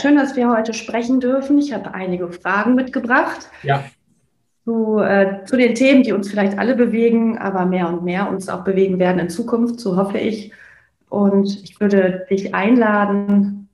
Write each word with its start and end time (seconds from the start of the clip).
schön, 0.00 0.16
dass 0.16 0.36
wir 0.36 0.50
heute 0.50 0.74
sprechen 0.74 1.20
dürfen. 1.20 1.58
Ich 1.58 1.72
habe 1.72 1.94
einige 1.94 2.30
Fragen 2.30 2.74
mitgebracht. 2.74 3.48
Ja. 3.62 3.84
Zu, 4.64 4.98
äh, 4.98 5.44
zu 5.44 5.56
den 5.56 5.74
Themen, 5.74 6.02
die 6.02 6.12
uns 6.12 6.28
vielleicht 6.28 6.58
alle 6.58 6.74
bewegen, 6.74 7.38
aber 7.38 7.66
mehr 7.66 7.88
und 7.88 8.04
mehr 8.04 8.28
uns 8.28 8.48
auch 8.48 8.64
bewegen 8.64 8.98
werden 8.98 9.20
in 9.20 9.28
Zukunft, 9.28 9.78
so 9.78 9.96
hoffe 9.96 10.18
ich. 10.18 10.52
Und 11.08 11.62
ich 11.62 11.80
würde 11.80 12.26
dich 12.28 12.54
einladen, 12.54 13.68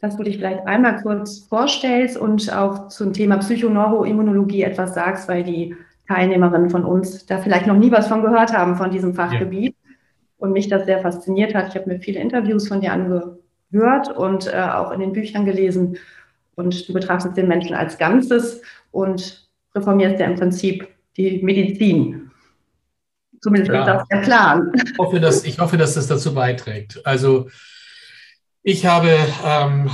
dass 0.00 0.16
du 0.16 0.22
dich 0.22 0.38
vielleicht 0.38 0.66
einmal 0.66 1.02
kurz 1.02 1.40
vorstellst 1.40 2.16
und 2.16 2.50
auch 2.54 2.88
zum 2.88 3.12
Thema 3.12 3.36
Psychoneuroimmunologie 3.36 4.62
etwas 4.62 4.94
sagst, 4.94 5.28
weil 5.28 5.44
die 5.44 5.76
Teilnehmerinnen 6.08 6.70
von 6.70 6.84
uns 6.84 7.26
da 7.26 7.38
vielleicht 7.38 7.66
noch 7.66 7.76
nie 7.76 7.92
was 7.92 8.08
von 8.08 8.22
gehört 8.22 8.56
haben, 8.56 8.76
von 8.76 8.90
diesem 8.90 9.14
Fachgebiet. 9.14 9.74
Ja. 9.74 9.90
Und 10.38 10.52
mich 10.52 10.68
das 10.68 10.86
sehr 10.86 11.00
fasziniert 11.00 11.54
hat. 11.54 11.68
Ich 11.68 11.74
habe 11.74 11.90
mir 11.90 12.00
viele 12.00 12.18
Interviews 12.18 12.66
von 12.66 12.80
dir 12.80 12.94
angehört 12.94 13.39
und 13.72 14.46
äh, 14.46 14.60
auch 14.60 14.90
in 14.90 15.00
den 15.00 15.12
Büchern 15.12 15.44
gelesen. 15.44 15.96
Und 16.54 16.88
du 16.88 16.92
betrachtest 16.92 17.36
den 17.36 17.48
Menschen 17.48 17.74
als 17.74 17.98
Ganzes 17.98 18.60
und 18.90 19.48
reformierst 19.74 20.18
ja 20.18 20.26
im 20.26 20.36
Prinzip 20.36 20.88
die 21.16 21.42
Medizin. 21.42 22.30
Zumindest 23.40 23.72
ja. 23.72 23.80
ist 23.80 23.86
das 23.86 24.08
der 24.08 24.16
Plan. 24.18 24.72
Ich 24.74 24.98
hoffe, 24.98 25.20
dass, 25.20 25.44
ich 25.44 25.58
hoffe, 25.58 25.76
dass 25.76 25.94
das 25.94 26.06
dazu 26.06 26.34
beiträgt. 26.34 27.00
Also 27.04 27.48
ich 28.62 28.84
habe 28.84 29.16
ähm, 29.44 29.90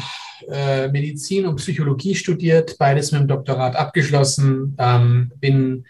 äh, 0.48 0.89
Medizin 0.89 1.47
und 1.47 1.56
Psychologie 1.56 2.15
studiert, 2.15 2.77
beides 2.78 3.12
mit 3.12 3.20
dem 3.20 3.28
Doktorat 3.28 3.77
abgeschlossen, 3.77 4.77
ähm, 4.78 5.33
bin 5.37 5.87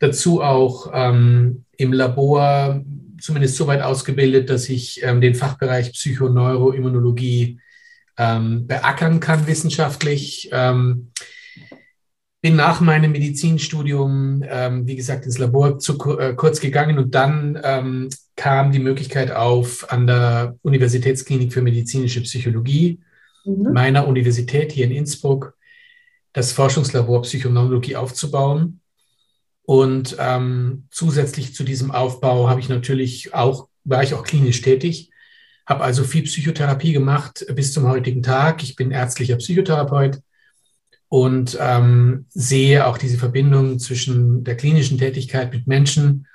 dazu 0.00 0.42
auch 0.42 0.90
ähm, 0.92 1.64
im 1.76 1.92
Labor 1.92 2.82
zumindest 3.20 3.56
so 3.56 3.66
weit 3.66 3.82
ausgebildet, 3.82 4.50
dass 4.50 4.68
ich 4.68 5.02
ähm, 5.02 5.20
den 5.20 5.34
Fachbereich 5.34 5.92
Psychoneuroimmunologie 5.92 7.60
ähm, 8.16 8.66
beackern 8.66 9.20
kann 9.20 9.46
wissenschaftlich. 9.46 10.48
Ähm, 10.52 11.10
bin 12.40 12.56
nach 12.56 12.80
meinem 12.80 13.12
Medizinstudium, 13.12 14.44
ähm, 14.46 14.86
wie 14.86 14.96
gesagt, 14.96 15.24
ins 15.24 15.38
Labor 15.38 15.78
zu 15.78 15.98
äh, 16.18 16.34
kurz 16.34 16.60
gegangen 16.60 16.98
und 16.98 17.14
dann 17.14 17.60
ähm, 17.64 18.08
kam 18.36 18.70
die 18.70 18.78
Möglichkeit 18.78 19.32
auf, 19.32 19.90
an 19.90 20.06
der 20.06 20.56
Universitätsklinik 20.62 21.52
für 21.52 21.62
medizinische 21.62 22.20
Psychologie 22.20 23.00
mhm. 23.44 23.72
meiner 23.72 24.06
Universität 24.06 24.72
hier 24.72 24.84
in 24.84 24.92
Innsbruck 24.92 25.54
das 26.32 26.52
Forschungslabor 26.52 27.22
Psychoneurologie 27.22 27.96
aufzubauen. 27.96 28.80
Und 29.68 30.16
ähm, 30.18 30.86
zusätzlich 30.90 31.54
zu 31.54 31.62
diesem 31.62 31.90
Aufbau 31.90 32.48
habe 32.48 32.58
ich 32.58 32.70
natürlich 32.70 33.34
auch, 33.34 33.68
war 33.84 34.02
ich 34.02 34.14
auch 34.14 34.24
klinisch 34.24 34.62
tätig, 34.62 35.10
habe 35.66 35.84
also 35.84 36.04
viel 36.04 36.22
Psychotherapie 36.22 36.94
gemacht 36.94 37.44
bis 37.54 37.74
zum 37.74 37.86
heutigen 37.86 38.22
Tag. 38.22 38.62
Ich 38.62 38.76
bin 38.76 38.92
ärztlicher 38.92 39.36
Psychotherapeut 39.36 40.22
und 41.10 41.58
ähm, 41.60 42.24
sehe 42.30 42.86
auch 42.86 42.96
diese 42.96 43.18
Verbindung 43.18 43.78
zwischen 43.78 44.42
der 44.42 44.56
klinischen 44.56 44.96
Tätigkeit 44.96 45.52
mit 45.52 45.66
Menschen 45.66 46.26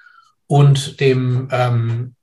und 0.45 1.00
dem 1.00 1.48
ähm, 1.52 2.14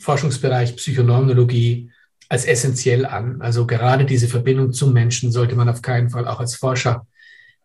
Forschungsbereich 0.00 0.74
Psychoneurologie 0.74 1.92
als 2.28 2.44
essentiell 2.44 3.06
an. 3.06 3.40
Also 3.40 3.68
gerade 3.68 4.04
diese 4.04 4.26
Verbindung 4.26 4.72
zum 4.72 4.92
Menschen 4.92 5.30
sollte 5.30 5.54
man 5.54 5.68
auf 5.68 5.80
keinen 5.80 6.10
Fall 6.10 6.26
auch 6.26 6.40
als 6.40 6.56
Forscher 6.56 7.06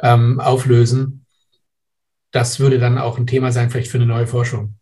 ähm, 0.04 0.40
auflösen 0.40 1.26
das 2.32 2.60
würde 2.60 2.80
dann 2.80 2.98
auch 2.98 3.18
ein 3.18 3.28
Thema 3.28 3.52
sein, 3.52 3.70
vielleicht 3.70 3.92
für 3.92 3.98
eine 3.98 4.06
neue 4.06 4.28
Forschung. 4.28 4.76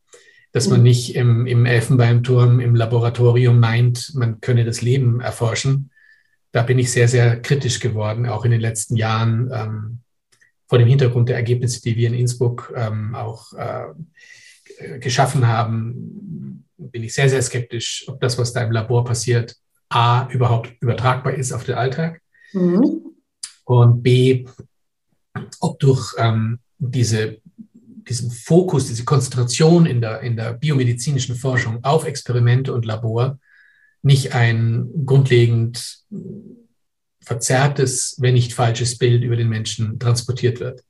Dass 0.52 0.68
man 0.68 0.80
mhm. 0.80 0.84
nicht 0.84 1.16
im, 1.16 1.46
im 1.46 1.66
Elfenbeinturm, 1.66 2.60
im 2.60 2.76
Laboratorium 2.76 3.60
meint, 3.60 4.14
man 4.16 4.42
könne 4.42 4.66
das 4.66 4.82
Leben 4.82 5.20
erforschen. 5.20 5.92
Da 6.52 6.64
bin 6.64 6.80
ich 6.80 6.92
sehr, 6.92 7.08
sehr 7.08 7.42
kritisch 7.42 7.80
geworden, 7.80 8.26
auch 8.28 8.46
in 8.46 8.52
den 8.52 8.62
letzten 8.62 8.96
Jahren, 8.96 9.52
ähm, 9.54 10.00
vor 10.68 10.80
dem 10.80 10.88
Hintergrund 10.88 11.30
der 11.30 11.36
Ergebnisse, 11.36 11.82
die 11.82 11.96
wir 11.96 12.08
in 12.08 12.14
Innsbruck 12.14 12.74
ähm, 12.76 13.16
auch 13.16 13.54
äh, 13.54 15.00
geschaffen 15.00 15.48
haben, 15.48 16.66
bin 16.78 17.04
ich 17.04 17.14
sehr, 17.14 17.30
sehr 17.30 17.42
skeptisch, 17.42 18.06
ob 18.08 18.20
das, 18.20 18.38
was 18.38 18.54
da 18.54 18.62
im 18.62 18.72
Labor 18.72 19.04
passiert, 19.04 19.56
A, 19.90 20.28
überhaupt 20.30 20.74
übertragbar 20.82 21.34
ist 21.34 21.54
auf 21.54 21.64
den 21.64 21.76
Alltag 21.76 22.22
mhm. 22.52 23.16
und 23.66 24.04
B, 24.04 24.46
ob 25.60 25.80
durch 25.80 26.14
ähm, 26.18 26.60
diese, 26.80 27.38
diesen 28.08 28.32
Fokus, 28.32 28.88
diese 28.88 29.06
Konzentration 29.06 29.86
in 29.86 30.02
der, 30.02 30.22
in 30.22 30.36
der 30.36 30.54
biomedizinischen 30.54 31.36
Forschung 31.36 31.84
auf 31.84 32.06
Experimente 32.06 32.74
und 32.74 32.86
Labor 32.86 33.40
nicht 34.02 34.34
ein 34.34 34.90
grundlegend 35.06 36.00
verzerrtes, 37.22 38.16
wenn 38.20 38.36
nicht 38.36 38.54
falsches 38.54 38.98
Bild 38.98 39.24
über 39.24 39.36
den 39.36 39.50
Menschen 39.50 40.00
transportiert 40.00 40.60
wird. 40.60 40.84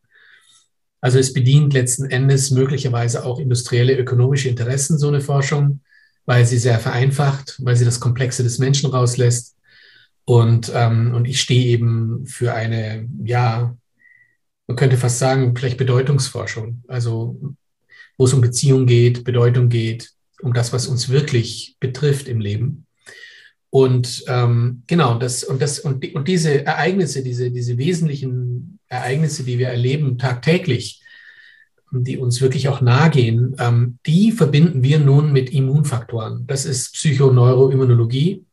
Also 1.02 1.20
es 1.20 1.34
bedient 1.34 1.74
letzten 1.74 2.06
Endes 2.06 2.52
möglicherweise 2.52 3.26
auch 3.26 3.40
industrielle, 3.40 3.98
ökonomische 3.98 4.50
Interessen, 4.50 4.98
so 4.98 5.08
eine 5.08 5.22
Forschung, 5.22 5.82
weil 6.26 6.46
sie 6.46 6.58
sehr 6.58 6.80
vereinfacht, 6.80 7.56
weil 7.64 7.76
sie 7.76 7.86
das 7.86 8.00
Komplexe 8.00 8.44
des 8.44 8.60
Menschen 8.60 8.92
rauslässt. 8.92 9.56
Und, 10.26 10.72
ähm, 10.76 11.14
und 11.16 11.26
ich 11.26 11.40
stehe 11.40 11.68
eben 11.68 12.26
für 12.28 12.54
eine, 12.54 13.08
ja, 13.24 13.78
man 14.68 14.76
könnte 14.76 14.98
fast 14.98 15.20
sagen, 15.20 15.56
vielleicht 15.56 15.78
Bedeutungsforschung. 15.78 16.84
Also 16.88 17.40
wo 18.18 18.26
es 18.26 18.34
um 18.34 18.42
Beziehung 18.42 18.86
geht, 18.86 19.24
Bedeutung 19.24 19.70
geht, 19.70 20.12
um 20.42 20.54
das, 20.54 20.74
was 20.74 20.88
uns 20.88 21.10
wirklich 21.10 21.78
betrifft 21.80 22.28
im 22.28 22.40
Leben. 22.40 22.86
Und 23.70 24.24
ähm, 24.28 24.84
genau, 24.88 25.20
das 25.20 25.44
und 25.44 25.62
das 25.62 25.80
und, 25.80 26.04
die, 26.04 26.14
und 26.14 26.28
diese 26.28 26.66
Ereignisse, 26.66 27.22
diese, 27.24 27.52
diese 27.52 27.78
wesentlichen 27.78 28.80
Ereignisse, 28.88 29.44
die 29.44 29.60
wir 29.60 29.68
erleben 29.68 30.18
tagtäglich, 30.18 31.02
die 31.92 32.18
uns 32.18 32.42
wirklich 32.42 32.70
auch 32.70 32.82
nahe 32.82 33.10
gehen, 33.10 33.56
ähm, 33.60 33.98
die 34.06 34.32
verbinden 34.32 34.84
wir 34.84 35.00
nun 35.00 35.32
mit 35.32 35.52
Immunfaktoren. 35.52 36.46
Das 36.48 36.66
ist 36.66 36.94
Psychoneuroimmunologie, 36.94 38.46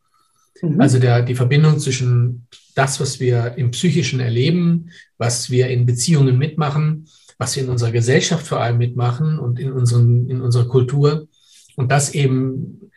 mhm. 0.63 0.81
also 0.81 0.99
der, 0.99 1.23
die 1.23 1.35
Verbindung 1.35 1.79
zwischen 1.79 2.47
das, 2.75 3.01
was 3.01 3.21
wir 3.21 3.55
im 3.57 3.71
Psychischen 3.71 4.21
erleben, 4.21 4.91
was 5.19 5.51
wir 5.51 5.69
in 5.69 5.87
Beziehungen 5.87 6.39
mitmachen, 6.39 7.09
was 7.39 7.57
wir 7.57 7.63
in 7.63 7.71
unserer 7.71 7.93
Gesellschaft 7.93 8.47
vor 8.47 8.61
allem 8.61 8.79
mitmachen 8.79 9.39
und 9.39 9.59
in, 9.59 9.73
unseren, 9.73 10.29
in 10.29 10.41
unserer 10.41 10.69
Kultur. 10.69 11.29
Und 11.77 11.91
das 11.91 12.15
eben 12.15 12.91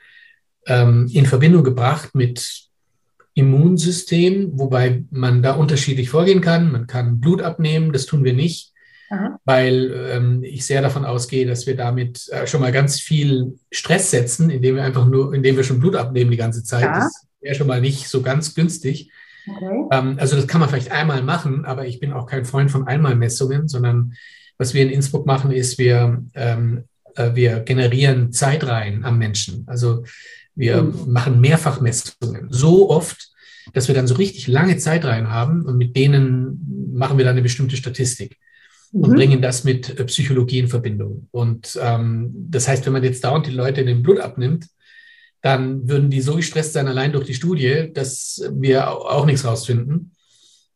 ähm, 0.66 1.10
in 1.12 1.26
Verbindung 1.26 1.64
gebracht 1.64 2.14
mit 2.14 2.68
Immunsystem, 3.34 4.52
wobei 4.54 5.04
man 5.12 5.44
da 5.44 5.54
unterschiedlich 5.54 6.09
vorgehen 6.09 6.42
kann. 6.42 6.72
Man 6.72 6.88
kann 6.88 7.20
Blut 7.20 7.42
abnehmen, 7.42 7.94
das 7.94 8.08
tun 8.08 8.24
wir 8.24 8.34
nicht, 8.34 8.74
Aha. 9.12 9.40
weil 9.46 9.94
ähm, 10.12 10.44
ich 10.44 10.66
sehr 10.66 10.82
davon 10.82 11.06
ausgehe, 11.06 11.46
dass 11.46 11.68
wir 11.68 11.76
damit 11.76 12.28
äh, 12.30 12.48
schon 12.48 12.62
mal 12.62 12.72
ganz 12.72 13.00
viel 13.00 13.59
Stress 13.72 14.09
setzen, 14.09 14.50
indem 14.50 14.76
wir 14.76 14.84
einfach 14.84 15.06
nur, 15.06 15.36
indem 15.36 15.56
wir 15.56 15.64
schon 15.64 15.80
Blut 15.80 15.96
abnehmen 15.96 16.32
die 16.32 16.38
ganze 16.38 16.64
Zeit. 16.64 16.84
Ja. 16.84 17.00
Das 17.02 17.28
wäre 17.40 17.54
schon 17.54 17.68
mal 17.68 17.80
nicht 17.80 18.08
so 18.08 18.24
ganz 18.24 18.56
günstig. 18.56 19.12
Okay. 19.47 19.85
Ähm, 19.91 20.18
also 20.19 20.35
das 20.35 20.47
kann 20.47 20.59
man 20.59 20.69
vielleicht 20.69 20.91
einmal 20.91 21.22
machen, 21.24 21.66
aber 21.66 21.88
ich 21.88 22.00
bin 22.00 22.13
auch 22.13 22.25
kein 22.25 22.46
Freund 22.46 22.72
von 22.72 22.88
Einmalmessungen, 22.88 23.68
sondern 23.68 24.13
was 24.58 24.74
wir 24.74 24.81
in 24.84 24.90
Innsbruck 24.90 25.25
machen, 25.25 25.52
ist, 25.52 25.78
wir, 25.78 26.24
ähm, 26.34 26.84
äh, 27.16 27.35
wir 27.35 27.59
generieren 27.59 28.31
Zeitreihen 28.31 29.06
am 29.06 29.18
Menschen. 29.18 29.63
Also 29.68 30.03
wir 30.56 30.81
mhm. 30.81 31.12
machen 31.12 31.40
Mehrfachmessungen 31.40 32.47
so 32.49 32.90
oft, 32.90 33.29
dass 33.73 33.88
wir 33.88 33.96
dann 33.96 34.08
so 34.08 34.16
richtig 34.16 34.47
lange 34.47 34.78
Zeitreihen 34.78 35.29
haben 35.29 35.64
und 35.64 35.78
mit 35.78 35.96
denen 35.96 36.94
machen 36.94 37.17
wir 37.17 37.26
dann 37.26 37.34
eine 37.34 37.44
bestimmte 37.44 37.78
Statistik 37.78 38.38
und 38.91 39.11
mhm. 39.11 39.16
bringen 39.16 39.41
das 39.41 39.64
mit 39.64 39.99
äh, 39.99 40.03
Psychologie 40.05 40.59
in 40.59 40.67
Verbindung. 40.67 41.28
Und 41.32 41.78
ähm, 41.82 42.32
das 42.49 42.67
heißt, 42.67 42.85
wenn 42.85 42.94
man 42.94 43.03
jetzt 43.03 43.23
dauernd 43.23 43.47
die 43.47 43.52
Leute 43.52 43.82
in 43.82 43.88
den 43.88 44.03
Blut 44.03 44.20
abnimmt, 44.20 44.67
dann 45.47 45.88
würden 45.88 46.09
die 46.09 46.20
so 46.20 46.35
gestresst 46.35 46.73
sein, 46.73 46.90
allein 46.90 47.14
durch 47.14 47.26
die 47.26 47.34
Studie, 47.34 47.90
dass 47.94 48.44
wir 48.52 48.91
auch 48.91 49.26
nichts 49.26 49.46
rausfinden. 49.46 50.11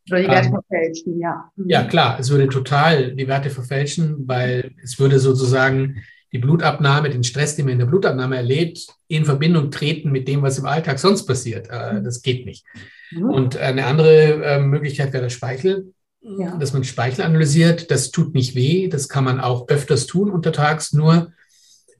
Oder 0.09 0.21
die 0.21 0.27
Werte 0.29 0.47
ähm, 0.47 0.53
verfälschen, 0.53 1.19
ja. 1.19 1.51
Mhm. 1.57 1.69
Ja, 1.69 1.83
klar, 1.83 2.17
es 2.21 2.29
würde 2.29 2.47
total 2.47 3.13
die 3.13 3.27
Werte 3.27 3.49
verfälschen, 3.49 4.29
weil 4.29 4.71
es 4.81 4.97
würde 4.97 5.19
sozusagen 5.19 5.97
die 6.31 6.37
Blutabnahme, 6.37 7.09
den 7.09 7.25
Stress, 7.25 7.57
den 7.57 7.65
man 7.65 7.73
in 7.73 7.79
der 7.79 7.85
Blutabnahme 7.85 8.37
erlebt, 8.37 8.87
in 9.09 9.25
Verbindung 9.25 9.71
treten 9.71 10.09
mit 10.09 10.29
dem, 10.29 10.41
was 10.41 10.57
im 10.57 10.65
Alltag 10.65 10.99
sonst 10.99 11.25
passiert. 11.25 11.67
Äh, 11.69 11.95
mhm. 11.95 12.03
Das 12.05 12.21
geht 12.21 12.45
nicht. 12.45 12.65
Mhm. 13.11 13.25
Und 13.25 13.57
eine 13.57 13.85
andere 13.85 14.41
äh, 14.41 14.59
Möglichkeit 14.61 15.11
wäre 15.11 15.23
der 15.23 15.29
Speichel, 15.29 15.93
ja. 16.21 16.55
dass 16.55 16.71
man 16.71 16.85
Speichel 16.85 17.25
analysiert. 17.25 17.91
Das 17.91 18.11
tut 18.11 18.33
nicht 18.33 18.55
weh, 18.55 18.87
das 18.87 19.09
kann 19.09 19.25
man 19.25 19.41
auch 19.41 19.67
öfters 19.67 20.07
tun 20.07 20.31
untertags, 20.31 20.93
nur 20.93 21.33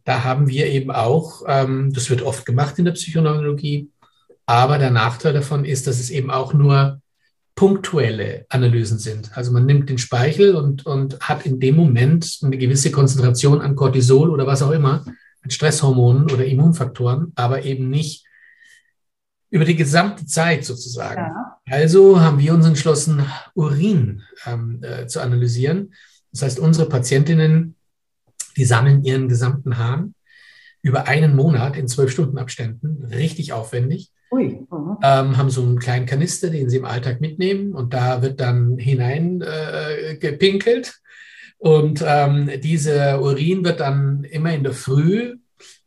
da 0.03 0.23
haben 0.23 0.47
wir 0.47 0.67
eben 0.67 0.91
auch, 0.91 1.43
ähm, 1.47 1.91
das 1.93 2.09
wird 2.09 2.21
oft 2.21 2.45
gemacht 2.45 2.79
in 2.79 2.85
der 2.85 2.93
Psychoneurologie, 2.93 3.89
aber 4.45 4.77
der 4.77 4.91
Nachteil 4.91 5.33
davon 5.33 5.65
ist, 5.65 5.87
dass 5.87 5.99
es 5.99 6.09
eben 6.09 6.31
auch 6.31 6.53
nur 6.53 7.01
punktuelle 7.55 8.45
Analysen 8.49 8.97
sind. 8.97 9.37
Also 9.37 9.51
man 9.51 9.65
nimmt 9.65 9.89
den 9.89 9.97
Speichel 9.97 10.55
und, 10.55 10.85
und 10.85 11.19
hat 11.19 11.45
in 11.45 11.59
dem 11.59 11.75
Moment 11.75 12.39
eine 12.41 12.57
gewisse 12.57 12.91
Konzentration 12.91 13.61
an 13.61 13.75
Cortisol 13.75 14.29
oder 14.29 14.47
was 14.47 14.63
auch 14.63 14.71
immer, 14.71 15.05
an 15.43 15.49
Stresshormonen 15.49 16.31
oder 16.31 16.45
Immunfaktoren, 16.45 17.31
aber 17.35 17.63
eben 17.63 17.89
nicht 17.89 18.25
über 19.49 19.65
die 19.65 19.75
gesamte 19.75 20.25
Zeit 20.25 20.65
sozusagen. 20.65 21.21
Ja. 21.21 21.57
Also 21.69 22.21
haben 22.21 22.39
wir 22.39 22.53
uns 22.53 22.65
entschlossen, 22.65 23.25
Urin 23.53 24.23
ähm, 24.45 24.81
äh, 24.81 25.07
zu 25.07 25.21
analysieren. 25.21 25.93
Das 26.31 26.43
heißt, 26.43 26.59
unsere 26.59 26.87
Patientinnen, 26.87 27.75
die 28.57 28.65
sammeln 28.65 29.03
ihren 29.03 29.27
gesamten 29.27 29.77
Hahn 29.77 30.13
über 30.81 31.07
einen 31.07 31.35
Monat 31.35 31.77
in 31.77 31.87
zwölf 31.87 32.11
Stunden 32.11 32.37
Abständen, 32.37 33.05
richtig 33.05 33.53
aufwendig. 33.53 34.11
Ui, 34.31 34.65
ähm, 35.03 35.37
haben 35.37 35.49
so 35.49 35.61
einen 35.61 35.79
kleinen 35.79 36.05
Kanister, 36.05 36.49
den 36.49 36.69
sie 36.69 36.77
im 36.77 36.85
Alltag 36.85 37.19
mitnehmen 37.19 37.73
und 37.73 37.93
da 37.93 38.21
wird 38.21 38.39
dann 38.39 38.77
hinein 38.77 39.41
äh, 39.41 40.15
gepinkelt. 40.15 41.01
Und 41.57 42.03
ähm, 42.05 42.49
diese 42.63 43.19
Urin 43.21 43.63
wird 43.63 43.81
dann 43.81 44.23
immer 44.23 44.53
in 44.53 44.63
der 44.63 44.73
Früh 44.73 45.35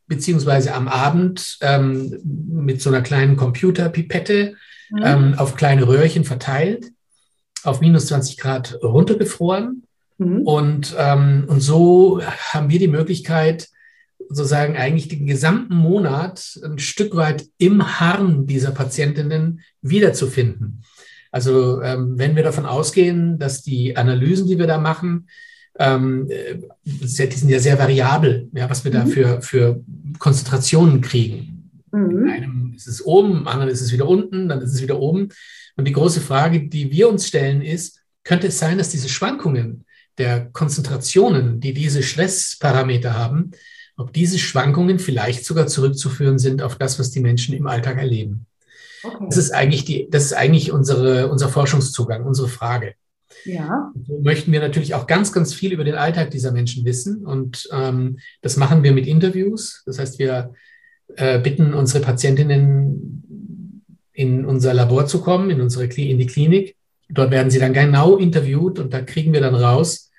beziehungsweise 0.06 0.74
am 0.74 0.88
Abend 0.88 1.58
ähm, 1.62 2.20
mit 2.24 2.80
so 2.80 2.90
einer 2.90 3.02
kleinen 3.02 3.36
Computerpipette 3.36 4.54
mhm. 4.90 5.02
ähm, 5.02 5.34
auf 5.36 5.56
kleine 5.56 5.88
Röhrchen 5.88 6.24
verteilt, 6.24 6.92
auf 7.62 7.80
minus 7.80 8.06
20 8.06 8.36
Grad 8.36 8.78
runtergefroren. 8.82 9.84
Mhm. 10.18 10.42
Und, 10.42 10.94
ähm, 10.98 11.44
und 11.48 11.60
so 11.60 12.20
haben 12.22 12.70
wir 12.70 12.78
die 12.78 12.88
Möglichkeit, 12.88 13.68
sozusagen 14.28 14.76
eigentlich 14.76 15.08
den 15.08 15.26
gesamten 15.26 15.74
Monat 15.74 16.58
ein 16.64 16.78
Stück 16.78 17.14
weit 17.14 17.46
im 17.58 18.00
Harn 18.00 18.46
dieser 18.46 18.70
Patientinnen 18.70 19.60
wiederzufinden. 19.82 20.82
Also 21.30 21.82
ähm, 21.82 22.14
wenn 22.16 22.36
wir 22.36 22.42
davon 22.42 22.64
ausgehen, 22.64 23.38
dass 23.38 23.62
die 23.62 23.96
Analysen, 23.96 24.46
die 24.46 24.58
wir 24.58 24.66
da 24.66 24.78
machen, 24.78 25.28
ähm, 25.78 26.28
äh, 26.30 26.58
die 26.84 27.06
sind 27.08 27.48
ja 27.48 27.58
sehr 27.58 27.78
variabel, 27.78 28.48
ja, 28.52 28.70
was 28.70 28.84
wir 28.84 28.92
mhm. 28.92 28.94
da 28.94 29.06
für, 29.06 29.42
für 29.42 29.80
Konzentrationen 30.18 31.00
kriegen. 31.00 31.70
Mhm. 31.90 32.26
In 32.26 32.30
einem 32.30 32.72
ist 32.76 32.86
es 32.86 33.04
oben, 33.04 33.38
im 33.38 33.48
anderen 33.48 33.70
ist 33.70 33.80
es 33.80 33.92
wieder 33.92 34.08
unten, 34.08 34.48
dann 34.48 34.60
ist 34.60 34.74
es 34.74 34.82
wieder 34.82 35.00
oben. 35.00 35.28
Und 35.76 35.88
die 35.88 35.92
große 35.92 36.20
Frage, 36.20 36.68
die 36.68 36.90
wir 36.90 37.08
uns 37.08 37.26
stellen, 37.26 37.62
ist, 37.62 38.00
könnte 38.22 38.46
es 38.46 38.58
sein, 38.58 38.78
dass 38.78 38.90
diese 38.90 39.08
Schwankungen 39.08 39.83
der 40.18 40.46
Konzentrationen, 40.52 41.60
die 41.60 41.74
diese 41.74 42.02
Stressparameter 42.02 43.14
haben, 43.14 43.50
ob 43.96 44.12
diese 44.12 44.38
Schwankungen 44.38 44.98
vielleicht 44.98 45.44
sogar 45.44 45.66
zurückzuführen 45.66 46.38
sind 46.38 46.62
auf 46.62 46.76
das, 46.76 46.98
was 46.98 47.10
die 47.10 47.20
Menschen 47.20 47.54
im 47.54 47.66
Alltag 47.66 47.98
erleben. 47.98 48.46
Okay. 49.02 49.26
Das 49.28 49.36
ist 49.36 49.52
eigentlich 49.52 49.84
die, 49.84 50.08
das 50.10 50.24
ist 50.24 50.32
eigentlich 50.32 50.72
unsere, 50.72 51.28
unser 51.28 51.48
Forschungszugang, 51.48 52.24
unsere 52.24 52.48
Frage. 52.48 52.94
Ja. 53.44 53.92
So 54.06 54.20
möchten 54.20 54.52
wir 54.52 54.60
natürlich 54.60 54.94
auch 54.94 55.06
ganz, 55.06 55.32
ganz 55.32 55.52
viel 55.52 55.72
über 55.72 55.84
den 55.84 55.94
Alltag 55.94 56.30
dieser 56.30 56.52
Menschen 56.52 56.84
wissen. 56.84 57.26
Und 57.26 57.68
ähm, 57.72 58.18
das 58.40 58.56
machen 58.56 58.82
wir 58.82 58.92
mit 58.92 59.06
Interviews. 59.06 59.82
Das 59.86 59.98
heißt, 59.98 60.18
wir 60.18 60.54
äh, 61.16 61.38
bitten 61.38 61.74
unsere 61.74 62.02
Patientinnen 62.02 63.22
in 64.12 64.44
unser 64.44 64.72
Labor 64.72 65.06
zu 65.06 65.20
kommen, 65.20 65.50
in 65.50 65.60
unsere 65.60 65.84
in 65.84 66.18
die 66.18 66.26
Klinik. 66.26 66.73
Dort 67.08 67.30
werden 67.30 67.50
sie 67.50 67.58
dann 67.58 67.72
genau 67.72 68.16
interviewt 68.16 68.78
und 68.78 68.92
da 68.92 69.00
kriegen 69.02 69.32
wir 69.32 69.40
dann 69.40 69.54
raus, 69.54 70.10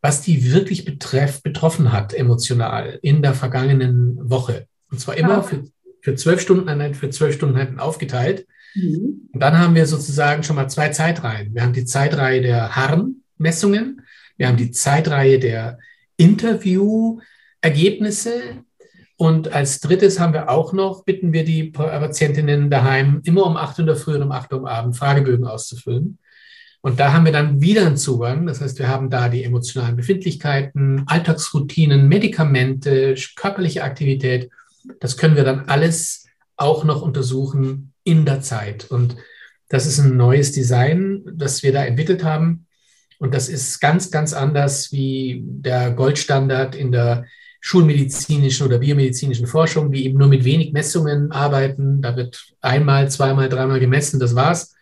was 0.00 0.22
die 0.22 0.52
wirklich 0.52 0.84
betreff, 0.84 1.42
betroffen 1.42 1.92
hat 1.92 2.14
emotional 2.14 2.98
in 3.02 3.22
der 3.22 3.34
vergangenen 3.34 4.30
Woche. 4.30 4.66
Und 4.90 5.00
zwar 5.00 5.16
immer 5.16 5.42
für, 5.42 5.64
für 6.00 6.14
zwölf 6.14 6.40
Stunden, 6.40 6.94
für 6.94 7.10
zwölf 7.10 7.34
Stunden 7.34 7.80
aufgeteilt. 7.80 8.46
Mhm. 8.74 9.28
Und 9.32 9.40
dann 9.40 9.58
haben 9.58 9.74
wir 9.74 9.86
sozusagen 9.86 10.42
schon 10.42 10.56
mal 10.56 10.68
zwei 10.68 10.90
Zeitreihen. 10.90 11.54
Wir 11.54 11.62
haben 11.62 11.72
die 11.72 11.86
Zeitreihe 11.86 12.42
der 12.42 12.76
Harnmessungen, 12.76 14.02
wir 14.36 14.48
haben 14.48 14.58
die 14.58 14.70
Zeitreihe 14.70 15.38
der 15.38 15.78
Interviewergebnisse 16.18 18.64
und 19.16 19.52
als 19.52 19.80
drittes 19.80 20.20
haben 20.20 20.34
wir 20.34 20.50
auch 20.50 20.74
noch, 20.74 21.04
bitten 21.04 21.32
wir 21.32 21.44
die 21.44 21.64
Patientinnen 21.64 22.70
daheim, 22.70 23.22
immer 23.24 23.46
um 23.46 23.56
8 23.56 23.78
Uhr 23.78 23.80
in 23.80 23.86
der 23.86 23.96
Früh 23.96 24.14
und 24.14 24.22
um 24.22 24.32
8 24.32 24.52
Uhr 24.52 24.60
am 24.60 24.66
Abend 24.66 24.96
Fragebögen 24.96 25.46
auszufüllen. 25.46 26.18
Und 26.86 27.00
da 27.00 27.12
haben 27.12 27.24
wir 27.24 27.32
dann 27.32 27.60
wieder 27.60 27.84
einen 27.84 27.96
Zugang. 27.96 28.46
Das 28.46 28.60
heißt, 28.60 28.78
wir 28.78 28.86
haben 28.86 29.10
da 29.10 29.28
die 29.28 29.42
emotionalen 29.42 29.96
Befindlichkeiten, 29.96 31.02
Alltagsroutinen, 31.08 32.06
Medikamente, 32.06 33.16
körperliche 33.34 33.82
Aktivität. 33.82 34.50
Das 35.00 35.16
können 35.16 35.34
wir 35.34 35.42
dann 35.42 35.64
alles 35.66 36.28
auch 36.56 36.84
noch 36.84 37.02
untersuchen 37.02 37.92
in 38.04 38.24
der 38.24 38.40
Zeit. 38.40 38.88
Und 38.88 39.16
das 39.68 39.84
ist 39.84 39.98
ein 39.98 40.16
neues 40.16 40.52
Design, 40.52 41.24
das 41.34 41.64
wir 41.64 41.72
da 41.72 41.84
entwickelt 41.84 42.22
haben. 42.22 42.66
Und 43.18 43.34
das 43.34 43.48
ist 43.48 43.80
ganz, 43.80 44.12
ganz 44.12 44.32
anders 44.32 44.92
wie 44.92 45.42
der 45.44 45.90
Goldstandard 45.90 46.76
in 46.76 46.92
der 46.92 47.24
schulmedizinischen 47.60 48.64
oder 48.64 48.78
biomedizinischen 48.78 49.48
Forschung, 49.48 49.90
die 49.90 50.04
eben 50.04 50.18
nur 50.18 50.28
mit 50.28 50.44
wenig 50.44 50.72
Messungen 50.72 51.32
arbeiten. 51.32 52.00
Da 52.00 52.14
wird 52.14 52.46
einmal, 52.60 53.10
zweimal, 53.10 53.48
dreimal 53.48 53.80
gemessen, 53.80 54.20
das 54.20 54.36
war's. 54.36 54.75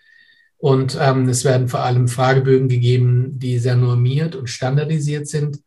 Und 0.58 0.96
ähm, 1.00 1.28
es 1.28 1.44
werden 1.44 1.68
vor 1.68 1.80
allem 1.80 2.08
Fragebögen 2.08 2.68
gegeben, 2.68 3.38
die 3.38 3.58
sehr 3.58 3.76
normiert 3.76 4.34
und 4.34 4.48
standardisiert 4.48 5.28
sind. 5.28 5.60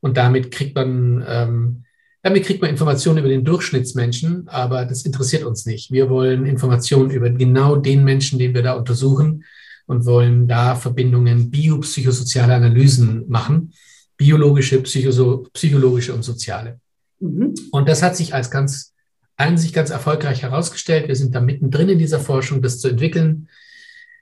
Und 0.00 0.16
damit 0.16 0.50
kriegt 0.50 0.74
man 0.74 1.24
ähm, 1.26 1.84
damit 2.22 2.44
kriegt 2.44 2.60
man 2.60 2.70
Informationen 2.70 3.18
über 3.18 3.28
den 3.28 3.44
Durchschnittsmenschen, 3.44 4.46
aber 4.48 4.84
das 4.84 5.06
interessiert 5.06 5.44
uns 5.44 5.64
nicht. 5.64 5.90
Wir 5.90 6.10
wollen 6.10 6.44
Informationen 6.44 7.10
über 7.10 7.30
genau 7.30 7.76
den 7.76 8.04
Menschen, 8.04 8.38
den 8.38 8.54
wir 8.54 8.62
da 8.62 8.74
untersuchen 8.74 9.44
und 9.86 10.04
wollen 10.04 10.46
da 10.46 10.76
Verbindungen, 10.76 11.50
biopsychosoziale 11.50 12.54
Analysen 12.54 13.24
machen, 13.28 13.72
biologische, 14.18 14.82
psycho 14.82 15.48
psychologische 15.54 16.12
und 16.12 16.22
soziale. 16.22 16.78
Mhm. 17.20 17.54
Und 17.70 17.88
das 17.88 18.02
hat 18.02 18.16
sich 18.16 18.34
als 18.34 18.50
ganz, 18.50 18.92
an 19.36 19.56
sich 19.56 19.72
ganz 19.72 19.88
erfolgreich 19.88 20.42
herausgestellt. 20.42 21.08
Wir 21.08 21.16
sind 21.16 21.34
da 21.34 21.40
mittendrin 21.40 21.88
in 21.88 21.98
dieser 21.98 22.20
Forschung, 22.20 22.60
das 22.60 22.80
zu 22.80 22.88
entwickeln. 22.88 23.48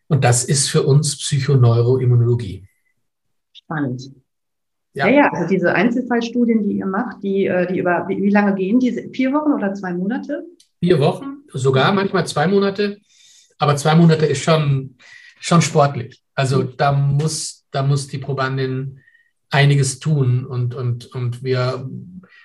Und 0.08 0.24
das 0.24 0.44
ist 0.44 0.68
für 0.68 0.82
uns 0.82 1.16
Psychoneuroimmunologie. 1.18 2.66
Spannend. 3.52 4.10
Ja. 4.94 5.06
ja, 5.06 5.14
ja, 5.14 5.32
also 5.32 5.48
diese 5.48 5.74
Einzelfallstudien, 5.74 6.62
die 6.62 6.78
ihr 6.78 6.86
macht, 6.86 7.22
die, 7.22 7.46
äh, 7.46 7.70
die 7.70 7.78
über, 7.78 8.06
wie, 8.08 8.20
wie 8.22 8.30
lange 8.30 8.54
gehen 8.54 8.80
die? 8.80 9.10
Vier 9.12 9.32
Wochen 9.32 9.52
oder 9.52 9.74
zwei 9.74 9.92
Monate? 9.92 10.44
Vier 10.80 10.98
Wochen, 10.98 11.42
sogar 11.52 11.92
manchmal 11.92 12.26
zwei 12.26 12.48
Monate. 12.48 12.98
Aber 13.58 13.76
zwei 13.76 13.94
Monate 13.94 14.26
ist 14.26 14.42
schon, 14.42 14.96
schon 15.40 15.62
sportlich. 15.62 16.22
Also 16.34 16.62
da 16.62 16.92
muss, 16.92 17.66
da 17.70 17.82
muss 17.82 18.08
die 18.08 18.18
Probandin 18.18 19.00
einiges 19.50 19.98
tun 19.98 20.46
und, 20.46 20.74
und, 20.74 21.06
und 21.14 21.42
wir 21.42 21.88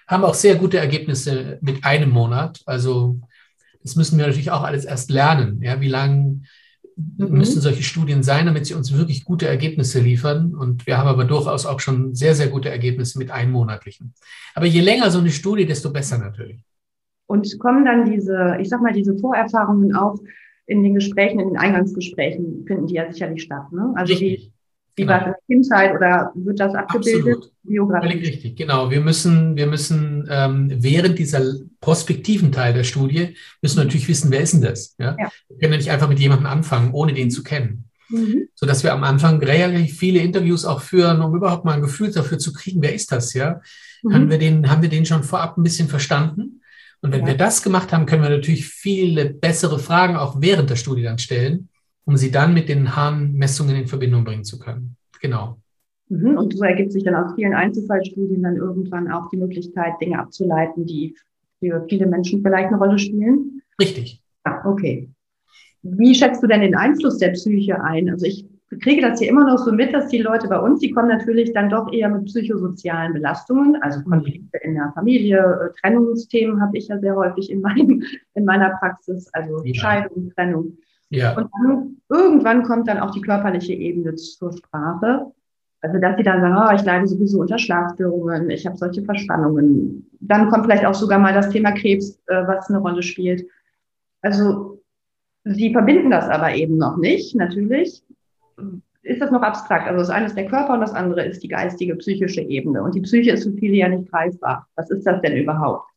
haben 0.08 0.24
auch 0.24 0.34
sehr 0.34 0.56
gute 0.56 0.78
Ergebnisse 0.78 1.60
mit 1.62 1.86
einem 1.86 2.10
Monat. 2.10 2.62
Also 2.66 3.20
das 3.82 3.96
müssen 3.96 4.18
wir 4.18 4.26
natürlich 4.26 4.52
auch 4.52 4.64
alles 4.64 4.86
erst 4.86 5.10
lernen. 5.10 5.62
Ja, 5.62 5.82
wie 5.82 5.90
lange 5.90 6.42
mhm. 6.96 7.38
müssen 7.38 7.62
solche 7.62 7.84
Studien 7.84 8.24
sein, 8.24 8.46
damit 8.46 8.66
sie 8.66 8.74
uns 8.74 8.96
wirklich 8.96 9.26
gute 9.26 9.48
Ergebnisse 9.48 10.00
liefern. 10.00 10.56
Und 10.56 10.88
wir 10.88 10.98
haben 10.98 11.08
aber 11.08 11.26
durchaus 11.26 11.66
auch 11.66 11.80
schon 11.80 12.14
sehr, 12.16 12.36
sehr 12.36 12.48
gute 12.48 12.70
Ergebnisse 12.70 13.20
mit 13.20 13.32
einmonatlichen. 13.32 14.14
Aber 14.56 14.66
je 14.66 14.82
länger 14.82 15.12
so 15.12 15.20
eine 15.20 15.32
Studie, 15.32 15.66
desto 15.66 15.92
besser 15.92 16.18
natürlich. 16.18 16.64
Und 17.26 17.60
kommen 17.60 17.86
dann 17.86 18.10
diese, 18.10 18.58
ich 18.60 18.70
sag 18.70 18.82
mal, 18.82 18.94
diese 18.94 19.18
Vorerfahrungen 19.18 19.96
auch 19.96 20.18
in 20.66 20.84
den 20.84 20.94
Gesprächen, 20.94 21.40
in 21.40 21.50
den 21.50 21.58
Eingangsgesprächen, 21.58 22.66
finden 22.66 22.88
die 22.88 22.96
ja 22.96 23.12
sicherlich 23.12 23.44
statt. 23.44 23.72
Ne? 23.72 23.92
Also 23.96 24.14
Richtig. 24.14 24.53
Wie 24.96 25.04
genau. 25.04 25.14
war 25.14 25.26
das 25.26 25.36
Kindheit 25.48 25.96
oder 25.96 26.32
wird 26.36 26.60
das 26.60 26.76
abgebildet? 26.76 27.36
Absolut. 27.36 27.52
Biografisch? 27.64 28.12
Völlig 28.12 28.28
richtig, 28.28 28.56
genau. 28.58 28.92
Wir 28.92 29.02
müssen, 29.02 29.56
wir 29.56 29.68
müssen 29.68 30.28
ähm, 30.30 30.72
während 30.76 31.18
dieser 31.18 31.42
prospektiven 31.80 32.52
Teil 32.52 32.74
der 32.74 32.84
Studie, 32.84 33.36
müssen 33.62 33.78
wir 33.78 33.86
natürlich 33.86 34.08
wissen, 34.08 34.32
wer 34.32 34.42
ist 34.42 34.54
denn 34.54 34.62
das? 34.62 34.96
Ja? 35.00 35.16
ja. 35.20 35.32
Wir 35.50 35.58
können 35.58 35.74
ja 35.74 35.78
nicht 35.78 35.92
einfach 35.92 36.10
mit 36.10 36.20
jemandem 36.20 36.48
anfangen, 36.48 36.92
ohne 36.92 37.14
den 37.14 37.32
zu 37.32 37.42
kennen. 37.42 37.86
Mhm. 38.10 38.50
Sodass 38.54 38.84
wir 38.84 38.94
am 38.94 39.04
Anfang 39.04 39.42
relativ 39.42 39.98
viele 39.98 40.20
Interviews 40.20 40.66
auch 40.66 40.82
führen, 40.82 41.22
um 41.22 41.36
überhaupt 41.36 41.66
mal 41.66 41.74
ein 41.74 41.82
Gefühl 41.82 42.12
dafür 42.12 42.38
zu 42.38 42.54
kriegen, 42.54 42.82
wer 42.82 42.94
ist 42.94 43.12
das, 43.12 43.34
ja? 43.34 43.62
Mhm. 44.04 44.14
Haben, 44.14 44.30
wir 44.30 44.38
den, 44.38 44.70
haben 44.70 44.82
wir 44.82 44.90
den 44.90 45.06
schon 45.06 45.24
vorab 45.24 45.58
ein 45.58 45.64
bisschen 45.64 45.88
verstanden? 45.88 46.62
Und 47.02 47.12
wenn 47.12 47.22
ja. 47.22 47.28
wir 47.28 47.38
das 47.38 47.64
gemacht 47.64 47.92
haben, 47.92 48.06
können 48.06 48.22
wir 48.22 48.30
natürlich 48.30 48.68
viele 48.68 49.34
bessere 49.34 49.80
Fragen 49.80 50.18
auch 50.18 50.40
während 50.40 50.70
der 50.70 50.76
Studie 50.76 51.04
dann 51.04 51.18
stellen 51.18 51.70
um 52.06 52.18
sie 52.18 52.32
dann 52.32 52.54
mit 52.54 52.70
den 52.70 52.96
Harnmessungen 52.96 53.76
in 53.76 53.88
Verbindung 53.88 54.24
bringen 54.24 54.44
zu 54.44 54.60
können. 54.60 54.96
Genau. 55.22 55.58
Mhm. 56.10 56.38
Und 56.38 56.58
so 56.58 56.64
ergibt 56.64 56.92
sich 56.92 57.04
dann 57.04 57.16
aus 57.16 57.34
vielen 57.36 57.54
Einzelfallstudien 57.54 58.44
dann 58.44 58.58
irgendwann 58.58 59.12
auch 59.12 59.30
die 59.30 59.38
Möglichkeit, 59.38 59.94
Dinge 60.02 60.20
abzuleiten, 60.20 60.86
die 60.86 61.16
für 61.60 61.86
viele 61.88 62.08
Menschen 62.08 62.42
vielleicht 62.42 62.68
eine 62.68 62.78
Rolle 62.78 63.00
spielen. 63.00 63.62
Richtig. 63.80 64.22
Ja, 64.46 64.66
okay. 64.66 65.10
Wie 65.82 66.16
schätzt 66.16 66.44
du 66.44 66.48
denn 66.48 66.62
den 66.62 66.76
Einfluss 66.76 67.18
der 67.18 67.30
Psyche 67.30 67.82
ein? 67.82 68.10
Also 68.10 68.26
ich 68.26 68.46
kriege 68.82 69.02
das 69.02 69.20
hier 69.20 69.30
immer 69.30 69.46
noch 69.46 69.60
so 69.60 69.72
mit, 69.72 69.94
dass 69.94 70.08
die 70.08 70.20
Leute 70.20 70.48
bei 70.48 70.60
uns, 70.60 70.80
die 70.80 70.92
kommen 70.92 71.10
natürlich 71.10 71.54
dann 71.54 71.70
doch 71.70 71.92
eher 71.92 72.10
mit 72.10 72.26
psychosozialen 72.26 73.14
Belastungen, 73.14 73.82
also 73.82 74.02
Konflikte 74.02 74.58
in 74.64 74.76
der 74.76 74.92
Familie, 74.94 75.38
äh, 75.40 75.80
Trennungsthemen 75.80 76.62
habe 76.62 76.78
ich 76.78 76.88
ja 76.88 77.00
sehr 77.00 77.16
häufig 77.16 77.52
in, 77.52 77.62
meinem, 77.62 78.04
in 78.34 78.46
meiner 78.46 78.72
Praxis, 78.80 79.30
also 79.34 79.64
ja. 79.64 79.74
Scheidung, 79.74 80.32
Trennung. 80.36 80.78
Ja. 81.16 81.36
Und 81.38 81.50
dann, 81.54 81.98
irgendwann 82.10 82.64
kommt 82.64 82.88
dann 82.88 83.00
auch 83.00 83.12
die 83.12 83.22
körperliche 83.22 83.74
Ebene 83.74 84.16
zur 84.16 84.52
Sprache. 84.54 85.32
Also, 85.82 86.00
dass 86.00 86.18
sie 86.18 86.24
dann 86.24 86.42
sagen, 86.42 86.58
oh, 86.58 86.76
ich 86.76 86.84
leide 86.84 87.08
sowieso 87.08 87.42
unter 87.42 87.60
Schlafstörungen, 87.60 88.50
ich 88.50 88.66
habe 88.66 88.78
solche 88.78 89.04
Verspannungen. 89.04 90.10
Dann 90.22 90.50
kommt 90.50 90.66
vielleicht 90.66 90.86
auch 90.86 90.94
sogar 90.94 91.20
mal 91.20 91.34
das 91.34 91.50
Thema 91.50 91.74
Krebs, 91.74 92.20
äh, 92.28 92.48
was 92.48 92.70
eine 92.70 92.80
Rolle 92.80 93.04
spielt. 93.04 93.46
Also, 94.22 94.82
Sie 95.46 95.74
verbinden 95.74 96.10
das 96.10 96.30
aber 96.30 96.56
eben 96.56 96.78
noch 96.78 96.98
nicht, 96.98 97.36
natürlich. 97.36 98.02
Ist 99.02 99.22
das 99.22 99.32
noch 99.32 99.42
abstrakt? 99.42 99.88
Also 99.88 100.00
das 100.00 100.10
eine 100.10 100.28
ist 100.28 100.38
der 100.38 100.48
Körper 100.48 100.76
und 100.76 100.80
das 100.80 100.94
andere 100.94 101.26
ist 101.26 101.44
die 101.44 101.50
geistige, 101.50 101.96
psychische 101.98 102.42
Ebene. 102.42 102.82
Und 102.82 102.96
die 102.96 103.02
Psyche 103.02 103.32
ist 103.32 103.44
für 103.44 103.52
viele 103.52 103.76
ja 103.76 103.90
nicht 103.90 104.10
greifbar. 104.10 104.68
Was 104.76 104.90
ist 104.90 105.06
das 105.06 105.22
denn 105.22 105.36
überhaupt? 105.36 105.90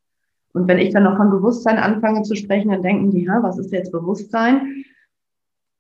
Und 0.53 0.67
wenn 0.67 0.79
ich 0.79 0.93
dann 0.93 1.05
noch 1.05 1.17
von 1.17 1.31
Bewusstsein 1.31 1.79
anfange 1.79 2.23
zu 2.23 2.35
sprechen, 2.35 2.71
dann 2.71 2.83
denken 2.83 3.13
die, 3.13 3.31
ha, 3.31 3.41
was 3.43 3.59
ist 3.59 3.71
jetzt 3.71 3.93
Bewusstsein? 3.93 4.85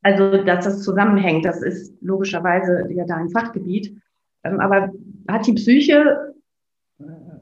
Also, 0.03 0.45
dass 0.45 0.65
das 0.65 0.83
zusammenhängt, 0.83 1.45
das 1.45 1.62
ist 1.62 1.95
logischerweise 2.00 2.87
ja 2.91 3.05
dein 3.05 3.29
Fachgebiet. 3.31 3.97
Ähm, 4.45 4.61
aber 4.61 4.93
hat 5.29 5.47
die 5.47 5.55
Psyche, 5.55 6.35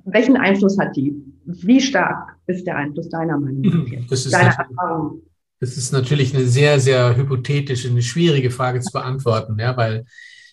welchen 0.04 0.36
Einfluss 0.36 0.78
hat 0.78 0.96
die? 0.96 1.14
Wie 1.44 1.80
stark 1.80 2.36
ist 2.46 2.66
der 2.66 2.76
Einfluss 2.76 3.08
deiner 3.08 3.38
Meinung 3.38 3.62
nach? 3.62 4.06
Das 4.08 4.24
ist 4.24 4.32
Deiner 4.32 4.54
Erfahrung? 4.54 5.22
Das 5.60 5.76
ist 5.76 5.92
natürlich 5.92 6.34
eine 6.34 6.44
sehr, 6.46 6.80
sehr 6.80 7.16
hypothetische, 7.16 7.88
eine 7.88 8.02
schwierige 8.02 8.50
Frage 8.50 8.80
zu 8.80 8.92
beantworten, 8.92 9.56
ja, 9.58 9.76
weil 9.76 10.04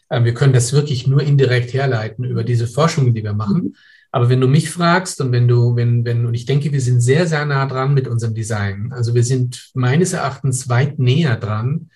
äh, 0.09 0.23
wir 0.23 0.33
können 0.33 0.53
das 0.53 0.73
wirklich 0.73 1.07
nur 1.07 1.21
indirekt 1.21 1.73
herleiten 1.73 2.23
über 2.23 2.43
diese 2.43 2.67
Forschungen, 2.67 3.13
die 3.13 3.23
wir 3.23 3.33
machen. 3.33 3.75
Aber 4.11 4.29
wenn 4.29 4.41
du 4.41 4.47
mich 4.47 4.69
fragst 4.69 5.21
und 5.21 5.31
wenn 5.31 5.47
du, 5.47 5.75
wenn, 5.75 6.03
wenn, 6.03 6.25
und 6.25 6.33
ich 6.33 6.45
denke, 6.45 6.71
wir 6.71 6.81
sind 6.81 7.01
sehr, 7.01 7.27
sehr 7.27 7.45
nah 7.45 7.65
dran 7.65 7.93
mit 7.93 8.07
unserem 8.07 8.33
Design. 8.33 8.91
Also 8.91 9.15
wir 9.15 9.23
sind 9.23 9.71
meines 9.73 10.13
Erachtens 10.13 10.67
weit 10.67 10.99
näher 10.99 11.37
dran 11.37 11.89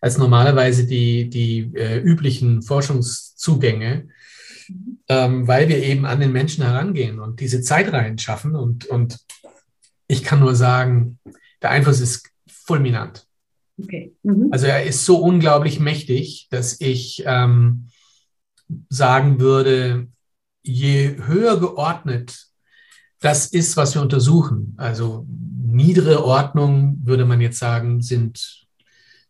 als 0.00 0.18
normalerweise 0.18 0.86
die, 0.86 1.28
die 1.28 1.72
äh, 1.74 1.98
üblichen 1.98 2.62
Forschungszugänge, 2.62 4.08
ähm, 5.08 5.48
weil 5.48 5.68
wir 5.68 5.82
eben 5.82 6.06
an 6.06 6.20
den 6.20 6.32
Menschen 6.32 6.64
herangehen 6.64 7.18
und 7.18 7.40
diese 7.40 7.60
Zeitreihen 7.62 8.18
schaffen. 8.18 8.54
Und, 8.54 8.86
und 8.86 9.18
ich 10.06 10.22
kann 10.22 10.40
nur 10.40 10.54
sagen, 10.54 11.18
der 11.62 11.70
Einfluss 11.70 12.00
ist 12.00 12.30
fulminant. 12.46 13.26
Okay. 13.82 14.14
Mhm. 14.22 14.48
Also 14.52 14.66
er 14.66 14.84
ist 14.84 15.04
so 15.04 15.18
unglaublich 15.18 15.80
mächtig, 15.80 16.46
dass 16.50 16.80
ich 16.80 17.24
ähm, 17.26 17.88
sagen 18.88 19.40
würde, 19.40 20.08
je 20.66 21.16
höher 21.26 21.58
geordnet 21.58 22.46
das 23.20 23.46
ist, 23.46 23.76
was 23.76 23.94
wir 23.94 24.02
untersuchen, 24.02 24.74
also 24.76 25.26
niedere 25.28 26.24
Ordnung, 26.24 27.00
würde 27.02 27.24
man 27.24 27.40
jetzt 27.40 27.58
sagen, 27.58 28.00
sind 28.02 28.66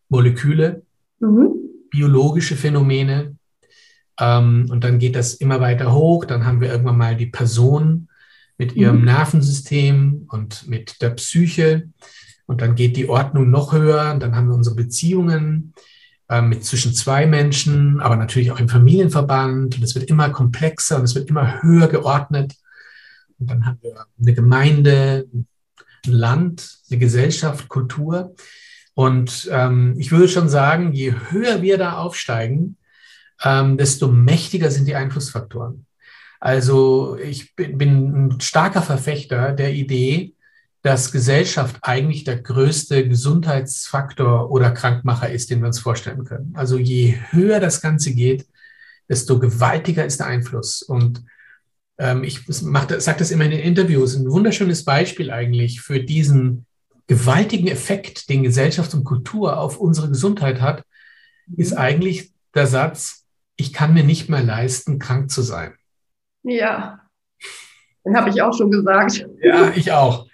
Moleküle, 0.09 0.83
mhm. 1.21 1.55
biologische 1.91 2.57
Phänomene. 2.57 3.37
Ähm, 4.19 4.67
und 4.71 4.85
dann 4.85 4.99
geht 4.99 5.17
das 5.17 5.35
immer 5.35 5.61
weiter 5.61 5.93
hoch. 5.93 6.25
Dann 6.25 6.45
haben 6.45 6.61
wir 6.61 6.71
irgendwann 6.71 6.99
mal 6.99 7.17
die 7.17 7.27
Person 7.27 8.09
mit 8.59 8.75
ihrem 8.75 8.99
mhm. 8.99 9.05
Nervensystem 9.05 10.27
und 10.29 10.67
mit 10.69 11.01
der 11.01 11.11
Psyche. 11.11 11.89
Und 12.47 12.61
dann 12.61 12.75
geht 12.75 12.97
die 12.97 13.09
Ordnung 13.09 13.51
noch 13.51 13.73
höher. 13.73 14.13
Und 14.13 14.23
dann 14.23 14.35
haben 14.37 14.49
wir 14.49 14.55
unsere 14.55 14.77
Beziehungen 14.77 15.75
mit 16.43 16.65
zwischen 16.65 16.93
zwei 16.93 17.27
Menschen, 17.27 18.01
aber 18.01 18.17
natürlich 18.17 18.51
auch 18.51 18.59
im 18.59 18.69
Familienverband. 18.69 19.77
Und 19.77 19.83
es 19.83 19.95
wird 19.95 20.11
immer 20.11 20.31
komplexer 20.31 20.97
und 20.97 21.05
es 21.05 21.15
wird 21.15 21.31
immer 21.31 21.63
höher 21.63 21.89
geordnet. 21.89 22.55
Und 23.39 23.51
dann 23.51 23.67
haben 23.67 23.79
wir 23.83 24.07
eine 24.21 24.35
Gemeinde, 24.35 25.29
ein 25.33 25.47
Land, 26.07 26.79
eine 26.91 26.99
Gesellschaft, 26.99 27.69
Kultur. 27.69 28.35
Und 28.95 29.49
ähm, 29.53 29.95
ich 29.99 30.11
würde 30.11 30.29
schon 30.29 30.49
sagen, 30.49 30.93
je 30.93 31.15
höher 31.31 31.63
wir 31.63 31.79
da 31.79 31.99
aufsteigen, 31.99 32.77
ähm, 33.45 33.77
desto 33.77 34.09
mächtiger 34.09 34.71
sind 34.71 34.87
die 34.87 34.95
Einflussfaktoren. 34.95 35.87
Also 36.41 37.17
ich 37.17 37.55
bin, 37.55 37.79
bin 37.79 38.27
ein 38.27 38.41
starker 38.41 38.83
Verfechter 38.83 39.53
der 39.53 39.75
Idee, 39.75 40.36
dass 40.87 41.11
Gesellschaft 41.11 41.79
eigentlich 41.83 42.23
der 42.23 42.41
größte 42.41 43.09
Gesundheitsfaktor 43.09 44.53
oder 44.53 44.71
Krankmacher 44.71 45.29
ist, 45.29 45.51
den 45.51 45.59
wir 45.59 45.67
uns 45.67 45.81
vorstellen 45.81 46.25
können. 46.25 46.55
Also 46.55 46.79
je 46.79 47.17
höher 47.31 47.59
das 47.59 47.81
Ganze 47.81 48.15
geht, 48.15 48.47
desto 49.09 49.41
gewaltiger 49.41 50.07
ist 50.07 50.21
der 50.21 50.29
Einfluss. 50.29 50.83
Und 50.83 51.25
ähm, 51.99 52.23
ich 52.23 52.45
sage 52.47 53.19
das 53.19 53.33
immer 53.33 53.47
in 53.47 53.51
den 53.51 53.65
Interviews, 53.65 54.15
ein 54.15 54.31
wunderschönes 54.31 54.85
Beispiel 54.85 55.33
eigentlich 55.33 55.81
für 55.81 55.99
diesen 55.99 56.67
gewaltigen 57.09 57.67
Effekt, 57.67 58.29
den 58.29 58.45
Gesellschaft 58.45 58.95
und 58.95 59.03
Kultur 59.03 59.59
auf 59.59 59.79
unsere 59.79 60.09
Gesundheit 60.09 60.61
hat, 60.61 60.85
ist 61.57 61.73
eigentlich 61.73 62.31
der 62.55 62.69
Satz, 62.69 63.25
ich 63.57 63.73
kann 63.73 63.93
mir 63.93 64.05
nicht 64.05 64.29
mehr 64.29 64.45
leisten, 64.45 65.01
krank 65.01 65.33
zu 65.33 65.43
sein. 65.43 65.75
Ja, 66.45 67.01
den 68.05 68.17
habe 68.17 68.31
ich 68.31 68.41
auch 68.41 68.57
schon 68.57 68.71
gesagt. 68.71 69.27
Ja, 69.43 69.73
ich 69.75 69.91
auch. 69.91 70.26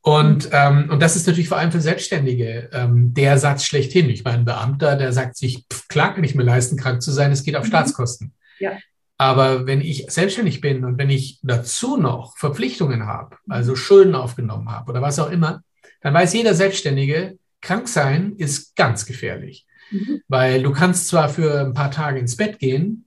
Und, 0.00 0.48
ähm, 0.52 0.88
und 0.90 1.02
das 1.02 1.16
ist 1.16 1.26
natürlich 1.26 1.48
vor 1.48 1.58
allem 1.58 1.72
für 1.72 1.80
Selbstständige 1.80 2.70
ähm, 2.72 3.12
der 3.14 3.38
Satz 3.38 3.64
schlechthin. 3.64 4.08
Ich 4.08 4.24
meine, 4.24 4.38
ein 4.38 4.44
Beamter, 4.44 4.96
der 4.96 5.12
sagt 5.12 5.36
sich, 5.36 5.66
pff, 5.70 5.88
klar 5.88 6.14
kann 6.14 6.24
ich 6.24 6.34
mir 6.34 6.44
leisten, 6.44 6.76
krank 6.76 7.02
zu 7.02 7.10
sein, 7.10 7.32
es 7.32 7.42
geht 7.42 7.56
auf 7.56 7.64
mhm. 7.64 7.68
Staatskosten. 7.68 8.32
Ja. 8.60 8.72
Aber 9.18 9.66
wenn 9.66 9.80
ich 9.80 10.06
selbstständig 10.08 10.60
bin 10.60 10.84
und 10.84 10.96
wenn 10.96 11.10
ich 11.10 11.40
dazu 11.42 11.96
noch 11.96 12.38
Verpflichtungen 12.38 13.06
habe, 13.06 13.36
also 13.48 13.74
Schulden 13.74 14.14
aufgenommen 14.14 14.70
habe 14.70 14.90
oder 14.90 15.02
was 15.02 15.18
auch 15.18 15.30
immer, 15.30 15.62
dann 16.00 16.14
weiß 16.14 16.32
jeder 16.34 16.54
Selbstständige, 16.54 17.36
krank 17.60 17.88
sein 17.88 18.34
ist 18.36 18.76
ganz 18.76 19.04
gefährlich. 19.06 19.66
Mhm. 19.90 20.22
Weil 20.28 20.62
du 20.62 20.72
kannst 20.72 21.08
zwar 21.08 21.28
für 21.28 21.60
ein 21.60 21.74
paar 21.74 21.90
Tage 21.90 22.20
ins 22.20 22.36
Bett 22.36 22.60
gehen, 22.60 23.06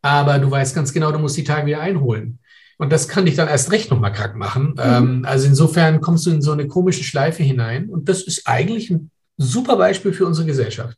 aber 0.00 0.38
du 0.38 0.50
weißt 0.50 0.74
ganz 0.74 0.94
genau, 0.94 1.12
du 1.12 1.18
musst 1.18 1.36
die 1.36 1.44
Tage 1.44 1.66
wieder 1.66 1.80
einholen. 1.80 2.38
Und 2.80 2.90
das 2.90 3.08
kann 3.08 3.26
dich 3.26 3.36
dann 3.36 3.46
erst 3.46 3.72
recht 3.72 3.90
nochmal 3.90 4.10
krank 4.10 4.36
machen. 4.36 4.68
Mhm. 4.68 4.80
Ähm, 4.82 5.24
also 5.26 5.46
insofern 5.46 6.00
kommst 6.00 6.24
du 6.24 6.30
in 6.30 6.40
so 6.40 6.52
eine 6.52 6.66
komische 6.66 7.04
Schleife 7.04 7.42
hinein. 7.42 7.90
Und 7.90 8.08
das 8.08 8.22
ist 8.22 8.46
eigentlich 8.46 8.88
ein 8.88 9.10
super 9.36 9.76
Beispiel 9.76 10.14
für 10.14 10.24
unsere 10.24 10.46
Gesellschaft. 10.46 10.96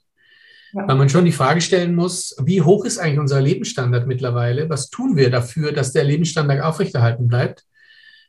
Ja. 0.74 0.86
Weil 0.86 0.94
man 0.94 1.08
schon 1.08 1.24
die 1.24 1.32
Frage 1.32 1.60
stellen 1.60 1.96
muss, 1.96 2.36
wie 2.40 2.62
hoch 2.62 2.84
ist 2.84 2.98
eigentlich 2.98 3.18
unser 3.18 3.40
Lebensstandard 3.40 4.06
mittlerweile? 4.06 4.70
Was 4.70 4.90
tun 4.90 5.16
wir 5.16 5.28
dafür, 5.28 5.72
dass 5.72 5.92
der 5.92 6.04
Lebensstandard 6.04 6.62
aufrechterhalten 6.62 7.26
bleibt? 7.26 7.64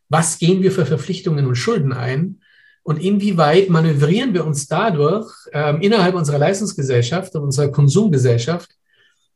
Was 0.10 0.40
gehen 0.40 0.64
wir 0.64 0.72
für 0.72 0.88
Verpflichtungen 0.88 1.46
und 1.46 1.56
Schulden 1.56 1.94
ein? 1.94 2.40
Und 2.82 3.04
inwieweit 3.04 3.70
manövrieren 3.70 4.34
wir 4.34 4.48
uns 4.48 4.66
dadurch 4.66 5.32
ähm, 5.52 5.80
innerhalb 5.80 6.16
unserer 6.16 6.40
Leistungsgesellschaft 6.40 7.36
und 7.36 7.44
unserer 7.44 7.72
Konsumgesellschaft 7.72 8.72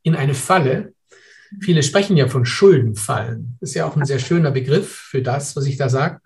in 0.02 0.16
eine 0.16 0.34
Falle, 0.34 0.94
Viele 1.62 1.84
sprechen 1.84 2.18
ja 2.18 2.27
von 2.27 2.46
Schuldenfallen. 2.46 3.58
Ist 3.62 3.75
ja 3.75 3.86
auch 3.86 3.96
ein 3.96 4.06
sehr 4.06 4.20
schöner 4.20 4.51
Begriff 4.51 4.89
für 4.89 5.22
das, 5.22 5.56
was 5.56 5.66
ich 5.66 5.77
da 5.77 5.89
sage. 5.89 6.20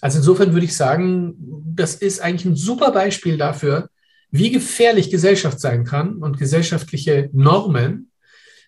Also 0.00 0.18
insofern 0.18 0.52
würde 0.52 0.66
ich 0.66 0.76
sagen, 0.76 1.34
das 1.74 1.94
ist 1.94 2.20
eigentlich 2.20 2.44
ein 2.44 2.56
super 2.56 2.92
Beispiel 2.92 3.36
dafür, 3.36 3.88
wie 4.30 4.50
gefährlich 4.50 5.10
Gesellschaft 5.10 5.58
sein 5.60 5.84
kann 5.84 6.18
und 6.18 6.38
gesellschaftliche 6.38 7.30
Normen, 7.32 8.10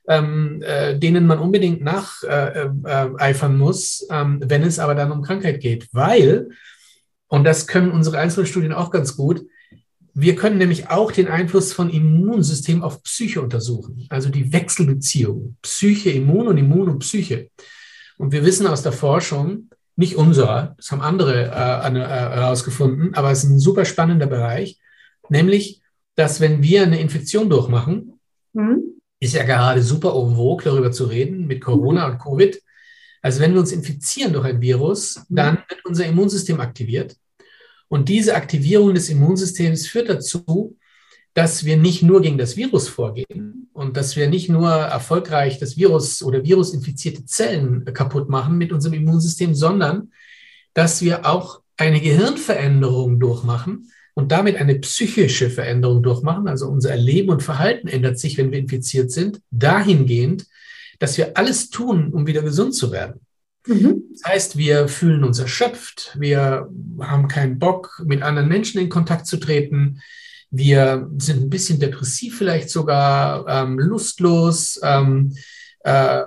ähm, 0.08 0.62
äh, 0.62 0.98
denen 0.98 1.26
man 1.26 1.38
unbedingt 1.38 1.82
nacheifern 1.82 2.82
äh, 2.82 3.54
äh, 3.54 3.58
muss, 3.58 4.06
ähm, 4.10 4.40
wenn 4.44 4.62
es 4.62 4.78
aber 4.78 4.94
dann 4.94 5.12
um 5.12 5.22
Krankheit 5.22 5.60
geht. 5.60 5.88
Weil, 5.92 6.48
und 7.28 7.44
das 7.44 7.66
können 7.66 7.92
unsere 7.92 8.18
Einzelstudien 8.18 8.72
auch 8.72 8.90
ganz 8.90 9.16
gut, 9.16 9.42
wir 10.14 10.36
können 10.36 10.58
nämlich 10.58 10.88
auch 10.88 11.12
den 11.12 11.28
Einfluss 11.28 11.72
von 11.72 11.90
Immunsystem 11.90 12.82
auf 12.82 13.02
Psyche 13.02 13.40
untersuchen, 13.40 14.06
also 14.08 14.28
die 14.28 14.52
Wechselbeziehung 14.52 15.56
Psyche, 15.62 16.10
Immun 16.10 16.48
und 16.48 16.58
Immun 16.58 16.88
und 16.88 16.98
Psyche. 17.00 17.50
Und 18.18 18.32
wir 18.32 18.44
wissen 18.44 18.66
aus 18.66 18.82
der 18.82 18.92
Forschung, 18.92 19.70
nicht 19.96 20.16
unser, 20.16 20.74
das 20.76 20.90
haben 20.90 21.02
andere 21.02 21.44
äh, 21.44 21.88
äh, 21.88 22.04
herausgefunden, 22.06 23.14
aber 23.14 23.30
es 23.30 23.44
ist 23.44 23.50
ein 23.50 23.60
super 23.60 23.84
spannender 23.84 24.26
Bereich, 24.26 24.78
nämlich, 25.28 25.82
dass 26.14 26.40
wenn 26.40 26.62
wir 26.62 26.82
eine 26.82 27.00
Infektion 27.00 27.50
durchmachen, 27.50 28.18
mhm. 28.52 28.82
ist 29.20 29.34
ja 29.34 29.44
gerade 29.44 29.82
super 29.82 30.14
en 30.14 30.36
vogue, 30.36 30.64
darüber 30.64 30.90
zu 30.90 31.04
reden, 31.04 31.46
mit 31.46 31.60
Corona 31.60 32.06
und 32.06 32.18
Covid. 32.18 32.60
Also 33.22 33.40
wenn 33.40 33.52
wir 33.52 33.60
uns 33.60 33.72
infizieren 33.72 34.32
durch 34.32 34.46
ein 34.46 34.60
Virus, 34.60 35.22
dann 35.28 35.58
wird 35.68 35.84
unser 35.84 36.06
Immunsystem 36.06 36.60
aktiviert. 36.60 37.16
Und 37.90 38.08
diese 38.08 38.36
Aktivierung 38.36 38.94
des 38.94 39.08
Immunsystems 39.08 39.88
führt 39.88 40.08
dazu, 40.08 40.76
dass 41.34 41.64
wir 41.64 41.76
nicht 41.76 42.02
nur 42.04 42.22
gegen 42.22 42.38
das 42.38 42.56
Virus 42.56 42.88
vorgehen 42.88 43.68
und 43.72 43.96
dass 43.96 44.14
wir 44.14 44.28
nicht 44.28 44.48
nur 44.48 44.70
erfolgreich 44.70 45.58
das 45.58 45.76
Virus 45.76 46.22
oder 46.22 46.44
virusinfizierte 46.44 47.26
Zellen 47.26 47.84
kaputt 47.92 48.28
machen 48.28 48.58
mit 48.58 48.72
unserem 48.72 48.94
Immunsystem, 48.94 49.56
sondern 49.56 50.12
dass 50.72 51.02
wir 51.02 51.26
auch 51.26 51.62
eine 51.76 52.00
Gehirnveränderung 52.00 53.18
durchmachen 53.18 53.90
und 54.14 54.30
damit 54.30 54.56
eine 54.56 54.76
psychische 54.76 55.50
Veränderung 55.50 56.04
durchmachen. 56.04 56.46
Also 56.46 56.68
unser 56.68 56.90
Erleben 56.90 57.30
und 57.30 57.42
Verhalten 57.42 57.88
ändert 57.88 58.20
sich, 58.20 58.38
wenn 58.38 58.52
wir 58.52 58.60
infiziert 58.60 59.10
sind, 59.10 59.40
dahingehend, 59.50 60.46
dass 61.00 61.18
wir 61.18 61.36
alles 61.36 61.70
tun, 61.70 62.12
um 62.12 62.28
wieder 62.28 62.42
gesund 62.42 62.72
zu 62.72 62.92
werden. 62.92 63.20
Mhm. 63.66 64.04
Das 64.12 64.30
heißt, 64.30 64.56
wir 64.56 64.88
fühlen 64.88 65.24
uns 65.24 65.38
erschöpft, 65.38 66.16
wir 66.18 66.68
haben 67.00 67.28
keinen 67.28 67.58
Bock, 67.58 68.02
mit 68.04 68.22
anderen 68.22 68.48
Menschen 68.48 68.80
in 68.80 68.88
Kontakt 68.88 69.26
zu 69.26 69.36
treten, 69.36 70.00
wir 70.50 71.08
sind 71.18 71.42
ein 71.42 71.50
bisschen 71.50 71.78
depressiv, 71.78 72.38
vielleicht 72.38 72.70
sogar 72.70 73.46
ähm, 73.48 73.78
lustlos, 73.78 74.80
ähm, 74.82 75.34
äh, 75.80 76.22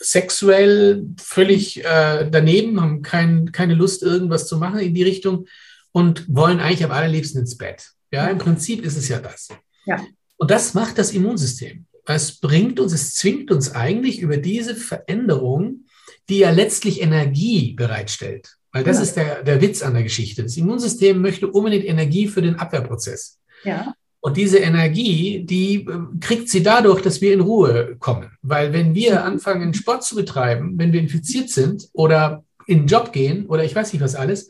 sexuell 0.00 1.06
völlig 1.20 1.84
äh, 1.84 2.28
daneben, 2.30 2.80
haben 2.80 3.02
kein, 3.02 3.52
keine 3.52 3.74
Lust, 3.74 4.02
irgendwas 4.02 4.46
zu 4.46 4.58
machen 4.58 4.80
in 4.80 4.94
die 4.94 5.02
Richtung 5.02 5.46
und 5.92 6.24
wollen 6.28 6.60
eigentlich 6.60 6.84
am 6.84 6.92
allerliebsten 6.92 7.40
ins 7.40 7.56
Bett. 7.56 7.90
Ja, 8.10 8.26
im 8.28 8.38
Prinzip 8.38 8.84
ist 8.84 8.96
es 8.96 9.08
ja 9.08 9.18
das. 9.18 9.48
Ja. 9.86 10.04
Und 10.36 10.50
das 10.50 10.74
macht 10.74 10.98
das 10.98 11.12
Immunsystem. 11.12 11.86
Es 12.06 12.40
bringt 12.40 12.80
uns, 12.80 12.92
es 12.92 13.14
zwingt 13.14 13.50
uns 13.50 13.74
eigentlich 13.74 14.20
über 14.20 14.38
diese 14.38 14.74
Veränderung, 14.74 15.84
die 16.28 16.38
ja 16.38 16.50
letztlich 16.50 17.00
Energie 17.00 17.74
bereitstellt. 17.74 18.56
Weil 18.72 18.84
das 18.84 18.98
ja. 18.98 19.02
ist 19.02 19.16
der, 19.16 19.42
der 19.42 19.60
Witz 19.60 19.82
an 19.82 19.94
der 19.94 20.02
Geschichte. 20.02 20.42
Das 20.42 20.56
Immunsystem 20.56 21.20
möchte 21.20 21.48
unbedingt 21.48 21.86
Energie 21.86 22.28
für 22.28 22.42
den 22.42 22.56
Abwehrprozess. 22.56 23.38
Ja. 23.64 23.94
Und 24.20 24.36
diese 24.36 24.58
Energie, 24.58 25.44
die 25.44 25.86
äh, 25.86 25.98
kriegt 26.20 26.48
sie 26.48 26.62
dadurch, 26.62 27.00
dass 27.00 27.20
wir 27.20 27.32
in 27.32 27.40
Ruhe 27.40 27.96
kommen. 27.98 28.30
Weil 28.42 28.72
wenn 28.72 28.94
wir 28.94 29.24
anfangen, 29.24 29.74
Sport 29.74 30.04
zu 30.04 30.16
betreiben, 30.16 30.74
wenn 30.76 30.92
wir 30.92 31.00
infiziert 31.00 31.50
sind 31.50 31.88
oder 31.92 32.44
in 32.66 32.80
den 32.80 32.86
Job 32.86 33.12
gehen 33.12 33.46
oder 33.46 33.64
ich 33.64 33.74
weiß 33.74 33.92
nicht 33.92 34.02
was 34.02 34.14
alles, 34.14 34.48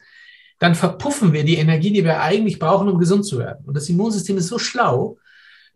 dann 0.58 0.75
verpuffen 0.75 1.32
wir 1.32 1.44
die 1.44 1.56
Energie, 1.56 1.92
die 1.92 2.02
wir 2.02 2.20
eigentlich 2.20 2.58
brauchen, 2.58 2.88
um 2.88 2.99
gesund 2.99 3.25
zu 3.25 3.38
werden. 3.38 3.64
Und 3.66 3.76
das 3.76 3.88
Immunsystem 3.88 4.37
ist 4.38 4.49
so 4.49 4.58
schlau, 4.58 5.18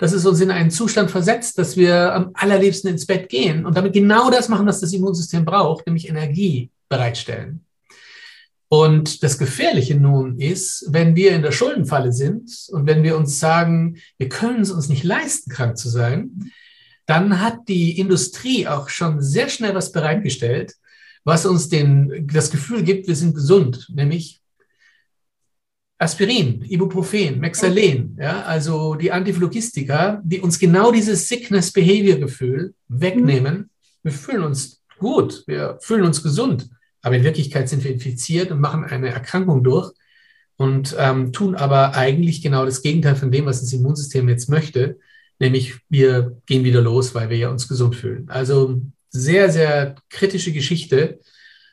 dass 0.03 0.13
es 0.13 0.27
uns 0.27 0.41
in 0.41 0.51
einen 0.51 0.73
Zustand 0.73 1.13
versetzt, 1.13 1.59
dass 1.59 1.77
wir 1.77 2.13
am 2.13 2.33
allerliebsten 2.35 2.91
ins 2.91 3.07
Bett 3.07 3.29
gehen 3.29 3.65
und 3.65 3.77
damit 3.77 3.93
genau 3.93 4.33
das 4.33 4.49
machen, 4.49 4.67
was 4.67 4.81
das 4.81 4.93
Immunsystem 4.93 5.45
braucht, 5.45 5.87
nämlich 5.87 6.09
Energie 6.09 6.73
bereitstellen. 6.89 7.65
Und 8.67 9.23
das 9.23 9.39
Gefährliche 9.39 9.95
nun 9.95 10.41
ist, 10.41 10.87
wenn 10.89 11.15
wir 11.15 11.31
in 11.37 11.43
der 11.43 11.53
Schuldenfalle 11.53 12.13
sind 12.13 12.51
und 12.71 12.89
wenn 12.89 13.05
wir 13.05 13.17
uns 13.17 13.39
sagen, 13.39 13.99
wir 14.19 14.29
können 14.29 14.63
es 14.63 14.73
uns 14.73 14.89
nicht 14.89 15.05
leisten, 15.05 15.53
krank 15.53 15.79
zu 15.79 15.89
sein, 15.89 16.51
dann 17.07 17.41
hat 17.41 17.69
die 17.69 17.97
Industrie 17.97 18.67
auch 18.67 18.89
schon 18.89 19.23
sehr 19.23 19.49
schnell 19.49 19.77
was 19.77 19.93
bereitgestellt, 19.93 20.75
was 21.23 21.47
uns 21.47 21.69
den, 21.69 22.27
das 22.27 22.51
Gefühl 22.51 22.83
gibt, 22.83 23.07
wir 23.07 23.15
sind 23.15 23.37
gesund, 23.37 23.89
nämlich 23.95 24.42
Aspirin, 26.03 26.65
Ibuprofen, 26.69 27.39
Mexalen, 27.39 28.17
ja, 28.21 28.43
also 28.43 28.97
die 28.97 29.13
Antiphlogistika, 29.13 30.21
die 30.25 30.41
uns 30.41 30.59
genau 30.59 30.91
dieses 30.91 31.29
Sickness-Behavior-Gefühl 31.29 32.75
wegnehmen. 32.89 33.71
Wir 34.03 34.11
fühlen 34.11 34.43
uns 34.43 34.83
gut, 34.99 35.45
wir 35.47 35.79
fühlen 35.81 36.03
uns 36.03 36.21
gesund, 36.21 36.69
aber 37.03 37.17
in 37.17 37.23
Wirklichkeit 37.23 37.69
sind 37.69 37.85
wir 37.85 37.93
infiziert 37.93 38.51
und 38.51 38.61
machen 38.61 38.83
eine 38.83 39.11
Erkrankung 39.11 39.63
durch 39.63 39.93
und 40.57 40.97
ähm, 40.99 41.33
tun 41.33 41.55
aber 41.55 41.95
eigentlich 41.95 42.43
genau 42.43 42.65
das 42.65 42.83
Gegenteil 42.83 43.15
von 43.15 43.31
dem, 43.31 43.47
was 43.47 43.61
das 43.61 43.73
Immunsystem 43.73 44.29
jetzt 44.29 44.49
möchte, 44.49 44.99
nämlich 45.39 45.77
wir 45.89 46.37
gehen 46.47 46.65
wieder 46.65 46.81
los, 46.81 47.15
weil 47.15 47.31
wir 47.31 47.37
ja 47.37 47.49
uns 47.49 47.69
gesund 47.69 47.95
fühlen. 47.95 48.29
Also 48.29 48.83
sehr, 49.11 49.53
sehr 49.53 49.95
kritische 50.09 50.53
Geschichte. 50.53 51.21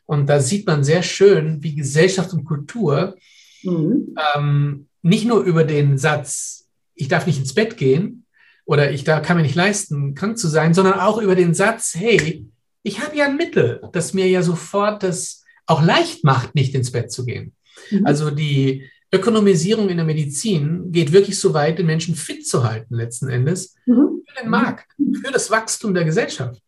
Und 0.05 0.27
da 0.27 0.39
sieht 0.39 0.67
man 0.67 0.83
sehr 0.83 1.01
schön, 1.01 1.63
wie 1.63 1.73
Gesellschaft 1.73 2.33
und 2.33 2.45
Kultur 2.45 3.15
Mhm. 3.63 4.15
Ähm, 4.35 4.87
nicht 5.01 5.25
nur 5.25 5.43
über 5.43 5.63
den 5.63 5.97
Satz, 5.97 6.67
ich 6.95 7.07
darf 7.07 7.25
nicht 7.25 7.39
ins 7.39 7.53
Bett 7.53 7.77
gehen 7.77 8.25
oder 8.65 8.91
ich 8.91 9.03
da 9.03 9.19
kann 9.19 9.37
mir 9.37 9.43
nicht 9.43 9.55
leisten, 9.55 10.15
krank 10.15 10.37
zu 10.37 10.47
sein, 10.47 10.73
sondern 10.73 10.99
auch 10.99 11.21
über 11.21 11.35
den 11.35 11.53
Satz, 11.53 11.95
hey, 11.95 12.45
ich 12.83 13.01
habe 13.01 13.15
ja 13.15 13.25
ein 13.25 13.37
Mittel, 13.37 13.81
das 13.93 14.13
mir 14.13 14.27
ja 14.27 14.41
sofort 14.41 15.03
das 15.03 15.43
auch 15.65 15.83
leicht 15.83 16.23
macht, 16.23 16.55
nicht 16.55 16.73
ins 16.75 16.91
Bett 16.91 17.11
zu 17.11 17.25
gehen. 17.25 17.53
Mhm. 17.91 18.05
Also 18.05 18.31
die 18.31 18.89
Ökonomisierung 19.11 19.89
in 19.89 19.97
der 19.97 20.05
Medizin 20.05 20.91
geht 20.91 21.11
wirklich 21.11 21.39
so 21.39 21.53
weit, 21.53 21.79
den 21.79 21.85
Menschen 21.85 22.15
fit 22.15 22.47
zu 22.47 22.63
halten, 22.63 22.95
letzten 22.95 23.29
Endes, 23.29 23.75
mhm. 23.85 24.21
für 24.27 24.41
den 24.41 24.49
Markt, 24.49 24.91
für 25.23 25.31
das 25.31 25.49
Wachstum 25.49 25.93
der 25.93 26.05
Gesellschaft. 26.05 26.61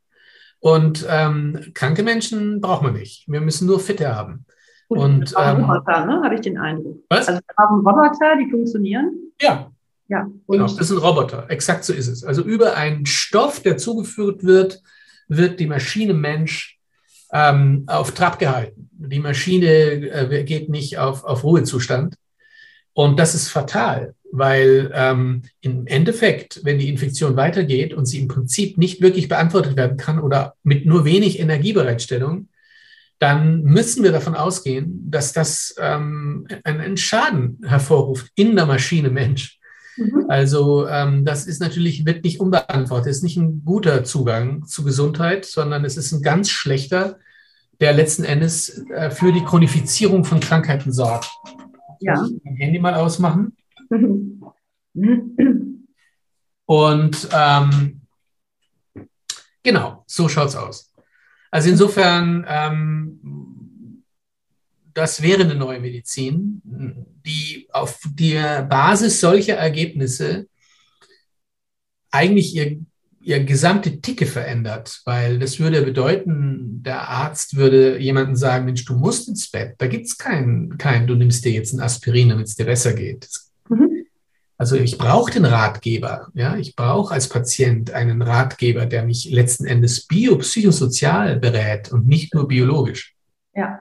Und 0.59 1.05
ähm, 1.09 1.71
kranke 1.73 2.03
Menschen 2.03 2.61
braucht 2.61 2.83
man 2.83 2.93
nicht. 2.93 3.25
Wir 3.27 3.41
müssen 3.41 3.67
nur 3.67 3.79
Fitte 3.79 4.15
haben. 4.15 4.45
Und, 4.99 5.33
ähm, 5.37 5.63
Roboter, 5.63 6.05
ne? 6.05 6.21
habe 6.23 6.35
ich 6.35 6.41
den 6.41 6.57
Eindruck. 6.57 6.97
Was? 7.09 7.27
Also 7.27 7.39
wir 7.39 7.63
haben 7.63 7.87
Roboter, 7.87 8.35
die 8.37 8.49
funktionieren. 8.49 9.11
Ja. 9.41 9.71
Ja. 10.07 10.29
Genau, 10.47 10.67
das 10.67 10.87
sind 10.89 10.97
Roboter. 10.97 11.45
Exakt 11.49 11.85
so 11.85 11.93
ist 11.93 12.07
es. 12.07 12.23
Also 12.25 12.41
über 12.41 12.75
einen 12.75 13.05
Stoff, 13.05 13.61
der 13.61 13.77
zugeführt 13.77 14.43
wird, 14.43 14.81
wird 15.29 15.59
die 15.61 15.67
Maschine 15.67 16.13
Mensch 16.13 16.77
ähm, 17.31 17.85
auf 17.87 18.11
Trab 18.11 18.37
gehalten. 18.37 18.89
Die 18.91 19.19
Maschine 19.19 19.67
äh, 19.67 20.43
geht 20.43 20.67
nicht 20.67 20.97
auf, 20.97 21.23
auf 21.23 21.45
Ruhezustand. 21.45 22.15
Und 22.93 23.17
das 23.17 23.33
ist 23.35 23.47
fatal, 23.47 24.15
weil 24.33 24.91
ähm, 24.93 25.43
im 25.61 25.87
Endeffekt, 25.87 26.59
wenn 26.63 26.77
die 26.77 26.89
Infektion 26.89 27.37
weitergeht 27.37 27.93
und 27.93 28.05
sie 28.05 28.19
im 28.19 28.27
Prinzip 28.27 28.77
nicht 28.77 29.01
wirklich 29.01 29.29
beantwortet 29.29 29.77
werden 29.77 29.95
kann 29.95 30.19
oder 30.19 30.55
mit 30.63 30.85
nur 30.85 31.05
wenig 31.05 31.39
Energiebereitstellung, 31.39 32.49
dann 33.21 33.61
müssen 33.61 34.03
wir 34.03 34.11
davon 34.11 34.33
ausgehen, 34.33 35.05
dass 35.11 35.31
das 35.31 35.75
ähm, 35.77 36.47
einen 36.63 36.97
Schaden 36.97 37.59
hervorruft 37.63 38.31
in 38.33 38.55
der 38.55 38.65
Maschine 38.65 39.11
Mensch. 39.11 39.59
Mhm. 39.95 40.25
Also 40.27 40.87
ähm, 40.87 41.23
das 41.23 41.45
ist 41.45 41.61
natürlich, 41.61 42.03
wird 42.03 42.23
nicht 42.23 42.39
unbeantwortet, 42.39 43.11
ist 43.11 43.21
nicht 43.23 43.37
ein 43.37 43.63
guter 43.63 44.03
Zugang 44.03 44.65
zu 44.65 44.83
Gesundheit, 44.83 45.45
sondern 45.45 45.85
es 45.85 45.97
ist 45.97 46.11
ein 46.11 46.23
ganz 46.23 46.49
schlechter, 46.49 47.19
der 47.79 47.93
letzten 47.93 48.23
Endes 48.23 48.87
äh, 48.89 49.11
für 49.11 49.31
die 49.31 49.43
Chronifizierung 49.43 50.25
von 50.25 50.39
Krankheiten 50.39 50.91
sorgt. 50.91 51.29
Ja. 51.99 52.27
Mein 52.43 52.55
Handy 52.55 52.79
mal 52.79 52.95
ausmachen. 52.95 53.55
Und 56.65 57.29
ähm, 57.31 58.01
genau, 59.61 60.03
so 60.07 60.27
schaut 60.27 60.47
es 60.47 60.55
aus. 60.55 60.90
Also 61.51 61.69
insofern, 61.69 62.45
ähm, 62.47 64.03
das 64.93 65.21
wäre 65.21 65.43
eine 65.43 65.55
neue 65.55 65.79
Medizin, 65.79 66.61
die 67.25 67.67
auf 67.71 67.99
der 68.05 68.63
Basis 68.63 69.19
solcher 69.19 69.55
Ergebnisse 69.55 70.47
eigentlich 72.09 72.55
ihr, 72.55 72.79
ihr 73.21 73.43
gesamte 73.43 74.01
Ticke 74.01 74.25
verändert, 74.25 75.01
weil 75.05 75.39
das 75.39 75.59
würde 75.59 75.81
bedeuten, 75.81 76.83
der 76.83 77.07
Arzt 77.07 77.55
würde 77.55 77.99
jemandem 77.99 78.35
sagen, 78.35 78.65
Mensch, 78.65 78.83
du 78.83 78.95
musst 78.95 79.29
ins 79.29 79.49
Bett, 79.49 79.75
da 79.77 79.87
gibt 79.87 80.07
es 80.07 80.17
keinen, 80.17 80.77
kein, 80.77 81.07
du 81.07 81.15
nimmst 81.15 81.45
dir 81.45 81.51
jetzt 81.51 81.73
ein 81.73 81.79
Aspirin, 81.79 82.29
damit 82.29 82.47
es 82.47 82.55
dir 82.55 82.65
besser 82.65 82.93
geht. 82.93 83.29
Mhm. 83.29 83.50
Also 84.61 84.75
ich 84.75 84.99
brauche 84.99 85.31
den 85.31 85.45
Ratgeber. 85.45 86.27
Ja? 86.35 86.55
Ich 86.55 86.75
brauche 86.75 87.15
als 87.15 87.27
Patient 87.27 87.95
einen 87.95 88.21
Ratgeber, 88.21 88.85
der 88.85 89.01
mich 89.01 89.27
letzten 89.31 89.65
Endes 89.65 90.05
biopsychosozial 90.05 91.39
berät 91.39 91.91
und 91.91 92.05
nicht 92.07 92.35
nur 92.35 92.47
biologisch. 92.47 93.15
Ja. 93.55 93.79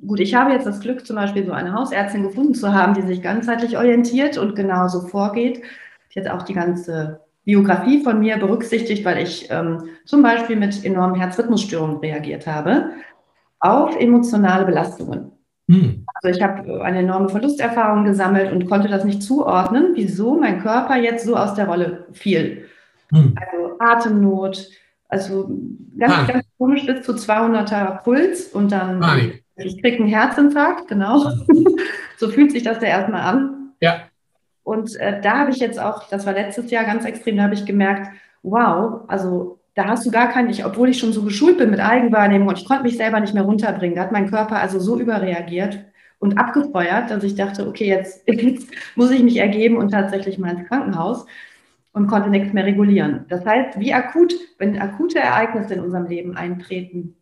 Gut, 0.00 0.20
ich 0.20 0.36
habe 0.36 0.52
jetzt 0.52 0.64
das 0.64 0.78
Glück, 0.78 1.04
zum 1.04 1.16
Beispiel 1.16 1.44
so 1.44 1.50
eine 1.50 1.72
Hausärztin 1.72 2.22
gefunden 2.22 2.54
zu 2.54 2.72
haben, 2.72 2.94
die 2.94 3.02
sich 3.02 3.20
ganzheitlich 3.20 3.76
orientiert 3.76 4.38
und 4.38 4.54
genauso 4.54 5.08
vorgeht. 5.08 5.60
Die 6.14 6.20
hat 6.20 6.28
auch 6.28 6.42
die 6.42 6.54
ganze 6.54 7.22
Biografie 7.44 8.04
von 8.04 8.20
mir 8.20 8.36
berücksichtigt, 8.36 9.04
weil 9.04 9.24
ich 9.24 9.50
ähm, 9.50 9.88
zum 10.04 10.22
Beispiel 10.22 10.54
mit 10.54 10.84
enormen 10.84 11.18
Herzrhythmusstörungen 11.18 11.96
reagiert 11.96 12.46
habe 12.46 12.92
auf 13.58 13.96
emotionale 13.96 14.66
Belastungen. 14.66 15.32
Hm. 15.68 16.04
Also 16.14 16.36
ich 16.36 16.42
habe 16.42 16.82
eine 16.82 16.98
enorme 16.98 17.28
Verlusterfahrung 17.28 18.04
gesammelt 18.04 18.52
und 18.52 18.66
konnte 18.66 18.88
das 18.88 19.04
nicht 19.04 19.22
zuordnen, 19.22 19.92
wieso 19.94 20.36
mein 20.36 20.60
Körper 20.60 20.96
jetzt 20.96 21.24
so 21.24 21.36
aus 21.36 21.54
der 21.54 21.66
Rolle 21.66 22.06
fiel. 22.12 22.66
Hm. 23.10 23.34
Also 23.36 23.78
Atemnot, 23.78 24.68
also 25.08 25.50
ganz, 25.98 26.12
ah. 26.12 26.24
ganz 26.24 26.44
komisch 26.58 26.86
bis 26.86 27.02
zu 27.02 27.12
200er 27.12 28.02
Puls 28.02 28.48
und 28.48 28.72
dann 28.72 29.02
ah, 29.02 29.16
ich 29.56 29.80
kriege 29.80 29.98
einen 29.98 30.08
Herzinfarkt, 30.08 30.88
genau. 30.88 31.30
so 32.18 32.28
fühlt 32.28 32.52
sich 32.52 32.64
das 32.64 32.82
ja 32.82 32.88
erstmal 32.88 33.22
an. 33.22 33.72
Ja. 33.80 34.02
Und 34.64 34.96
äh, 34.96 35.20
da 35.20 35.38
habe 35.38 35.50
ich 35.50 35.58
jetzt 35.58 35.78
auch, 35.78 36.08
das 36.08 36.26
war 36.26 36.32
letztes 36.32 36.70
Jahr 36.70 36.84
ganz 36.84 37.04
extrem, 37.04 37.36
da 37.36 37.44
habe 37.44 37.54
ich 37.54 37.64
gemerkt, 37.64 38.08
wow, 38.42 39.02
also 39.08 39.60
da 39.74 39.86
hast 39.86 40.06
du 40.06 40.10
gar 40.10 40.28
keinen, 40.28 40.50
ich, 40.50 40.64
obwohl 40.64 40.88
ich 40.88 40.98
schon 40.98 41.12
so 41.12 41.22
geschult 41.22 41.58
bin 41.58 41.70
mit 41.70 41.80
Eigenwahrnehmung 41.80 42.48
und 42.48 42.58
ich 42.58 42.66
konnte 42.66 42.84
mich 42.84 42.96
selber 42.96 43.20
nicht 43.20 43.34
mehr 43.34 43.42
runterbringen. 43.42 43.96
Da 43.96 44.02
hat 44.02 44.12
mein 44.12 44.30
Körper 44.30 44.56
also 44.56 44.78
so 44.78 44.98
überreagiert 44.98 45.84
und 46.20 46.38
abgefeuert, 46.38 47.10
dass 47.10 47.24
ich 47.24 47.34
dachte, 47.34 47.66
okay, 47.66 47.86
jetzt, 47.86 48.22
jetzt 48.28 48.70
muss 48.94 49.10
ich 49.10 49.22
mich 49.22 49.36
ergeben 49.38 49.76
und 49.76 49.90
tatsächlich 49.90 50.38
mal 50.38 50.56
ins 50.56 50.68
Krankenhaus 50.68 51.26
und 51.92 52.06
konnte 52.06 52.30
nichts 52.30 52.52
mehr 52.52 52.64
regulieren. 52.64 53.24
Das 53.28 53.44
heißt, 53.44 53.78
wie 53.78 53.92
akut, 53.92 54.34
wenn 54.58 54.80
akute 54.80 55.18
Ereignisse 55.18 55.74
in 55.74 55.80
unserem 55.80 56.06
Leben 56.06 56.36
eintreten, 56.36 57.16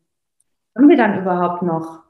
haben 0.77 0.89
wir 0.89 0.97
dann 0.97 1.21
überhaupt 1.21 1.63
noch 1.63 2.03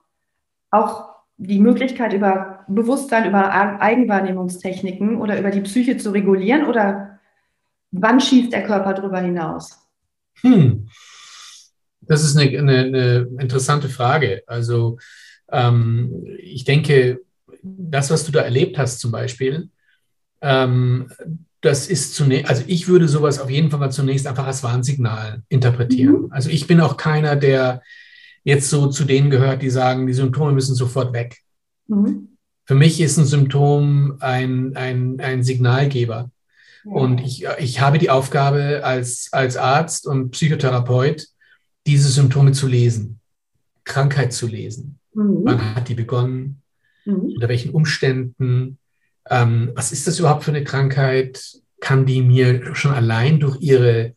auch 0.71 1.13
die 1.37 1.59
Möglichkeit, 1.59 2.13
über 2.13 2.65
Bewusstsein, 2.69 3.29
über 3.29 3.53
Eigenwahrnehmungstechniken 3.81 5.21
oder 5.21 5.39
über 5.39 5.51
die 5.51 5.61
Psyche 5.61 5.97
zu 5.97 6.11
regulieren 6.11 6.67
oder 6.67 7.19
wann 7.91 8.21
schießt 8.21 8.53
der 8.53 8.65
Körper 8.65 8.95
darüber 8.95 9.19
hinaus? 9.19 9.82
Hm. 10.41 10.89
Das 12.01 12.25
ist 12.25 12.37
eine, 12.37 12.59
eine, 12.59 12.79
eine 12.79 13.29
interessante 13.39 13.89
Frage. 13.89 14.43
Also 14.47 14.99
ähm, 15.51 16.27
ich 16.39 16.65
denke, 16.65 17.21
das, 17.63 18.11
was 18.11 18.25
du 18.25 18.33
da 18.33 18.41
erlebt 18.41 18.77
hast 18.79 18.99
zum 18.99 19.13
Beispiel, 19.13 19.71
ähm, 20.41 21.09
das 21.61 21.87
ist 21.87 22.15
zunächst, 22.15 22.51
also 22.51 22.65
ich 22.67 22.89
würde 22.89 23.07
sowas 23.07 23.39
auf 23.39 23.49
jeden 23.49 23.71
Fall 23.71 23.79
mal 23.79 23.91
zunächst 23.91 24.27
einfach 24.27 24.47
als 24.47 24.65
Warnsignal 24.65 25.43
interpretieren. 25.49 26.23
Mhm. 26.23 26.33
Also 26.33 26.51
ich 26.51 26.67
bin 26.67 26.81
auch 26.81 26.97
keiner, 26.97 27.37
der 27.37 27.83
jetzt 28.43 28.69
so 28.69 28.89
zu 28.89 29.05
denen 29.05 29.31
gehört, 29.31 29.63
die 29.63 29.71
sagen, 29.71 30.09
die 30.09 30.13
Symptome 30.13 30.53
müssen 30.53 30.75
sofort 30.75 31.13
weg. 31.13 31.39
Mhm. 31.87 32.37
Für 32.65 32.75
mich 32.75 33.01
ist 33.01 33.17
ein 33.17 33.27
Symptom 33.27 34.17
ein, 34.19 34.77
ein, 34.77 35.21
ein 35.21 35.45
Signalgeber. 35.45 36.32
Und 36.85 37.21
ich, 37.21 37.47
ich 37.59 37.81
habe 37.81 37.99
die 37.99 38.11
Aufgabe 38.11 38.81
als, 38.85 39.29
als 39.33 39.57
Arzt 39.57 40.07
und 40.07 40.31
Psychotherapeut, 40.31 41.27
diese 41.87 42.09
Symptome 42.09 42.53
zu 42.53 42.67
lesen, 42.67 43.21
Krankheit 43.85 44.33
zu 44.33 44.47
lesen. 44.47 44.99
Mhm. 45.15 45.41
Wann 45.45 45.75
hat 45.75 45.89
die 45.89 45.95
begonnen? 45.95 46.63
Mhm. 47.05 47.33
Unter 47.35 47.49
welchen 47.49 47.71
Umständen? 47.71 48.79
Ähm, 49.29 49.71
was 49.75 49.93
ist 49.93 50.07
das 50.07 50.19
überhaupt 50.19 50.45
für 50.45 50.51
eine 50.51 50.65
Krankheit? 50.65 51.61
Kann 51.81 52.07
die 52.07 52.23
mir 52.23 52.75
schon 52.75 52.93
allein 52.93 53.41
durch 53.41 53.61
ihre 53.61 54.15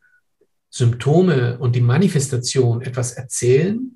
Symptome 0.70 1.58
und 1.58 1.76
die 1.76 1.82
Manifestation 1.82 2.82
etwas 2.82 3.14
erzählen? 3.14 3.95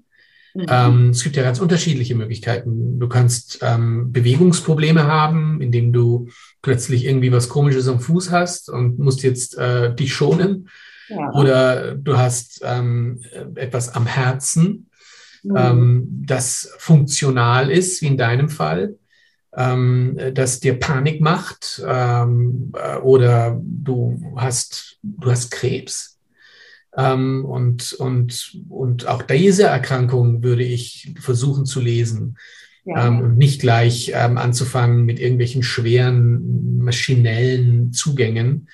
Mhm. 0.53 0.65
Ähm, 0.67 1.09
es 1.11 1.23
gibt 1.23 1.35
ja 1.35 1.43
ganz 1.43 1.59
unterschiedliche 1.59 2.15
Möglichkeiten. 2.15 2.99
Du 2.99 3.07
kannst 3.07 3.59
ähm, 3.61 4.11
Bewegungsprobleme 4.11 5.05
haben, 5.05 5.61
indem 5.61 5.93
du 5.93 6.29
plötzlich 6.61 7.05
irgendwie 7.05 7.31
was 7.31 7.49
Komisches 7.49 7.87
am 7.87 7.99
Fuß 7.99 8.31
hast 8.31 8.69
und 8.69 8.99
musst 8.99 9.23
jetzt 9.23 9.57
äh, 9.57 9.93
dich 9.93 10.13
schonen. 10.13 10.69
Ja. 11.09 11.31
Oder 11.33 11.95
du 11.95 12.17
hast 12.17 12.61
ähm, 12.63 13.21
etwas 13.55 13.89
am 13.95 14.05
Herzen, 14.05 14.89
mhm. 15.43 15.55
Ähm, 15.55 16.07
das 16.25 16.73
funktional 16.77 17.71
ist, 17.71 18.01
wie 18.01 18.07
in 18.07 18.17
deinem 18.17 18.49
Fall, 18.49 18.95
ähm, 19.55 20.17
das 20.33 20.59
dir 20.59 20.79
Panik 20.79 21.21
macht. 21.21 21.81
Ähm, 21.85 22.71
äh, 22.75 22.97
oder 22.97 23.59
du 23.63 24.33
hast, 24.35 24.99
du 25.01 25.31
hast 25.31 25.51
Krebs 25.51 26.08
ähm, 26.97 27.45
und, 27.45 27.93
und, 27.93 28.57
und 28.69 29.07
auch 29.07 29.21
diese 29.21 29.63
Erkrankung 29.63 30.43
würde 30.43 30.63
ich 30.63 31.13
versuchen 31.19 31.65
zu 31.65 31.79
lesen. 31.79 32.37
Ja. 32.85 33.07
Ähm, 33.07 33.19
und 33.19 33.37
nicht 33.37 33.61
gleich 33.61 34.11
ähm, 34.15 34.37
anzufangen 34.37 35.05
mit 35.05 35.19
irgendwelchen 35.19 35.63
schweren 35.63 36.79
maschinellen 36.79 37.91
Zugängen. 37.93 38.69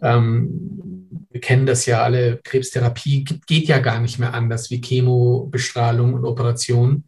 Ähm, 0.00 1.08
wir 1.30 1.40
kennen 1.40 1.66
das 1.66 1.86
ja 1.86 2.02
alle, 2.02 2.40
Krebstherapie 2.44 3.24
geht 3.24 3.68
ja 3.68 3.78
gar 3.78 4.00
nicht 4.00 4.18
mehr 4.18 4.34
anders 4.34 4.70
wie 4.70 4.80
Chemobestrahlung 4.80 6.14
und 6.14 6.24
Operation. 6.24 7.04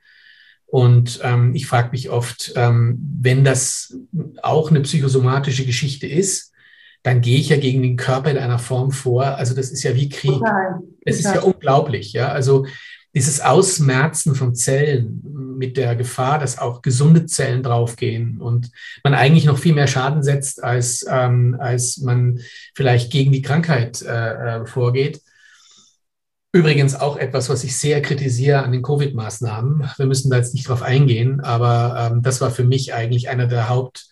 Und 0.67 1.21
ähm, 1.23 1.55
ich 1.55 1.67
frage 1.67 1.91
mich 1.91 2.11
oft, 2.11 2.53
ähm, 2.57 2.99
wenn 3.21 3.45
das 3.45 3.97
auch 4.43 4.71
eine 4.71 4.81
psychosomatische 4.81 5.67
Geschichte 5.67 6.07
ist, 6.07 6.50
dann 7.03 7.21
gehe 7.21 7.39
ich 7.39 7.49
ja 7.49 7.57
gegen 7.57 7.83
den 7.83 7.97
Körper 7.97 8.31
in 8.31 8.39
einer 8.39 8.59
Form 8.59 8.91
vor. 8.91 9.25
Also 9.25 9.55
das 9.55 9.71
ist 9.71 9.83
ja 9.83 9.95
wie 9.95 10.09
Krieg. 10.09 10.33
Total. 10.33 10.81
Es 11.05 11.19
ist 11.19 11.25
ja 11.25 11.41
unglaublich, 11.41 12.13
ja. 12.13 12.29
Also 12.29 12.67
dieses 13.15 13.41
Ausmerzen 13.41 14.35
von 14.35 14.55
Zellen 14.55 15.21
mit 15.57 15.77
der 15.77 15.97
Gefahr, 15.97 16.39
dass 16.39 16.59
auch 16.59 16.83
gesunde 16.83 17.27
Zellen 17.27 17.63
draufgehen 17.63 18.41
und 18.41 18.71
man 19.03 19.15
eigentlich 19.15 19.47
noch 19.47 19.59
viel 19.59 19.75
mehr 19.75 19.89
Schaden 19.89 20.23
setzt, 20.23 20.63
als, 20.63 21.05
ähm, 21.09 21.57
als 21.59 21.99
man 21.99 22.39
vielleicht 22.75 23.11
gegen 23.11 23.33
die 23.33 23.43
Krankheit 23.43 24.03
äh, 24.03 24.61
äh 24.61 24.67
vorgeht. 24.67 25.23
Übrigens 26.53 26.97
auch 26.97 27.17
etwas, 27.17 27.49
was 27.49 27.63
ich 27.65 27.77
sehr 27.77 28.03
kritisiere 28.03 28.63
an 28.63 28.73
den 28.73 28.83
Covid-Maßnahmen. 28.83 29.89
Wir 29.97 30.07
müssen 30.07 30.31
da 30.31 30.37
jetzt 30.37 30.55
nicht 30.55 30.69
drauf 30.69 30.83
eingehen, 30.83 31.41
aber 31.41 32.11
ähm, 32.11 32.23
das 32.23 32.41
war 32.41 32.51
für 32.51 32.65
mich 32.65 32.93
eigentlich 32.93 33.29
einer 33.29 33.47
der 33.47 33.69
Haupt- 33.69 34.10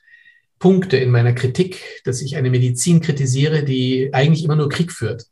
Punkte 0.58 0.96
in 0.96 1.10
meiner 1.10 1.32
Kritik, 1.32 2.02
dass 2.04 2.22
ich 2.22 2.36
eine 2.36 2.50
Medizin 2.50 3.00
kritisiere, 3.00 3.64
die 3.64 4.10
eigentlich 4.12 4.44
immer 4.44 4.56
nur 4.56 4.68
Krieg 4.68 4.92
führt. 4.92 5.26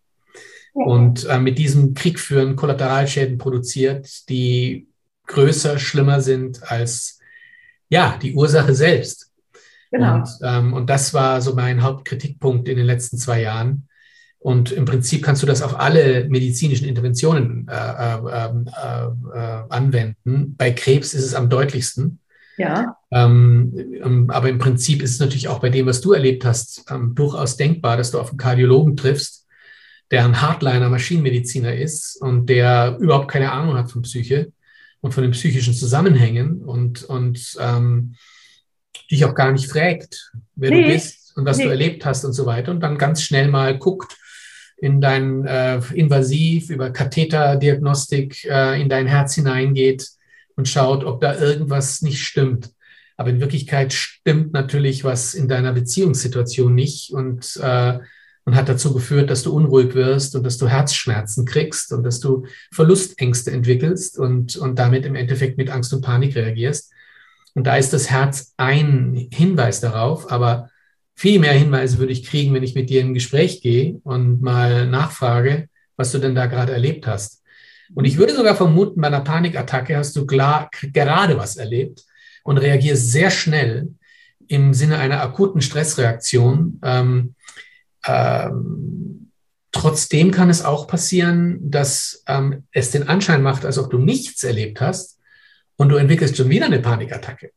Und 0.72 1.24
äh, 1.24 1.38
mit 1.38 1.58
diesem 1.58 1.94
Krieg 1.94 2.20
führen 2.20 2.54
Kollateralschäden 2.54 3.38
produziert, 3.38 4.28
die 4.28 4.88
größer, 5.26 5.78
schlimmer 5.78 6.20
sind 6.20 6.70
als 6.70 7.18
ja, 7.88 8.18
die 8.20 8.34
Ursache 8.34 8.74
selbst. 8.74 9.30
Genau. 9.90 10.16
Und, 10.16 10.28
ähm, 10.42 10.72
und 10.74 10.90
das 10.90 11.14
war 11.14 11.40
so 11.40 11.54
mein 11.54 11.82
Hauptkritikpunkt 11.82 12.68
in 12.68 12.76
den 12.76 12.86
letzten 12.86 13.16
zwei 13.16 13.40
Jahren. 13.40 13.88
Und 14.38 14.70
im 14.70 14.84
Prinzip 14.84 15.24
kannst 15.24 15.42
du 15.42 15.46
das 15.46 15.62
auf 15.62 15.78
alle 15.80 16.28
medizinischen 16.28 16.86
Interventionen 16.86 17.66
äh, 17.68 17.74
äh, 17.74 18.46
ähm, 18.46 18.68
äh, 18.68 19.38
äh 19.38 19.62
anwenden. 19.70 20.54
Bei 20.56 20.72
Krebs 20.72 21.14
ist 21.14 21.24
es 21.24 21.34
am 21.34 21.48
deutlichsten. 21.48 22.20
Ja. 22.56 22.96
Ähm, 23.10 23.72
ähm, 24.02 24.30
aber 24.30 24.48
im 24.48 24.58
Prinzip 24.58 25.02
ist 25.02 25.12
es 25.12 25.20
natürlich 25.20 25.48
auch 25.48 25.60
bei 25.60 25.70
dem, 25.70 25.86
was 25.86 26.00
du 26.00 26.12
erlebt 26.12 26.44
hast, 26.44 26.84
ähm, 26.90 27.14
durchaus 27.14 27.56
denkbar, 27.56 27.96
dass 27.96 28.10
du 28.10 28.18
auf 28.18 28.30
einen 28.30 28.38
Kardiologen 28.38 28.96
triffst, 28.96 29.46
der 30.10 30.24
ein 30.24 30.40
Hardliner 30.40 30.88
Maschinenmediziner 30.88 31.74
ist 31.74 32.16
und 32.20 32.46
der 32.46 32.96
überhaupt 32.98 33.30
keine 33.30 33.52
Ahnung 33.52 33.76
hat 33.76 33.90
von 33.90 34.02
Psyche 34.02 34.52
und 35.00 35.12
von 35.12 35.22
den 35.22 35.32
psychischen 35.32 35.74
Zusammenhängen 35.74 36.62
und, 36.62 37.04
und 37.04 37.56
ähm, 37.60 38.14
dich 39.10 39.24
auch 39.24 39.34
gar 39.34 39.52
nicht 39.52 39.70
fragt, 39.70 40.32
wer 40.54 40.70
nee. 40.70 40.82
du 40.82 40.88
bist 40.88 41.36
und 41.36 41.44
was 41.44 41.58
nee. 41.58 41.64
du 41.64 41.70
erlebt 41.70 42.06
hast 42.06 42.24
und 42.24 42.32
so 42.32 42.46
weiter 42.46 42.70
und 42.70 42.80
dann 42.80 42.98
ganz 42.98 43.22
schnell 43.22 43.48
mal 43.48 43.78
guckt 43.78 44.16
in 44.78 45.00
dein 45.00 45.44
äh, 45.46 45.80
Invasiv 45.94 46.70
über 46.70 46.90
Katheterdiagnostik 46.90 48.44
äh, 48.44 48.80
in 48.80 48.88
dein 48.88 49.06
Herz 49.06 49.34
hineingeht 49.34 50.15
und 50.56 50.68
schaut, 50.68 51.04
ob 51.04 51.20
da 51.20 51.38
irgendwas 51.38 52.02
nicht 52.02 52.22
stimmt. 52.22 52.70
Aber 53.16 53.30
in 53.30 53.40
Wirklichkeit 53.40 53.92
stimmt 53.92 54.52
natürlich 54.52 55.04
was 55.04 55.34
in 55.34 55.48
deiner 55.48 55.72
Beziehungssituation 55.72 56.74
nicht 56.74 57.12
und, 57.12 57.56
äh, 57.62 57.98
und 58.44 58.54
hat 58.54 58.68
dazu 58.68 58.92
geführt, 58.92 59.30
dass 59.30 59.42
du 59.42 59.54
unruhig 59.54 59.94
wirst 59.94 60.36
und 60.36 60.44
dass 60.44 60.58
du 60.58 60.68
Herzschmerzen 60.68 61.44
kriegst 61.46 61.92
und 61.92 62.02
dass 62.02 62.20
du 62.20 62.46
Verlustängste 62.72 63.50
entwickelst 63.50 64.18
und, 64.18 64.56
und 64.56 64.78
damit 64.78 65.06
im 65.06 65.14
Endeffekt 65.14 65.56
mit 65.58 65.70
Angst 65.70 65.92
und 65.92 66.02
Panik 66.02 66.36
reagierst. 66.36 66.92
Und 67.54 67.66
da 67.66 67.76
ist 67.76 67.92
das 67.92 68.10
Herz 68.10 68.52
ein 68.58 69.28
Hinweis 69.32 69.80
darauf, 69.80 70.30
aber 70.30 70.70
viel 71.14 71.38
mehr 71.38 71.54
Hinweise 71.54 71.98
würde 71.98 72.12
ich 72.12 72.24
kriegen, 72.24 72.52
wenn 72.52 72.62
ich 72.62 72.74
mit 72.74 72.90
dir 72.90 73.00
in 73.00 73.08
ein 73.08 73.14
Gespräch 73.14 73.62
gehe 73.62 73.98
und 74.04 74.42
mal 74.42 74.86
nachfrage, 74.86 75.68
was 75.96 76.12
du 76.12 76.18
denn 76.18 76.34
da 76.34 76.46
gerade 76.46 76.72
erlebt 76.72 77.06
hast. 77.06 77.42
Und 77.94 78.05
ich 78.05 78.18
würde 78.18 78.35
sogar 78.35 78.57
vermuten, 78.57 79.01
bei 79.01 79.07
einer 79.07 79.20
Panikattacke 79.20 79.96
hast 79.96 80.16
du 80.16 80.27
klar, 80.27 80.70
gerade 80.92 81.37
was 81.38 81.57
erlebt 81.57 82.05
und 82.44 82.59
reagierst 82.59 83.11
sehr 83.11 83.31
schnell 83.31 83.88
im 84.49 84.75
Sinne 84.75 84.99
einer 84.99 85.20
akuten 85.22 85.61
Stressreaktion. 85.61 86.81
Ähm, 86.83 87.35
ähm, 88.07 89.31
trotzdem 89.72 90.31
kann 90.31 90.51
es 90.51 90.64
auch 90.64 90.87
passieren, 90.87 91.59
dass 91.61 92.22
ähm, 92.27 92.64
es 92.72 92.90
den 92.90 93.09
Anschein 93.09 93.42
macht, 93.42 93.64
als 93.64 93.79
ob 93.79 93.90
du 93.90 93.99
nichts 93.99 94.44
erlebt 94.44 94.81
hast 94.81 95.18
und 95.77 95.88
du 95.88 95.96
entwickelst 95.96 96.37
schon 96.37 96.49
wieder 96.49 96.66
eine 96.66 96.81
Panikattacke. 96.81 97.51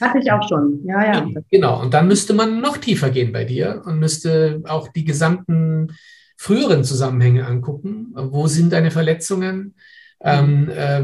Hatte 0.00 0.18
ich 0.18 0.32
auch 0.32 0.46
schon, 0.48 0.80
ja, 0.84 1.12
ja. 1.12 1.28
Genau, 1.50 1.80
und 1.80 1.92
dann 1.92 2.08
müsste 2.08 2.32
man 2.32 2.60
noch 2.60 2.78
tiefer 2.78 3.10
gehen 3.10 3.32
bei 3.32 3.44
dir 3.44 3.82
und 3.84 3.98
müsste 3.98 4.62
auch 4.66 4.88
die 4.88 5.04
gesamten 5.04 5.94
früheren 6.40 6.84
Zusammenhänge 6.84 7.46
angucken. 7.46 8.12
Wo 8.14 8.46
sind 8.46 8.72
deine 8.72 8.90
Verletzungen? 8.90 9.74
Ähm, 10.22 10.70
äh, 10.70 11.00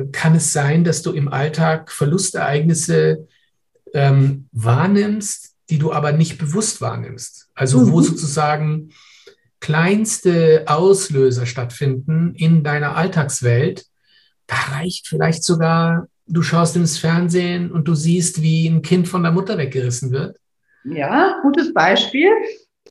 äh, 0.00 0.08
kann 0.10 0.34
es 0.34 0.52
sein, 0.52 0.82
dass 0.82 1.02
du 1.02 1.12
im 1.12 1.28
Alltag 1.28 1.92
Verlustereignisse 1.92 3.28
ähm, 3.94 4.48
wahrnimmst, 4.50 5.54
die 5.70 5.78
du 5.78 5.92
aber 5.92 6.10
nicht 6.10 6.36
bewusst 6.36 6.80
wahrnimmst? 6.80 7.48
Also 7.54 7.78
mhm. 7.78 7.92
wo 7.92 8.00
sozusagen 8.00 8.90
kleinste 9.60 10.64
Auslöser 10.66 11.46
stattfinden 11.46 12.34
in 12.34 12.64
deiner 12.64 12.96
Alltagswelt. 12.96 13.86
Da 14.48 14.56
reicht 14.56 15.06
vielleicht 15.06 15.44
sogar, 15.44 16.08
du 16.26 16.42
schaust 16.42 16.74
ins 16.74 16.98
Fernsehen 16.98 17.70
und 17.70 17.86
du 17.86 17.94
siehst, 17.94 18.42
wie 18.42 18.66
ein 18.66 18.82
Kind 18.82 19.06
von 19.06 19.22
der 19.22 19.30
Mutter 19.30 19.58
weggerissen 19.58 20.10
wird. 20.10 20.38
Ja, 20.82 21.38
gutes 21.44 21.72
Beispiel. 21.72 22.32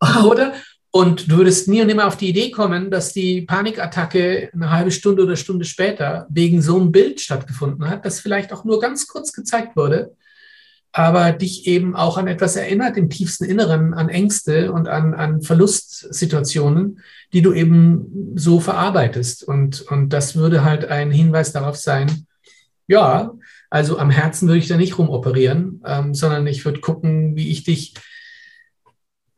Oder? 0.26 0.54
Und 0.94 1.32
du 1.32 1.38
würdest 1.38 1.70
nie 1.70 1.80
und 1.80 1.88
nimmer 1.88 2.06
auf 2.06 2.18
die 2.18 2.30
Idee 2.30 2.52
kommen, 2.52 2.92
dass 2.92 3.14
die 3.14 3.44
Panikattacke 3.44 4.50
eine 4.54 4.72
halbe 4.72 4.92
Stunde 4.92 5.24
oder 5.24 5.38
Stunde 5.38 5.64
später 5.64 6.28
wegen 6.30 6.62
so 6.62 6.78
einem 6.78 6.92
Bild 6.92 7.22
stattgefunden 7.22 7.90
hat, 7.90 8.06
das 8.06 8.20
vielleicht 8.20 8.52
auch 8.52 8.66
nur 8.66 8.82
ganz 8.82 9.08
kurz 9.08 9.32
gezeigt 9.32 9.78
wurde, 9.78 10.14
aber 10.92 11.32
dich 11.32 11.66
eben 11.66 11.96
auch 11.96 12.18
an 12.18 12.28
etwas 12.28 12.58
erinnert 12.58 12.98
im 12.98 13.10
tiefsten 13.10 13.46
Inneren, 13.46 13.94
an 13.94 14.10
Ängste 14.10 14.74
und 14.74 14.90
an, 14.90 15.14
an 15.14 15.42
Verlustsituationen, 15.42 17.00
die 17.32 17.42
du 17.42 17.54
eben 17.54 18.34
so 18.36 18.60
verarbeitest. 18.60 19.46
Und, 19.46 19.82
und 19.84 20.10
das 20.10 20.36
würde 20.36 20.66
halt 20.66 20.84
ein 20.84 21.10
Hinweis 21.10 21.54
darauf 21.54 21.78
sein, 21.78 22.28
ja, 22.88 23.32
also 23.70 23.98
am 23.98 24.10
Herzen 24.10 24.50
würde 24.50 24.60
ich 24.60 24.68
da 24.68 24.76
nicht 24.76 24.98
rumoperieren, 24.98 25.82
ähm, 25.86 26.14
sondern 26.14 26.46
ich 26.48 26.66
würde 26.66 26.82
gucken, 26.82 27.38
wie 27.38 27.50
ich 27.50 27.64
dich 27.64 27.94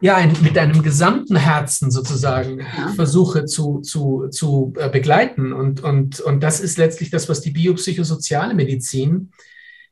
ja, 0.03 0.19
mit 0.41 0.57
deinem 0.57 0.83
gesamten 0.83 1.37
Herzen 1.37 1.89
sozusagen 1.89 2.59
ja. 2.59 2.91
versuche 2.93 3.45
zu, 3.45 3.79
zu, 3.79 4.27
zu 4.27 4.73
äh, 4.77 4.89
begleiten. 4.89 5.53
Und, 5.53 5.81
und, 5.81 6.19
und 6.19 6.43
das 6.43 6.59
ist 6.59 6.77
letztlich 6.77 7.09
das, 7.09 7.29
was 7.29 7.39
die 7.39 7.51
biopsychosoziale 7.51 8.53
Medizin, 8.53 9.31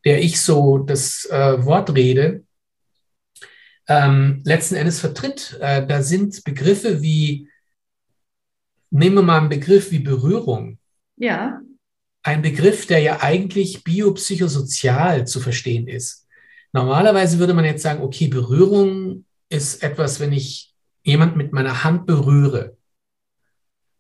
der 0.04 0.21
ich 0.21 0.41
so 0.41 0.80
das 0.80 1.24
äh, 1.32 1.63
Wort 1.63 1.95
rede, 1.95 2.43
ähm, 3.88 4.41
letzten 4.43 4.76
Endes 4.76 5.00
vertritt. 5.00 5.58
Äh, 5.62 5.88
da 5.88 6.04
sind 6.04 6.43
Begriffe 6.43 7.02
wie, 7.02 7.47
nehmen 8.89 9.15
wir 9.15 9.24
mal 9.24 9.39
einen 9.39 9.47
Begriff 9.47 9.91
wie 9.91 10.00
Berührung. 10.00 10.78
Ja. 11.15 11.62
Ein 12.21 12.41
Begriff, 12.41 12.86
der 12.86 13.00
ja 13.00 13.21
eigentlich 13.21 13.86
biopsychosozial 13.86 15.26
zu 15.26 15.39
verstehen 15.39 15.88
ist. 15.88 16.28
Normalerweise 16.74 17.39
würde 17.39 17.54
man 17.54 17.63
jetzt 17.63 17.84
sagen, 17.84 18.04
okay, 18.04 18.28
Berührung 18.28 19.24
ist 19.52 19.84
etwas, 19.84 20.20
wenn 20.20 20.32
ich 20.32 20.74
jemand 21.04 21.36
mit 21.36 21.54
meiner 21.54 21.84
Hand 21.84 22.06
berühre. 22.06 22.78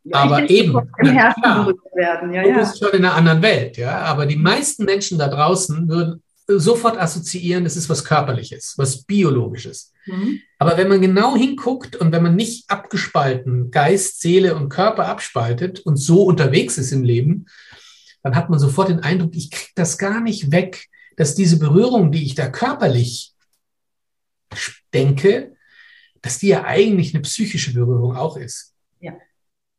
Ja, 0.03 0.17
aber 0.17 0.49
eben, 0.49 0.75
im 0.99 1.09
Herzen 1.09 1.41
klar, 1.41 1.73
werden. 1.93 2.33
Ja, 2.33 2.43
du 2.43 2.53
bist 2.55 2.79
schon 2.79 2.89
in 2.89 3.05
einer 3.05 3.13
anderen 3.13 3.41
Welt, 3.43 3.77
ja. 3.77 3.99
Aber 3.99 4.25
die 4.25 4.35
meisten 4.35 4.85
Menschen 4.85 5.19
da 5.19 5.27
draußen 5.27 5.87
würden 5.87 6.23
sofort 6.47 6.97
assoziieren, 6.97 7.63
das 7.63 7.77
ist 7.77 7.89
was 7.89 8.03
Körperliches, 8.03 8.73
was 8.77 9.03
Biologisches. 9.03 9.93
Mhm. 10.05 10.39
Aber 10.57 10.77
wenn 10.77 10.87
man 10.87 11.01
genau 11.01 11.35
hinguckt 11.35 11.95
und 11.95 12.11
wenn 12.11 12.23
man 12.23 12.35
nicht 12.35 12.69
abgespalten 12.69 13.71
Geist, 13.71 14.21
Seele 14.21 14.55
und 14.55 14.69
Körper 14.69 15.07
abspaltet 15.07 15.79
und 15.81 15.97
so 15.97 16.23
unterwegs 16.23 16.77
ist 16.77 16.91
im 16.91 17.03
Leben, 17.03 17.45
dann 18.23 18.35
hat 18.35 18.49
man 18.49 18.59
sofort 18.59 18.89
den 18.89 18.99
Eindruck, 18.99 19.35
ich 19.35 19.51
kriege 19.51 19.71
das 19.75 19.97
gar 19.97 20.21
nicht 20.21 20.51
weg, 20.51 20.87
dass 21.15 21.35
diese 21.35 21.59
Berührung, 21.59 22.11
die 22.11 22.25
ich 22.25 22.35
da 22.35 22.49
körperlich 22.49 23.33
denke, 24.93 25.55
dass 26.21 26.39
die 26.39 26.49
ja 26.49 26.63
eigentlich 26.65 27.13
eine 27.13 27.21
psychische 27.21 27.73
Berührung 27.73 28.15
auch 28.15 28.37
ist. 28.37 28.73
Ja. 28.99 29.13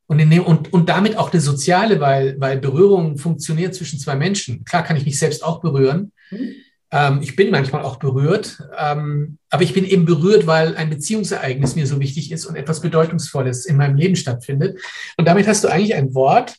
Und, 0.07 0.19
dem, 0.19 0.45
und, 0.45 0.73
und 0.73 0.89
damit 0.89 1.17
auch 1.17 1.33
eine 1.33 1.41
soziale, 1.41 2.01
weil, 2.01 2.41
weil 2.41 2.59
Berührung 2.59 3.17
funktioniert 3.17 3.75
zwischen 3.75 3.99
zwei 3.99 4.17
Menschen. 4.17 4.65
Klar 4.65 4.83
kann 4.83 4.97
ich 4.97 5.07
mich 5.07 5.19
selbst 5.19 5.45
auch 5.45 5.61
berühren. 5.61 6.13
Mhm. 6.31 6.55
Ähm, 6.91 7.21
ich 7.23 7.37
bin 7.37 7.51
manchmal 7.51 7.83
auch 7.83 7.97
berührt, 7.97 8.63
ähm, 8.79 9.39
aber 9.49 9.63
ich 9.63 9.73
bin 9.73 9.87
eben 9.87 10.05
berührt, 10.05 10.47
weil 10.47 10.77
ein 10.77 10.91
Beziehungsereignis 10.91 11.75
mir 11.75 11.87
so 11.87 11.99
wichtig 12.01 12.31
ist 12.31 12.45
und 12.45 12.57
etwas 12.57 12.81
Bedeutungsvolles 12.81 13.65
in 13.65 13.79
meinem 13.79 13.97
Leben 13.97 14.15
stattfindet. 14.15 14.79
Und 15.17 15.27
damit 15.27 15.47
hast 15.47 15.65
du 15.65 15.69
eigentlich 15.69 15.95
ein 15.95 16.15
Wort, 16.15 16.57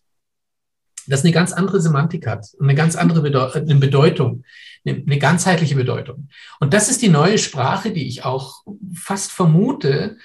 das 1.07 1.23
eine 1.23 1.31
ganz 1.31 1.51
andere 1.53 1.81
Semantik 1.81 2.27
hat 2.27 2.47
und 2.57 2.67
eine 2.67 2.75
ganz 2.75 2.95
andere 2.95 3.21
Bedeutung 3.21 4.43
eine, 4.85 5.17
ganzheitliche 5.17 5.75
Bedeutung. 5.75 6.29
Und 6.59 6.73
das 6.73 6.89
ist 6.89 7.01
die 7.01 7.09
neue 7.09 7.37
Sprache, 7.37 7.91
die 7.91 8.07
ich 8.07 8.25
auch 8.25 8.63
fast 8.93 9.31
vermute, 9.31 10.17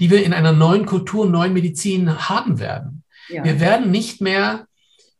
die 0.00 0.10
wir 0.10 0.24
in 0.24 0.32
einer 0.32 0.52
neuen 0.52 0.86
Kultur, 0.86 1.26
neuen 1.26 1.52
Medizin 1.52 2.28
haben 2.28 2.58
werden. 2.58 3.04
Ja. 3.28 3.44
Wir 3.44 3.60
werden 3.60 3.90
nicht 3.90 4.20
mehr, 4.20 4.66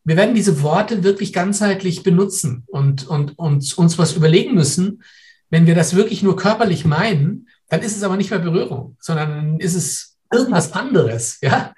wir 0.04 0.16
werden 0.16 0.34
diese 0.34 0.62
Worte 0.62 1.04
wirklich 1.04 1.32
ganzheitlich 1.32 2.02
benutzen 2.02 2.64
und, 2.66 3.06
und, 3.06 3.38
und 3.38 3.78
uns 3.78 3.98
was 3.98 4.14
überlegen 4.14 4.54
müssen. 4.54 5.02
Wenn 5.50 5.66
wir 5.66 5.74
das 5.74 5.94
wirklich 5.94 6.22
nur 6.22 6.36
körperlich 6.36 6.84
meinen, 6.84 7.48
dann 7.68 7.80
ist 7.82 7.96
es 7.96 8.02
aber 8.02 8.16
nicht 8.16 8.30
mehr 8.30 8.40
Berührung, 8.40 8.96
sondern 9.00 9.58
ist 9.60 9.74
es 9.74 10.16
irgendwas 10.32 10.72
anderes, 10.72 11.38
ja. 11.42 11.74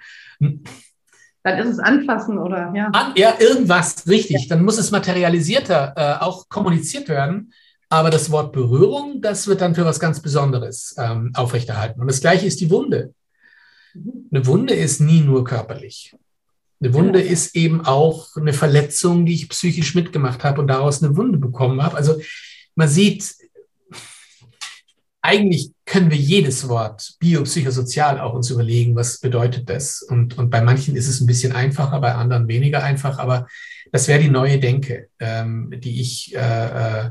Dann 1.45 1.59
ist 1.59 1.69
es 1.69 1.79
anfassen 1.79 2.39
oder 2.39 2.73
ja. 2.75 2.89
An, 2.93 3.13
ja, 3.17 3.35
irgendwas, 3.39 4.07
richtig. 4.07 4.43
Ja. 4.43 4.57
Dann 4.57 4.65
muss 4.65 4.79
es 4.79 4.91
materialisierter 4.91 5.95
äh, 5.97 6.23
auch 6.23 6.49
kommuniziert 6.49 7.09
werden. 7.09 7.53
Aber 7.89 8.11
das 8.11 8.31
Wort 8.31 8.53
Berührung, 8.53 9.21
das 9.21 9.47
wird 9.47 9.61
dann 9.61 9.75
für 9.75 9.85
was 9.85 10.01
ganz 10.01 10.21
Besonderes 10.21 10.95
ähm, 10.99 11.33
aufrechterhalten. 11.35 12.01
Und 12.01 12.07
das 12.07 12.21
Gleiche 12.21 12.47
ist 12.47 12.61
die 12.61 12.71
Wunde. 12.71 13.13
Mhm. 13.93 14.29
Eine 14.31 14.47
Wunde 14.47 14.75
ist 14.75 15.01
nie 15.01 15.21
nur 15.21 15.45
körperlich. 15.45 16.17
Eine 16.81 16.95
Wunde 16.95 17.23
ja. 17.23 17.31
ist 17.31 17.55
eben 17.55 17.85
auch 17.85 18.35
eine 18.37 18.53
Verletzung, 18.53 19.27
die 19.27 19.35
ich 19.35 19.49
psychisch 19.49 19.95
mitgemacht 19.95 20.43
habe 20.43 20.61
und 20.61 20.69
daraus 20.69 21.03
eine 21.03 21.17
Wunde 21.17 21.39
bekommen 21.39 21.83
habe. 21.83 21.97
Also 21.97 22.21
man 22.75 22.89
sieht, 22.89 23.35
eigentlich 25.23 25.71
können 25.87 26.11
wir 26.11 26.19
jedes 26.19 26.69
Wort 26.69 27.15
biopsychosozial 27.21 28.21
auch 28.21 28.35
uns 28.35 28.51
überlegen, 28.51 28.97
was 28.97 29.21
bedeutet 29.21 29.71
das. 29.71 30.03
Und, 30.03 30.37
und 30.37 30.51
bei 30.51 30.61
manchen 30.61 30.97
ist 30.97 31.09
es 31.09 31.21
ein 31.21 31.27
bisschen 31.27 31.53
einfacher, 31.53 32.01
bei 32.01 32.15
anderen 32.15 32.49
weniger 32.49 32.83
einfach, 32.83 33.19
aber 33.19 33.47
das 33.93 34.09
wäre 34.09 34.21
die 34.21 34.31
neue 34.31 34.59
Denke, 34.59 35.09
ähm, 35.21 35.73
die 35.79 36.01
ich 36.01 36.35
äh, 36.35 37.05
äh, 37.05 37.11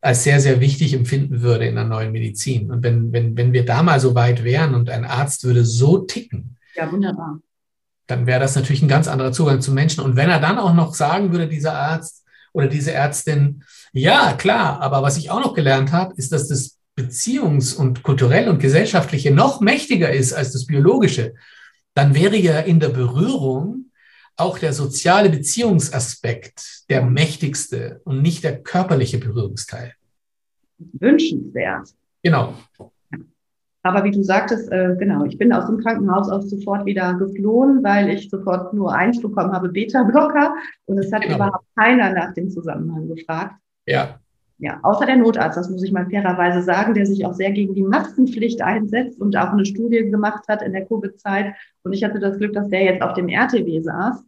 als 0.00 0.24
sehr, 0.24 0.40
sehr 0.40 0.60
wichtig 0.60 0.94
empfinden 0.94 1.42
würde 1.42 1.66
in 1.66 1.76
der 1.76 1.84
neuen 1.84 2.10
Medizin. 2.10 2.72
Und 2.72 2.82
wenn, 2.82 3.12
wenn, 3.12 3.36
wenn 3.36 3.52
wir 3.52 3.64
da 3.64 3.84
mal 3.84 4.00
so 4.00 4.16
weit 4.16 4.42
wären 4.42 4.74
und 4.74 4.90
ein 4.90 5.04
Arzt 5.04 5.44
würde 5.44 5.64
so 5.64 5.98
ticken, 5.98 6.56
ja, 6.74 6.90
wunderbar. 6.90 7.40
dann 8.08 8.26
wäre 8.26 8.40
das 8.40 8.56
natürlich 8.56 8.82
ein 8.82 8.88
ganz 8.88 9.06
anderer 9.06 9.30
Zugang 9.30 9.60
zu 9.60 9.72
Menschen. 9.72 10.02
Und 10.02 10.16
wenn 10.16 10.28
er 10.28 10.40
dann 10.40 10.58
auch 10.58 10.74
noch 10.74 10.94
sagen 10.94 11.30
würde, 11.30 11.46
dieser 11.46 11.74
Arzt 11.74 12.24
oder 12.52 12.66
diese 12.66 12.92
Ärztin, 12.92 13.62
ja, 13.92 14.32
klar, 14.34 14.80
aber 14.80 15.02
was 15.02 15.16
ich 15.16 15.30
auch 15.30 15.40
noch 15.40 15.54
gelernt 15.54 15.92
habe, 15.92 16.14
ist, 16.16 16.32
dass 16.32 16.48
das 16.48 16.78
Beziehungs- 16.96 17.76
und 17.76 18.02
kulturell 18.02 18.48
und 18.48 18.58
gesellschaftliche 18.58 19.30
noch 19.30 19.60
mächtiger 19.60 20.10
ist 20.10 20.32
als 20.32 20.52
das 20.52 20.66
biologische. 20.66 21.34
Dann 21.94 22.14
wäre 22.14 22.36
ja 22.36 22.60
in 22.60 22.80
der 22.80 22.88
Berührung 22.88 23.90
auch 24.36 24.58
der 24.58 24.72
soziale 24.72 25.28
Beziehungsaspekt 25.28 26.84
der 26.90 27.02
mächtigste 27.02 28.00
und 28.04 28.22
nicht 28.22 28.44
der 28.44 28.62
körperliche 28.62 29.18
Berührungsteil. 29.18 29.94
Wünschenswert. 30.78 31.88
Genau. 32.22 32.54
Aber 33.84 34.04
wie 34.04 34.12
du 34.12 34.22
sagtest, 34.22 34.70
äh, 34.70 34.94
genau, 34.96 35.24
ich 35.24 35.36
bin 35.38 35.52
aus 35.52 35.66
dem 35.66 35.78
Krankenhaus 35.78 36.30
auch 36.30 36.42
sofort 36.42 36.86
wieder 36.86 37.14
geflohen, 37.14 37.82
weil 37.82 38.10
ich 38.10 38.30
sofort 38.30 38.72
nur 38.72 38.94
eins 38.94 39.20
bekommen 39.20 39.52
habe, 39.52 39.70
Beta-Blocker. 39.70 40.54
Und 40.86 40.98
es 40.98 41.12
hat 41.12 41.22
genau. 41.22 41.36
überhaupt 41.36 41.66
keiner 41.76 42.12
nach 42.12 42.32
dem 42.32 42.48
Zusammenhang 42.48 43.08
gefragt. 43.08 43.56
Ja. 43.86 44.18
Ja, 44.58 44.78
außer 44.84 45.06
der 45.06 45.16
Notarzt, 45.16 45.56
das 45.56 45.68
muss 45.68 45.82
ich 45.82 45.90
mal 45.90 46.08
fairerweise 46.08 46.62
sagen, 46.62 46.94
der 46.94 47.04
sich 47.04 47.26
auch 47.26 47.32
sehr 47.32 47.50
gegen 47.50 47.74
die 47.74 47.82
Maskenpflicht 47.82 48.62
einsetzt 48.62 49.20
und 49.20 49.36
auch 49.36 49.48
eine 49.48 49.66
Studie 49.66 50.08
gemacht 50.08 50.44
hat 50.46 50.62
in 50.62 50.72
der 50.72 50.86
Covid-Zeit. 50.86 51.54
Und 51.82 51.92
ich 51.92 52.04
hatte 52.04 52.20
das 52.20 52.38
Glück, 52.38 52.52
dass 52.52 52.68
der 52.68 52.84
jetzt 52.84 53.02
auf 53.02 53.14
dem 53.14 53.28
RTW 53.28 53.80
saß. 53.80 54.24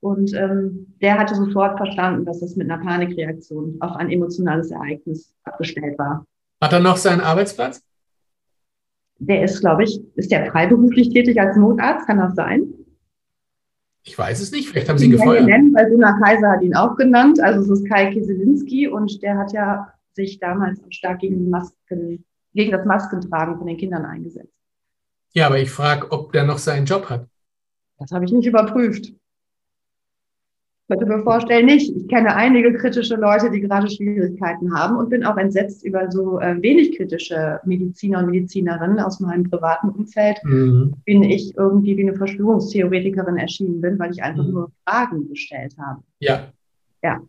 Und 0.00 0.34
ähm, 0.34 0.94
der 1.00 1.18
hatte 1.18 1.34
sofort 1.34 1.78
verstanden, 1.78 2.26
dass 2.26 2.40
das 2.40 2.54
mit 2.54 2.70
einer 2.70 2.84
Panikreaktion 2.84 3.78
auf 3.80 3.96
ein 3.96 4.10
emotionales 4.10 4.70
Ereignis 4.70 5.34
abgestellt 5.44 5.98
war. 5.98 6.26
Hat 6.62 6.72
er 6.72 6.80
noch 6.80 6.98
seinen 6.98 7.22
Arbeitsplatz? 7.22 7.82
Der 9.20 9.42
ist, 9.42 9.60
glaube 9.60 9.84
ich, 9.84 10.00
ist 10.16 10.30
der 10.30 10.50
freiberuflich 10.50 11.08
tätig 11.10 11.40
als 11.40 11.56
Notarzt? 11.56 12.06
Kann 12.06 12.18
das 12.18 12.34
sein? 12.34 12.74
Ich 14.08 14.18
weiß 14.18 14.40
es 14.40 14.50
nicht, 14.52 14.70
vielleicht 14.70 14.88
haben 14.88 14.98
Sie 14.98 15.04
ihn 15.04 15.10
gefeuert. 15.10 15.44
Nennen, 15.44 15.74
weil 15.74 15.90
Gunnar 15.90 16.18
Kaiser 16.18 16.50
hat 16.50 16.62
ihn 16.62 16.74
auch 16.74 16.96
genannt. 16.96 17.40
Also 17.40 17.60
es 17.60 17.80
ist 17.80 17.88
Kai 17.88 18.10
Kieselinski 18.10 18.88
und 18.88 19.22
der 19.22 19.36
hat 19.36 19.52
ja 19.52 19.92
sich 20.14 20.40
damals 20.40 20.80
stark 20.88 21.20
gegen, 21.20 21.50
Masken, 21.50 22.24
gegen 22.54 22.72
das 22.72 22.86
Maskentragen 22.86 23.58
von 23.58 23.66
den 23.66 23.76
Kindern 23.76 24.06
eingesetzt. 24.06 24.54
Ja, 25.32 25.46
aber 25.46 25.58
ich 25.58 25.70
frage, 25.70 26.10
ob 26.10 26.32
der 26.32 26.44
noch 26.44 26.56
seinen 26.56 26.86
Job 26.86 27.10
hat. 27.10 27.28
Das 27.98 28.10
habe 28.10 28.24
ich 28.24 28.32
nicht 28.32 28.46
überprüft 28.46 29.12
könnte 30.88 31.06
mir 31.06 31.22
vorstellen, 31.22 31.66
nicht. 31.66 31.94
Ich 31.94 32.08
kenne 32.08 32.34
einige 32.34 32.72
kritische 32.72 33.16
Leute, 33.16 33.50
die 33.50 33.60
gerade 33.60 33.90
Schwierigkeiten 33.90 34.74
haben 34.74 34.96
und 34.96 35.10
bin 35.10 35.24
auch 35.24 35.36
entsetzt 35.36 35.84
über 35.84 36.10
so 36.10 36.40
äh, 36.40 36.60
wenig 36.62 36.96
kritische 36.96 37.60
Mediziner 37.64 38.20
und 38.20 38.30
Medizinerinnen 38.30 38.98
aus 38.98 39.20
meinem 39.20 39.48
privaten 39.48 39.90
Umfeld, 39.90 40.38
mhm. 40.44 40.94
bin 41.04 41.22
ich 41.22 41.56
irgendwie 41.56 41.96
wie 41.96 42.08
eine 42.08 42.14
Verschwörungstheoretikerin 42.14 43.36
erschienen 43.36 43.80
bin, 43.80 43.98
weil 43.98 44.12
ich 44.12 44.22
einfach 44.22 44.44
mhm. 44.44 44.52
nur 44.52 44.72
Fragen 44.86 45.28
gestellt 45.28 45.74
habe. 45.78 46.02
Ja. 46.20 46.48
Ja. 47.02 47.20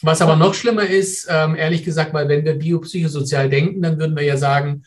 Was 0.00 0.20
aber 0.20 0.34
noch 0.34 0.54
schlimmer 0.54 0.86
ist, 0.86 1.28
ähm, 1.30 1.54
ehrlich 1.54 1.84
gesagt, 1.84 2.12
weil 2.12 2.28
wenn 2.28 2.44
wir 2.44 2.54
biopsychosozial 2.54 3.48
denken, 3.48 3.82
dann 3.82 3.98
würden 3.98 4.16
wir 4.16 4.24
ja 4.24 4.36
sagen, 4.36 4.82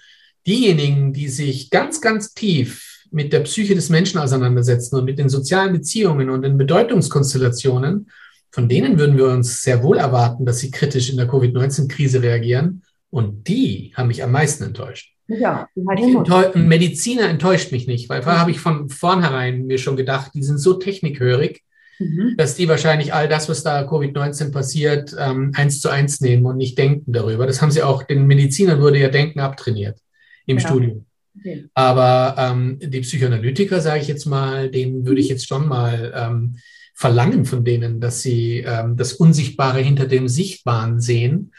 diejenigen, 0.46 1.14
die 1.14 1.30
sich 1.30 1.70
ganz, 1.70 2.02
ganz 2.02 2.34
tief 2.34 2.95
mit 3.16 3.32
der 3.32 3.40
Psyche 3.40 3.76
des 3.76 3.90
Menschen 3.90 4.20
auseinandersetzen 4.20 4.98
und 4.98 5.06
mit 5.06 5.18
den 5.18 5.30
sozialen 5.30 5.72
Beziehungen 5.72 6.30
und 6.30 6.42
den 6.42 6.58
Bedeutungskonstellationen, 6.58 8.12
von 8.52 8.68
denen 8.68 9.00
würden 9.00 9.16
wir 9.16 9.30
uns 9.30 9.64
sehr 9.64 9.84
wohl 9.84 10.00
erwarten, 10.00 10.46
dass 10.46 10.60
sie 10.60 10.70
kritisch 10.70 11.10
in 11.10 11.16
der 11.16 11.28
Covid-19-Krise 11.28 12.22
reagieren. 12.22 12.84
Und 13.10 13.48
die 13.48 13.94
haben 13.96 14.10
mich 14.10 14.22
am 14.22 14.34
meisten 14.34 14.66
enttäuscht. 14.66 15.14
Ja, 15.28 15.70
ein 15.76 16.68
Mediziner 16.68 17.30
enttäuscht 17.30 17.72
mich 17.72 17.88
nicht, 17.88 18.10
weil 18.10 18.22
vorher 18.22 18.42
habe 18.42 18.52
ich 18.52 18.60
von 18.60 18.90
vornherein 18.90 19.66
mir 19.66 19.78
schon 19.78 19.96
gedacht, 19.96 20.32
die 20.36 20.44
sind 20.44 20.58
so 20.58 20.74
technikhörig, 20.74 21.64
mhm. 22.00 22.36
dass 22.36 22.56
die 22.56 22.68
wahrscheinlich 22.68 23.14
all 23.14 23.30
das, 23.30 23.48
was 23.48 23.64
da 23.64 23.88
Covid-19 23.88 24.52
passiert, 24.52 25.16
ähm, 25.18 25.54
eins 25.56 25.80
zu 25.80 25.88
eins 25.88 26.20
nehmen 26.20 26.46
und 26.46 26.58
nicht 26.58 26.78
denken 26.78 27.14
darüber. 27.14 27.48
Das 27.48 27.62
haben 27.62 27.72
sie 27.72 27.82
auch, 27.82 28.04
den 28.04 28.28
Medizinern 28.28 28.82
wurde 28.82 29.00
ja 29.00 29.08
Denken 29.08 29.40
abtrainiert 29.40 30.00
im 30.46 30.58
ja. 30.58 30.68
Studium. 30.68 31.06
Okay. 31.38 31.66
Aber 31.74 32.36
ähm, 32.38 32.80
die 32.82 33.02
Psychoanalytiker, 33.02 33.82
sage 33.82 34.02
ich 34.02 34.08
jetzt 34.08 34.26
mal, 34.26 34.70
denen 34.70 35.06
würde 35.06 35.22
ich 35.22 35.30
jetzt 35.30 35.48
schon 35.48 35.68
mal 35.68 36.14
ähm, 36.16 36.58
verlangen 36.94 37.46
von 37.46 37.64
denen, 37.64 38.00
dass 38.00 38.22
sie 38.22 38.60
ähm, 38.60 38.96
das 38.96 39.14
Unsichtbare 39.14 39.80
hinter 39.80 40.08
dem 40.08 40.28
Sichtbaren 40.28 41.02
sehen 41.02 41.52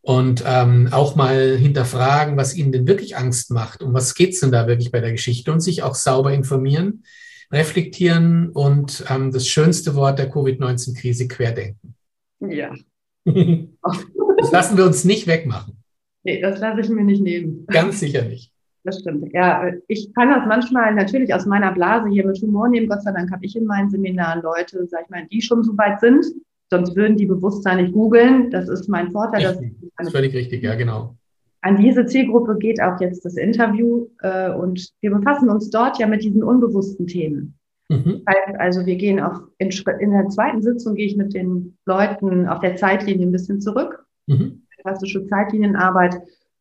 und 0.00 0.44
ähm, 0.46 0.88
auch 0.92 1.16
mal 1.16 1.56
hinterfragen, 1.56 2.36
was 2.36 2.56
ihnen 2.56 2.70
denn 2.70 2.86
wirklich 2.86 3.16
Angst 3.16 3.50
macht. 3.50 3.82
Um 3.82 3.92
was 3.92 4.14
geht 4.14 4.34
es 4.34 4.40
denn 4.40 4.52
da 4.52 4.68
wirklich 4.68 4.92
bei 4.92 5.00
der 5.00 5.10
Geschichte 5.10 5.50
und 5.50 5.60
sich 5.60 5.82
auch 5.82 5.96
sauber 5.96 6.32
informieren, 6.32 7.02
reflektieren 7.50 8.50
und 8.50 9.04
ähm, 9.10 9.32
das 9.32 9.48
schönste 9.48 9.96
Wort 9.96 10.20
der 10.20 10.30
Covid-19-Krise 10.30 11.26
querdenken. 11.26 11.96
Ja. 12.38 12.72
das 13.24 14.52
lassen 14.52 14.76
wir 14.76 14.84
uns 14.84 15.04
nicht 15.04 15.26
wegmachen. 15.26 15.82
Nee, 16.22 16.40
das 16.40 16.60
lasse 16.60 16.82
ich 16.82 16.88
mir 16.88 17.04
nicht 17.04 17.22
nehmen. 17.22 17.66
Ganz 17.66 17.98
sicher 17.98 18.22
nicht. 18.22 18.52
Das 18.86 19.00
stimmt. 19.00 19.32
Ja, 19.32 19.72
ich 19.88 20.14
kann 20.14 20.30
das 20.30 20.46
manchmal 20.46 20.94
natürlich 20.94 21.34
aus 21.34 21.44
meiner 21.44 21.72
Blase 21.72 22.08
hier 22.08 22.24
mit 22.24 22.40
Humor 22.40 22.68
nehmen. 22.68 22.88
Gott 22.88 23.02
sei 23.02 23.10
Dank 23.10 23.32
habe 23.32 23.44
ich 23.44 23.56
in 23.56 23.64
meinen 23.64 23.90
Seminaren 23.90 24.42
Leute, 24.42 24.86
sag 24.86 25.02
ich 25.02 25.10
mal, 25.10 25.26
die 25.26 25.42
schon 25.42 25.64
so 25.64 25.76
weit 25.76 25.98
sind, 25.98 26.24
sonst 26.70 26.94
würden 26.94 27.16
die 27.16 27.26
Bewusstsein 27.26 27.78
nicht 27.78 27.92
googeln. 27.92 28.48
Das 28.52 28.68
ist 28.68 28.88
mein 28.88 29.10
Vorteil. 29.10 29.42
Das 29.42 30.06
ist 30.06 30.12
völlig 30.12 30.34
richtig, 30.34 30.62
ja, 30.62 30.76
genau. 30.76 31.16
An 31.62 31.78
diese 31.78 32.06
Zielgruppe 32.06 32.58
geht 32.58 32.80
auch 32.80 33.00
jetzt 33.00 33.24
das 33.24 33.36
Interview 33.36 34.06
äh, 34.20 34.52
und 34.52 34.88
wir 35.00 35.10
befassen 35.10 35.50
uns 35.50 35.68
dort 35.70 35.98
ja 35.98 36.06
mit 36.06 36.22
diesen 36.22 36.44
unbewussten 36.44 37.08
Themen. 37.08 37.58
Mhm. 37.88 38.22
Also 38.58 38.86
wir 38.86 38.94
gehen 38.94 39.18
auch 39.18 39.40
in, 39.58 39.70
in, 39.98 40.10
der 40.12 40.28
zweiten 40.28 40.62
Sitzung 40.62 40.94
gehe 40.94 41.06
ich 41.06 41.16
mit 41.16 41.34
den 41.34 41.76
Leuten 41.86 42.46
auf 42.46 42.60
der 42.60 42.76
Zeitlinie 42.76 43.26
ein 43.26 43.32
bisschen 43.32 43.60
zurück. 43.60 44.06
Mhm. 44.28 44.62
Klassische 44.82 45.26
Zeitlinienarbeit. 45.26 46.14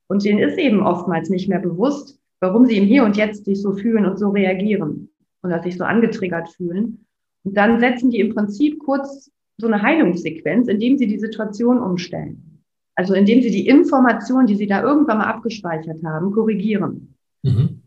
Und 0.08 0.24
denen 0.24 0.40
ist 0.40 0.58
eben 0.58 0.82
oftmals 0.82 1.30
nicht 1.30 1.50
mehr 1.50 1.60
bewusst, 1.60 2.20
warum 2.40 2.66
sie 2.66 2.78
im 2.78 2.86
Hier 2.86 3.04
und 3.04 3.18
Jetzt 3.18 3.46
sich 3.46 3.62
so 3.62 3.74
fühlen 3.74 4.06
und 4.06 4.18
so 4.18 4.30
reagieren 4.30 5.10
und 5.42 5.50
dass 5.50 5.64
sich 5.64 5.78
so 5.78 5.84
angetriggert 5.84 6.50
fühlen. 6.50 7.06
Und 7.44 7.56
dann 7.56 7.80
setzen 7.80 8.10
die 8.10 8.20
im 8.20 8.34
Prinzip 8.34 8.80
kurz 8.80 9.32
so 9.58 9.68
eine 9.68 9.82
Heilungssequenz, 9.82 10.68
indem 10.68 10.98
sie 10.98 11.08
die 11.08 11.20
Situation 11.20 11.80
umstellen. 11.80 12.62
Also 12.96 13.14
indem 13.14 13.42
sie 13.42 13.52
die 13.52 13.68
Information, 13.68 14.48
die 14.48 14.56
sie 14.56 14.68
da 14.68 14.82
irgendwann 14.82 15.20
mal 15.20 15.28
abgespeichert 15.28 16.04
haben, 16.04 16.32
korrigieren. 16.32 17.16
Mhm. 17.44 17.82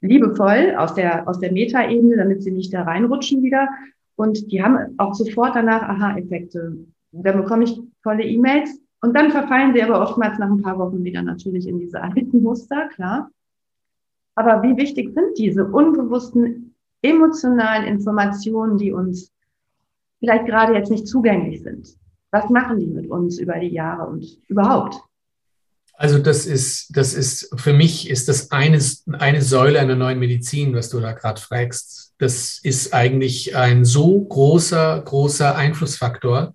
Liebevoll 0.00 0.74
aus 0.76 0.94
der, 0.94 1.28
aus 1.28 1.38
der 1.38 1.52
Metaebene, 1.52 2.16
damit 2.16 2.42
sie 2.42 2.50
nicht 2.50 2.72
da 2.72 2.82
reinrutschen 2.82 3.42
wieder. 3.42 3.68
Und 4.16 4.50
die 4.50 4.62
haben 4.62 4.94
auch 4.98 5.14
sofort 5.14 5.54
danach 5.54 5.82
Aha-Effekte. 5.82 6.78
Dann 7.12 7.36
bekomme 7.36 7.64
ich 7.64 7.80
tolle 8.02 8.24
E-Mails 8.24 8.80
und 9.00 9.14
dann 9.14 9.30
verfallen 9.30 9.74
sie 9.74 9.82
aber 9.82 10.00
oftmals 10.00 10.38
nach 10.38 10.50
ein 10.50 10.62
paar 10.62 10.78
Wochen 10.78 11.04
wieder 11.04 11.22
natürlich 11.22 11.66
in 11.68 11.78
diese 11.78 12.02
alten 12.02 12.42
Muster, 12.42 12.88
klar. 12.88 13.30
Aber 14.34 14.62
wie 14.62 14.76
wichtig 14.76 15.12
sind 15.14 15.38
diese 15.38 15.64
unbewussten 15.64 16.74
emotionalen 17.02 17.86
Informationen, 17.86 18.76
die 18.76 18.92
uns 18.92 19.32
vielleicht 20.18 20.46
gerade 20.46 20.74
jetzt 20.74 20.90
nicht 20.90 21.06
zugänglich 21.06 21.62
sind? 21.62 21.96
Was 22.30 22.50
machen 22.50 22.78
die 22.78 22.86
mit 22.86 23.08
uns 23.08 23.38
über 23.38 23.58
die 23.58 23.68
Jahre 23.68 24.06
und 24.06 24.24
überhaupt? 24.48 25.00
Also 25.94 26.18
das 26.18 26.46
ist, 26.46 26.96
das 26.96 27.14
ist, 27.14 27.52
für 27.58 27.72
mich 27.72 28.08
ist 28.08 28.28
das 28.28 28.52
eine, 28.52 28.78
eine 29.18 29.42
Säule 29.42 29.80
einer 29.80 29.96
neuen 29.96 30.20
Medizin, 30.20 30.74
was 30.74 30.90
du 30.90 31.00
da 31.00 31.12
gerade 31.12 31.40
fragst. 31.40 32.14
Das 32.18 32.60
ist 32.62 32.94
eigentlich 32.94 33.56
ein 33.56 33.84
so 33.84 34.20
großer, 34.20 35.02
großer 35.04 35.56
Einflussfaktor 35.56 36.54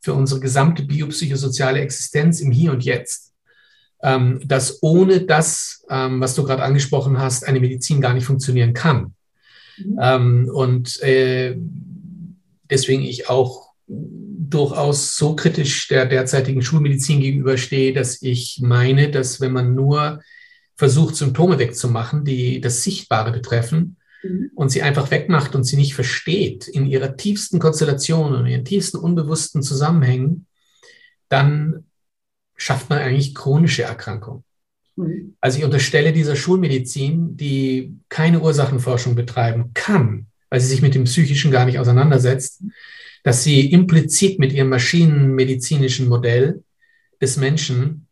für 0.00 0.14
unsere 0.14 0.40
gesamte 0.40 0.82
biopsychosoziale 0.84 1.80
Existenz 1.80 2.40
im 2.40 2.50
Hier 2.50 2.72
und 2.72 2.84
Jetzt, 2.84 3.32
ähm, 4.02 4.40
dass 4.44 4.82
ohne 4.82 5.22
das, 5.22 5.84
ähm, 5.90 6.20
was 6.20 6.34
du 6.34 6.44
gerade 6.44 6.62
angesprochen 6.62 7.18
hast, 7.18 7.46
eine 7.46 7.60
Medizin 7.60 8.00
gar 8.00 8.14
nicht 8.14 8.26
funktionieren 8.26 8.72
kann. 8.72 9.14
Mhm. 9.78 9.98
Ähm, 10.00 10.50
und 10.52 11.02
äh, 11.02 11.56
deswegen 12.70 13.02
ich 13.02 13.28
auch 13.28 13.68
durchaus 13.86 15.16
so 15.16 15.34
kritisch 15.36 15.88
der 15.88 16.06
derzeitigen 16.06 16.62
Schulmedizin 16.62 17.20
gegenüberstehe, 17.20 17.92
dass 17.92 18.22
ich 18.22 18.60
meine, 18.62 19.10
dass 19.10 19.40
wenn 19.40 19.52
man 19.52 19.74
nur 19.74 20.22
versucht, 20.76 21.16
Symptome 21.16 21.58
wegzumachen, 21.58 22.24
die 22.24 22.60
das 22.60 22.82
Sichtbare 22.82 23.32
betreffen, 23.32 23.96
mhm. 24.22 24.50
und 24.54 24.70
sie 24.70 24.82
einfach 24.82 25.10
wegmacht 25.10 25.54
und 25.54 25.64
sie 25.64 25.76
nicht 25.76 25.94
versteht 25.94 26.68
in 26.68 26.86
ihrer 26.86 27.16
tiefsten 27.16 27.58
Konstellation 27.58 28.34
und 28.34 28.46
ihren 28.46 28.64
tiefsten 28.64 28.98
unbewussten 28.98 29.62
Zusammenhängen, 29.62 30.46
dann 31.28 31.84
schafft 32.56 32.90
man 32.90 32.98
eigentlich 32.98 33.34
chronische 33.34 33.82
Erkrankungen. 33.82 34.44
Mhm. 34.96 35.36
Also 35.40 35.58
ich 35.58 35.64
unterstelle 35.64 36.12
dieser 36.12 36.36
Schulmedizin, 36.36 37.36
die 37.36 37.96
keine 38.08 38.40
Ursachenforschung 38.40 39.14
betreiben 39.14 39.70
kann, 39.74 40.26
weil 40.50 40.60
sie 40.60 40.68
sich 40.68 40.82
mit 40.82 40.94
dem 40.94 41.04
Psychischen 41.04 41.50
gar 41.50 41.64
nicht 41.64 41.78
auseinandersetzt, 41.78 42.62
dass 43.22 43.44
sie 43.44 43.70
implizit 43.70 44.38
mit 44.38 44.52
ihrem 44.52 44.68
maschinenmedizinischen 44.68 46.08
Modell 46.08 46.62
des 47.20 47.36
Menschen 47.36 48.06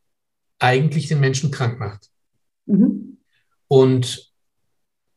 eigentlich 0.59 1.09
den 1.09 1.21
Menschen 1.21 1.51
krank 1.51 1.79
macht. 1.79 2.09
Mhm. 2.67 3.19
Und 3.69 4.26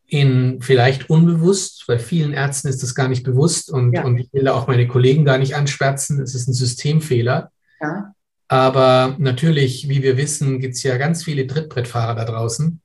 in 0.09 0.59
vielleicht 0.61 1.09
unbewusst, 1.09 1.85
bei 1.87 1.99
vielen 1.99 2.33
Ärzten 2.33 2.67
ist 2.67 2.81
das 2.81 2.95
gar 2.95 3.07
nicht 3.07 3.23
bewusst 3.23 3.71
und, 3.71 3.93
ja. 3.93 4.03
und 4.03 4.17
ich 4.17 4.33
will 4.33 4.43
da 4.43 4.53
auch 4.53 4.67
meine 4.67 4.87
Kollegen 4.87 5.23
gar 5.23 5.37
nicht 5.37 5.55
anschwärzen, 5.55 6.19
es 6.19 6.33
ist 6.33 6.47
ein 6.47 6.53
Systemfehler. 6.53 7.51
Ja. 7.79 8.13
Aber 8.47 9.15
natürlich, 9.19 9.87
wie 9.87 10.01
wir 10.01 10.17
wissen, 10.17 10.59
gibt 10.59 10.73
es 10.73 10.83
ja 10.83 10.97
ganz 10.97 11.23
viele 11.23 11.45
Trittbrettfahrer 11.45 12.15
da 12.15 12.25
draußen, 12.25 12.81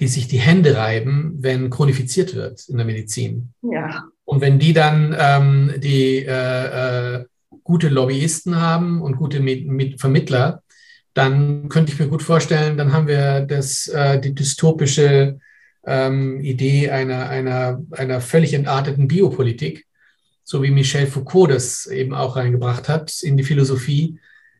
die 0.00 0.08
sich 0.08 0.26
die 0.26 0.38
Hände 0.38 0.76
reiben, 0.76 1.36
wenn 1.40 1.68
chronifiziert 1.68 2.34
wird 2.34 2.66
in 2.68 2.78
der 2.78 2.86
Medizin. 2.86 3.52
Ja. 3.60 4.04
Und 4.24 4.40
wenn 4.40 4.58
die 4.58 4.72
dann 4.72 5.14
ähm, 5.18 5.72
die 5.76 6.24
äh, 6.24 7.16
äh, 7.16 7.24
gute 7.62 7.90
Lobbyisten 7.90 8.58
haben 8.58 9.02
und 9.02 9.16
gute 9.16 9.40
Mit 9.40 9.66
Mit 9.66 10.00
Vermittler, 10.00 10.62
dann 11.12 11.68
könnte 11.68 11.92
ich 11.92 11.98
mir 11.98 12.08
gut 12.08 12.22
vorstellen, 12.22 12.78
dann 12.78 12.92
haben 12.92 13.06
wir 13.06 13.42
das, 13.42 13.86
äh, 13.88 14.18
die 14.18 14.34
dystopische 14.34 15.38
ähm, 15.86 16.40
Idee 16.40 16.90
einer, 16.90 17.28
einer, 17.28 17.82
einer 17.92 18.20
völlig 18.20 18.54
entarteten 18.54 19.08
Biopolitik, 19.08 19.86
so 20.42 20.62
wie 20.62 20.70
Michel 20.70 21.06
Foucault 21.06 21.50
das 21.50 21.86
eben 21.86 22.14
auch 22.14 22.36
reingebracht 22.36 22.88
hat 22.88 23.22
in 23.22 23.36
die 23.36 23.44
Philosophie, 23.44 24.18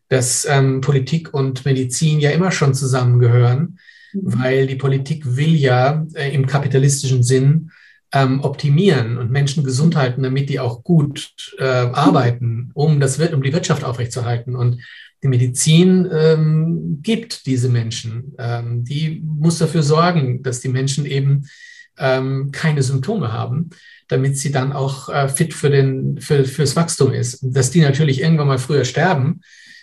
dass 0.08 0.46
ähm, 0.48 0.80
Politik 0.80 1.32
und 1.32 1.64
Medizin 1.64 2.20
ja 2.20 2.30
immer 2.30 2.50
schon 2.50 2.74
zusammengehören, 2.74 3.78
mhm. 4.12 4.20
weil 4.22 4.66
die 4.66 4.76
Politik 4.76 5.36
will 5.36 5.54
ja 5.54 6.06
äh, 6.14 6.34
im 6.34 6.46
kapitalistischen 6.46 7.22
Sinn 7.22 7.70
ähm, 8.12 8.40
optimieren 8.42 9.18
und 9.18 9.30
Menschen 9.30 9.64
gesund 9.64 9.96
halten, 9.96 10.22
damit 10.22 10.48
die 10.48 10.60
auch 10.60 10.84
gut 10.84 11.56
äh, 11.58 11.64
arbeiten, 11.64 12.70
um, 12.74 13.00
das, 13.00 13.18
um 13.18 13.42
die 13.42 13.52
Wirtschaft 13.52 13.82
aufrechtzuerhalten. 13.82 14.54
Und 14.54 14.80
die 15.24 15.28
Medizin 15.28 16.06
ähm, 16.12 16.98
gibt 17.02 17.46
diese 17.46 17.70
Menschen. 17.70 18.34
Ähm, 18.38 18.84
die 18.84 19.22
muss 19.24 19.56
dafür 19.56 19.82
sorgen, 19.82 20.42
dass 20.42 20.60
die 20.60 20.68
Menschen 20.68 21.06
eben 21.06 21.48
ähm, 21.96 22.50
keine 22.52 22.82
Symptome 22.82 23.32
haben, 23.32 23.70
damit 24.08 24.36
sie 24.36 24.52
dann 24.52 24.74
auch 24.74 25.08
äh, 25.08 25.28
fit 25.28 25.54
für 25.54 25.70
den, 25.70 26.20
für, 26.20 26.44
fürs 26.44 26.76
Wachstum 26.76 27.14
ist. 27.14 27.38
Dass 27.40 27.70
die 27.70 27.80
natürlich 27.80 28.20
irgendwann 28.20 28.48
mal 28.48 28.58
früher 28.58 28.84
sterben, 28.84 29.40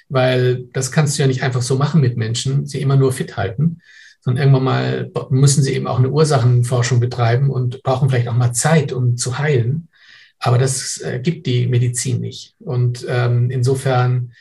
weil 0.10 0.66
das 0.74 0.92
kannst 0.92 1.18
du 1.18 1.24
ja 1.24 1.28
nicht 1.28 1.42
einfach 1.42 1.64
so 1.64 1.76
machen 1.76 2.02
mit 2.02 2.18
Menschen, 2.18 2.68
sie 2.68 2.80
immer 2.80 2.96
nur 2.96 3.12
fit 3.12 3.36
halten, 3.36 3.80
sondern 4.20 4.44
irgendwann 4.44 4.64
mal 4.64 5.12
müssen 5.32 5.64
sie 5.64 5.74
eben 5.74 5.88
auch 5.88 5.98
eine 5.98 6.12
Ursachenforschung 6.12 7.00
betreiben 7.00 7.50
und 7.50 7.82
brauchen 7.82 8.12
vielleicht 8.12 8.28
auch 8.28 8.36
mal 8.36 8.54
Zeit, 8.54 8.94
um 8.94 9.18
zu 9.18 9.40
heilen. 9.40 9.88
Aber 10.38 10.60
das 10.60 11.00
äh, 11.00 11.20
gibt 11.20 11.48
die 11.48 11.66
Medizin 11.66 12.22
nicht. 12.22 12.54
Und 12.60 13.04
ähm, 13.10 13.50
insofern 13.50 14.34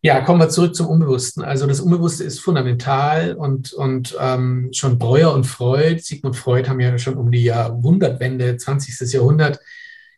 ja, 0.00 0.20
kommen 0.20 0.40
wir 0.40 0.48
zurück 0.48 0.76
zum 0.76 0.86
Unbewussten. 0.86 1.42
Also 1.42 1.66
das 1.66 1.80
Unbewusste 1.80 2.22
ist 2.22 2.38
fundamental 2.38 3.34
und, 3.34 3.72
und 3.72 4.16
ähm, 4.20 4.68
schon 4.72 4.98
Breuer 4.98 5.32
und 5.32 5.44
Freud, 5.44 6.00
Sigmund 6.00 6.36
Freud 6.36 6.68
haben 6.68 6.80
ja 6.80 6.96
schon 6.98 7.16
um 7.16 7.32
die 7.32 7.42
Jahrhundertwende, 7.42 8.56
20. 8.56 9.12
Jahrhundert, 9.12 9.58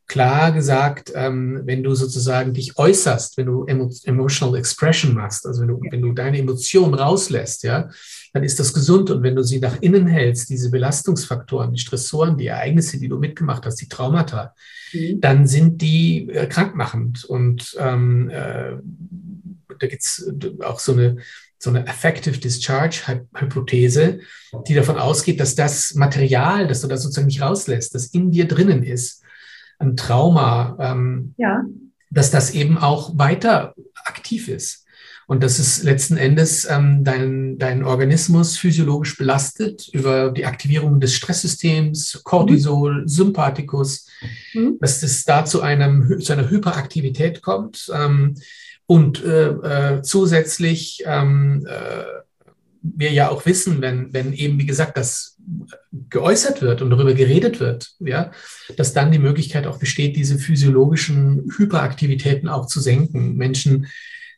klar 0.06 0.50
gesagt, 0.50 1.12
ähm, 1.14 1.62
wenn 1.64 1.82
du 1.82 1.94
sozusagen 1.94 2.52
dich 2.52 2.76
äußerst, 2.76 3.36
wenn 3.36 3.46
du 3.46 3.64
emo 3.66 3.88
emotional 4.04 4.58
expression 4.58 5.14
machst, 5.14 5.46
also 5.46 5.62
wenn 5.62 5.68
du, 5.68 5.80
wenn 5.88 6.02
du 6.02 6.12
deine 6.12 6.38
Emotionen 6.38 6.94
rauslässt, 6.94 7.62
ja, 7.62 7.88
dann 8.32 8.42
ist 8.42 8.58
das 8.58 8.74
gesund. 8.74 9.08
Und 9.10 9.22
wenn 9.22 9.36
du 9.36 9.44
sie 9.44 9.60
nach 9.60 9.80
innen 9.80 10.08
hältst, 10.08 10.50
diese 10.50 10.70
Belastungsfaktoren, 10.70 11.72
die 11.72 11.78
Stressoren, 11.78 12.36
die 12.36 12.48
Ereignisse, 12.48 12.98
die 12.98 13.08
du 13.08 13.18
mitgemacht 13.18 13.64
hast, 13.64 13.76
die 13.76 13.88
Traumata, 13.88 14.54
mhm. 14.92 15.20
dann 15.20 15.46
sind 15.46 15.80
die 15.80 16.28
äh, 16.28 16.46
krankmachend. 16.46 17.24
Und 17.24 17.76
ähm, 17.78 18.30
äh, 18.30 18.72
da 19.78 19.86
gibt 19.86 20.02
es 20.02 20.32
auch 20.62 20.78
so 20.78 20.92
eine, 20.92 21.18
so 21.58 21.70
eine 21.70 21.86
Effective 21.86 22.38
Discharge 22.38 23.02
Hypothese, 23.34 24.20
die 24.66 24.74
davon 24.74 24.96
ausgeht, 24.96 25.40
dass 25.40 25.54
das 25.54 25.94
Material, 25.94 26.66
das 26.66 26.80
du 26.80 26.88
da 26.88 26.96
sozusagen 26.96 27.26
nicht 27.26 27.42
rauslässt, 27.42 27.94
das 27.94 28.06
in 28.06 28.30
dir 28.30 28.48
drinnen 28.48 28.82
ist, 28.82 29.22
ein 29.78 29.96
Trauma, 29.96 30.76
ähm, 30.80 31.34
ja. 31.36 31.64
dass 32.10 32.30
das 32.30 32.52
eben 32.52 32.78
auch 32.78 33.18
weiter 33.18 33.74
aktiv 34.04 34.48
ist. 34.48 34.86
Und 35.26 35.44
dass 35.44 35.60
es 35.60 35.84
letzten 35.84 36.16
Endes 36.16 36.66
ähm, 36.68 37.04
deinen 37.04 37.56
dein 37.56 37.84
Organismus 37.84 38.56
physiologisch 38.56 39.16
belastet 39.16 39.88
über 39.92 40.32
die 40.32 40.44
Aktivierung 40.44 40.98
des 40.98 41.14
Stresssystems, 41.14 42.22
Cortisol, 42.24 43.02
mhm. 43.02 43.08
Sympathikus, 43.08 44.08
mhm. 44.54 44.78
dass 44.80 45.04
es 45.04 45.24
da 45.24 45.44
zu, 45.44 45.62
einem, 45.62 46.20
zu 46.20 46.32
einer 46.32 46.50
Hyperaktivität 46.50 47.42
kommt. 47.42 47.92
Ähm, 47.94 48.34
und 48.90 49.22
äh, 49.22 49.50
äh, 49.50 50.02
zusätzlich 50.02 51.04
ähm, 51.06 51.64
äh, 51.64 52.02
wir 52.82 53.12
ja 53.12 53.28
auch 53.28 53.46
wissen, 53.46 53.80
wenn, 53.80 54.12
wenn 54.12 54.32
eben, 54.32 54.58
wie 54.58 54.66
gesagt, 54.66 54.96
das 54.96 55.36
geäußert 56.08 56.60
wird 56.60 56.82
und 56.82 56.90
darüber 56.90 57.14
geredet 57.14 57.60
wird, 57.60 57.92
ja, 58.00 58.32
dass 58.76 58.92
dann 58.92 59.12
die 59.12 59.20
Möglichkeit 59.20 59.68
auch 59.68 59.78
besteht, 59.78 60.16
diese 60.16 60.38
physiologischen 60.38 61.52
Hyperaktivitäten 61.56 62.48
auch 62.48 62.66
zu 62.66 62.80
senken. 62.80 63.36
Menschen 63.36 63.86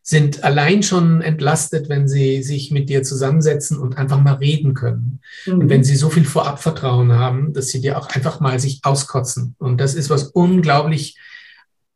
sind 0.02 0.44
allein 0.44 0.82
schon 0.82 1.22
entlastet, 1.22 1.88
wenn 1.88 2.06
sie 2.06 2.42
sich 2.42 2.70
mit 2.70 2.90
dir 2.90 3.02
zusammensetzen 3.02 3.78
und 3.78 3.96
einfach 3.96 4.20
mal 4.20 4.34
reden 4.34 4.74
können. 4.74 5.20
Mhm. 5.46 5.60
Und 5.60 5.70
wenn 5.70 5.82
sie 5.82 5.96
so 5.96 6.10
viel 6.10 6.26
Vorabvertrauen 6.26 7.12
haben, 7.12 7.54
dass 7.54 7.68
sie 7.68 7.80
dir 7.80 7.96
auch 7.96 8.10
einfach 8.10 8.38
mal 8.38 8.60
sich 8.60 8.80
auskotzen. 8.82 9.54
Und 9.58 9.80
das 9.80 9.94
ist 9.94 10.10
was 10.10 10.24
unglaublich 10.24 11.16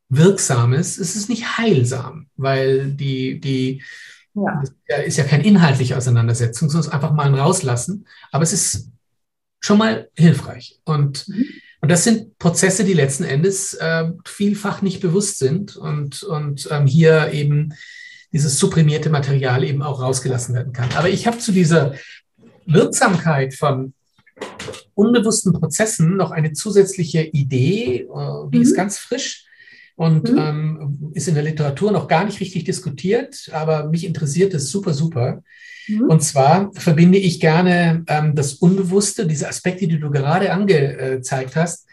Wirksames, 0.09 0.99
ist 0.99 1.17
es 1.17 1.29
nicht 1.29 1.59
heilsam, 1.59 2.29
weil 2.37 2.93
die, 2.93 3.41
die 3.41 3.83
ja. 4.35 4.63
ist 5.05 5.17
ja 5.17 5.25
keine 5.25 5.45
inhaltliche 5.45 5.97
Auseinandersetzung, 5.97 6.71
sondern 6.71 6.93
einfach 6.93 7.13
mal 7.13 7.27
ein 7.27 7.35
Rauslassen. 7.35 8.07
Aber 8.31 8.45
es 8.45 8.53
ist 8.53 8.91
schon 9.61 9.79
mal 9.79 10.09
hilfreich. 10.15 10.79
Und, 10.85 11.29
mhm. 11.29 11.47
und 11.81 11.91
das 11.91 12.05
sind 12.05 12.39
Prozesse, 12.39 12.85
die 12.85 12.93
letzten 12.93 13.25
Endes 13.25 13.75
äh, 13.75 14.11
vielfach 14.25 14.83
nicht 14.83 15.01
bewusst 15.01 15.39
sind 15.39 15.77
und, 15.77 16.23
und 16.23 16.69
ähm, 16.71 16.87
hier 16.87 17.33
eben 17.33 17.75
dieses 18.33 18.59
supprimierte 18.59 19.11
Material 19.11 19.65
eben 19.65 19.83
auch 19.83 20.01
rausgelassen 20.01 20.55
werden 20.55 20.73
kann. 20.73 20.91
Aber 20.95 21.09
ich 21.09 21.27
habe 21.27 21.39
zu 21.39 21.53
dieser 21.53 21.95
Wirksamkeit 22.67 23.55
von 23.55 23.95
unbewussten 24.95 25.53
Prozessen 25.53 26.17
noch 26.17 26.31
eine 26.31 26.53
zusätzliche 26.53 27.23
Idee, 27.23 28.03
äh, 28.03 28.51
die 28.51 28.59
mhm. 28.59 28.63
ist 28.63 28.77
ganz 28.77 28.99
frisch 28.99 29.46
und 29.97 30.31
mhm. 30.31 30.39
ähm, 30.39 31.11
ist 31.15 31.27
in 31.27 31.35
der 31.35 31.43
Literatur 31.43 31.91
noch 31.91 32.07
gar 32.07 32.25
nicht 32.25 32.41
richtig 32.41 32.65
diskutiert, 32.65 33.51
aber 33.53 33.89
mich 33.89 34.05
interessiert 34.05 34.55
es 34.55 34.71
super, 34.71 34.93
super. 34.93 35.43
Mhm. 35.89 36.03
Und 36.11 36.23
zwar 36.23 36.71
verbinde 36.75 37.19
ich 37.19 37.41
gerne 37.41 38.05
ähm, 38.07 38.35
das 38.35 38.55
Unbewusste, 38.55 39.27
diese 39.27 39.49
Aspekte, 39.49 39.89
die 39.89 39.99
du 39.99 40.11
gerade 40.11 40.53
angezeigt 40.53 41.57
hast, 41.57 41.87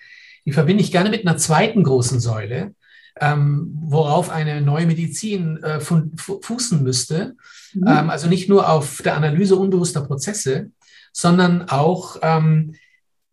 die 0.46 0.52
verbinde 0.52 0.84
ich 0.84 0.92
gerne 0.92 1.10
mit 1.10 1.26
einer 1.26 1.38
zweiten 1.38 1.84
großen 1.84 2.20
Säule, 2.20 2.76
ähm, 3.22 3.72
worauf 3.86 4.30
eine 4.30 4.60
neue 4.60 4.86
Medizin 4.86 5.64
äh, 5.64 5.80
fußen 5.80 6.84
müsste. 6.84 7.36
Mhm. 7.74 7.88
Ähm, 7.88 8.10
also 8.10 8.28
nicht 8.28 8.50
nur 8.50 8.70
auf 8.70 9.02
der 9.02 9.16
Analyse 9.16 9.56
unbewusster 9.56 10.02
Prozesse, 10.02 10.72
sondern 11.14 11.70
auch 11.70 12.18
ähm, 12.22 12.76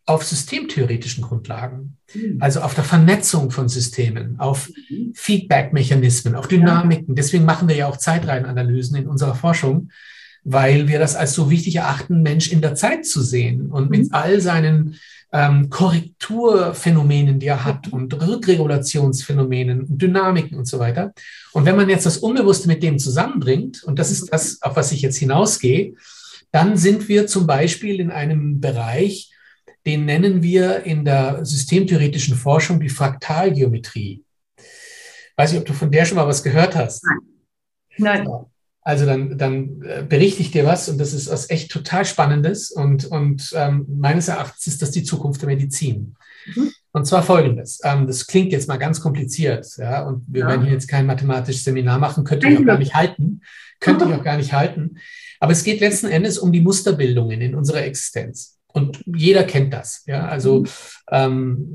auf 0.07 0.25
systemtheoretischen 0.25 1.23
Grundlagen, 1.23 1.97
mhm. 2.15 2.39
also 2.41 2.61
auf 2.61 2.75
der 2.75 2.85
Vernetzung 2.85 3.51
von 3.51 3.69
Systemen, 3.69 4.39
auf 4.39 4.71
mhm. 4.89 5.13
Feedback-Mechanismen, 5.15 6.35
auf 6.35 6.49
Dynamiken. 6.49 7.15
Deswegen 7.15 7.45
machen 7.45 7.69
wir 7.69 7.77
ja 7.77 7.87
auch 7.87 7.97
Zeitreihenanalysen 7.97 8.97
in 8.97 9.07
unserer 9.07 9.35
Forschung, 9.35 9.91
weil 10.43 10.89
wir 10.89 10.99
das 10.99 11.17
als 11.17 11.35
so 11.35 11.51
wichtig 11.51 11.77
erachten, 11.77 12.23
Mensch 12.23 12.51
in 12.51 12.61
der 12.61 12.75
Zeit 12.75 13.07
zu 13.07 13.21
sehen 13.23 13.71
und 13.71 13.91
mit 13.91 14.05
mhm. 14.05 14.09
all 14.13 14.41
seinen 14.41 14.97
ähm, 15.33 15.71
Korrekturphänomenen, 15.71 17.39
die 17.39 17.47
er 17.47 17.65
hat 17.65 17.93
und 17.93 18.13
Rückregulationsphänomenen 18.15 19.83
und 19.83 20.03
Dynamiken 20.03 20.59
und 20.59 20.67
so 20.67 20.79
weiter. 20.79 21.13
Und 21.53 21.67
wenn 21.67 21.77
man 21.77 21.89
jetzt 21.89 22.07
das 22.07 22.19
Unbewusste 22.19 22.69
mit 22.69 22.83
dem 22.83 22.99
zusammenbringt, 22.99 23.85
und 23.85 23.99
das 23.99 24.11
ist 24.11 24.33
das, 24.33 24.61
auf 24.63 24.77
was 24.77 24.93
ich 24.93 25.03
jetzt 25.03 25.19
hinausgehe, 25.19 25.95
dann 26.53 26.77
sind 26.77 27.09
wir 27.09 27.27
zum 27.27 27.47
Beispiel 27.47 28.01
in 28.01 28.11
einem 28.11 28.61
Bereich, 28.61 29.31
den 29.87 30.05
nennen 30.05 30.43
wir 30.43 30.85
in 30.85 31.05
der 31.05 31.45
systemtheoretischen 31.45 32.37
Forschung 32.37 32.81
die 32.81 32.89
Fraktalgeometrie. 32.89 34.25
Weiß 35.37 35.53
nicht, 35.53 35.61
ob 35.61 35.67
du 35.67 35.73
von 35.73 35.91
der 35.91 36.05
schon 36.05 36.17
mal 36.17 36.27
was 36.27 36.43
gehört 36.43 36.75
hast. 36.75 37.05
Nein. 37.97 38.25
Nein. 38.25 38.29
Also 38.83 39.05
dann, 39.05 39.37
dann 39.37 39.83
äh, 39.83 40.05
berichte 40.09 40.41
ich 40.41 40.51
dir 40.51 40.65
was 40.65 40.89
und 40.89 40.99
das 40.99 41.13
ist 41.13 41.31
was 41.31 41.51
echt 41.51 41.71
total 41.71 42.05
Spannendes 42.07 42.71
und, 42.71 43.05
und 43.05 43.53
ähm, 43.55 43.87
meines 43.89 44.29
Erachtens 44.29 44.67
ist 44.67 44.81
das 44.81 44.91
die 44.91 45.03
Zukunft 45.03 45.43
der 45.43 45.49
Medizin. 45.49 46.15
Mhm. 46.55 46.71
Und 46.93 47.07
zwar 47.07 47.23
folgendes. 47.23 47.81
Ähm, 47.85 48.07
das 48.07 48.27
klingt 48.27 48.53
jetzt 48.53 48.69
mal 48.69 48.79
ganz 48.79 49.01
kompliziert, 49.01 49.67
ja, 49.77 50.03
und 50.03 50.25
wir 50.29 50.41
ja. 50.41 50.49
werden 50.49 50.63
hier 50.63 50.73
jetzt 50.73 50.89
kein 50.89 51.07
mathematisches 51.07 51.65
Seminar 51.65 51.99
machen, 51.99 52.25
könnte 52.25 52.49
ich 52.49 52.59
auch 52.59 52.65
gar 52.65 52.79
nicht 52.79 52.95
halten, 52.95 53.43
könnte 53.81 54.07
ich 54.07 54.15
auch 54.15 54.25
gar 54.25 54.39
nicht 54.39 54.55
halten. 54.55 54.97
Aber 55.41 55.53
es 55.53 55.63
geht 55.63 55.81
letzten 55.81 56.09
Endes 56.09 56.39
um 56.39 56.51
die 56.51 56.61
Musterbildungen 56.61 57.41
in 57.41 57.55
unserer 57.55 57.83
Existenz. 57.83 58.60
Und 58.81 59.01
jeder 59.07 59.45
kennt 59.45 59.73
das. 59.73 60.03
Ja? 60.07 60.27
Also 60.27 60.61
mhm. 60.61 60.67
ähm, 61.11 61.67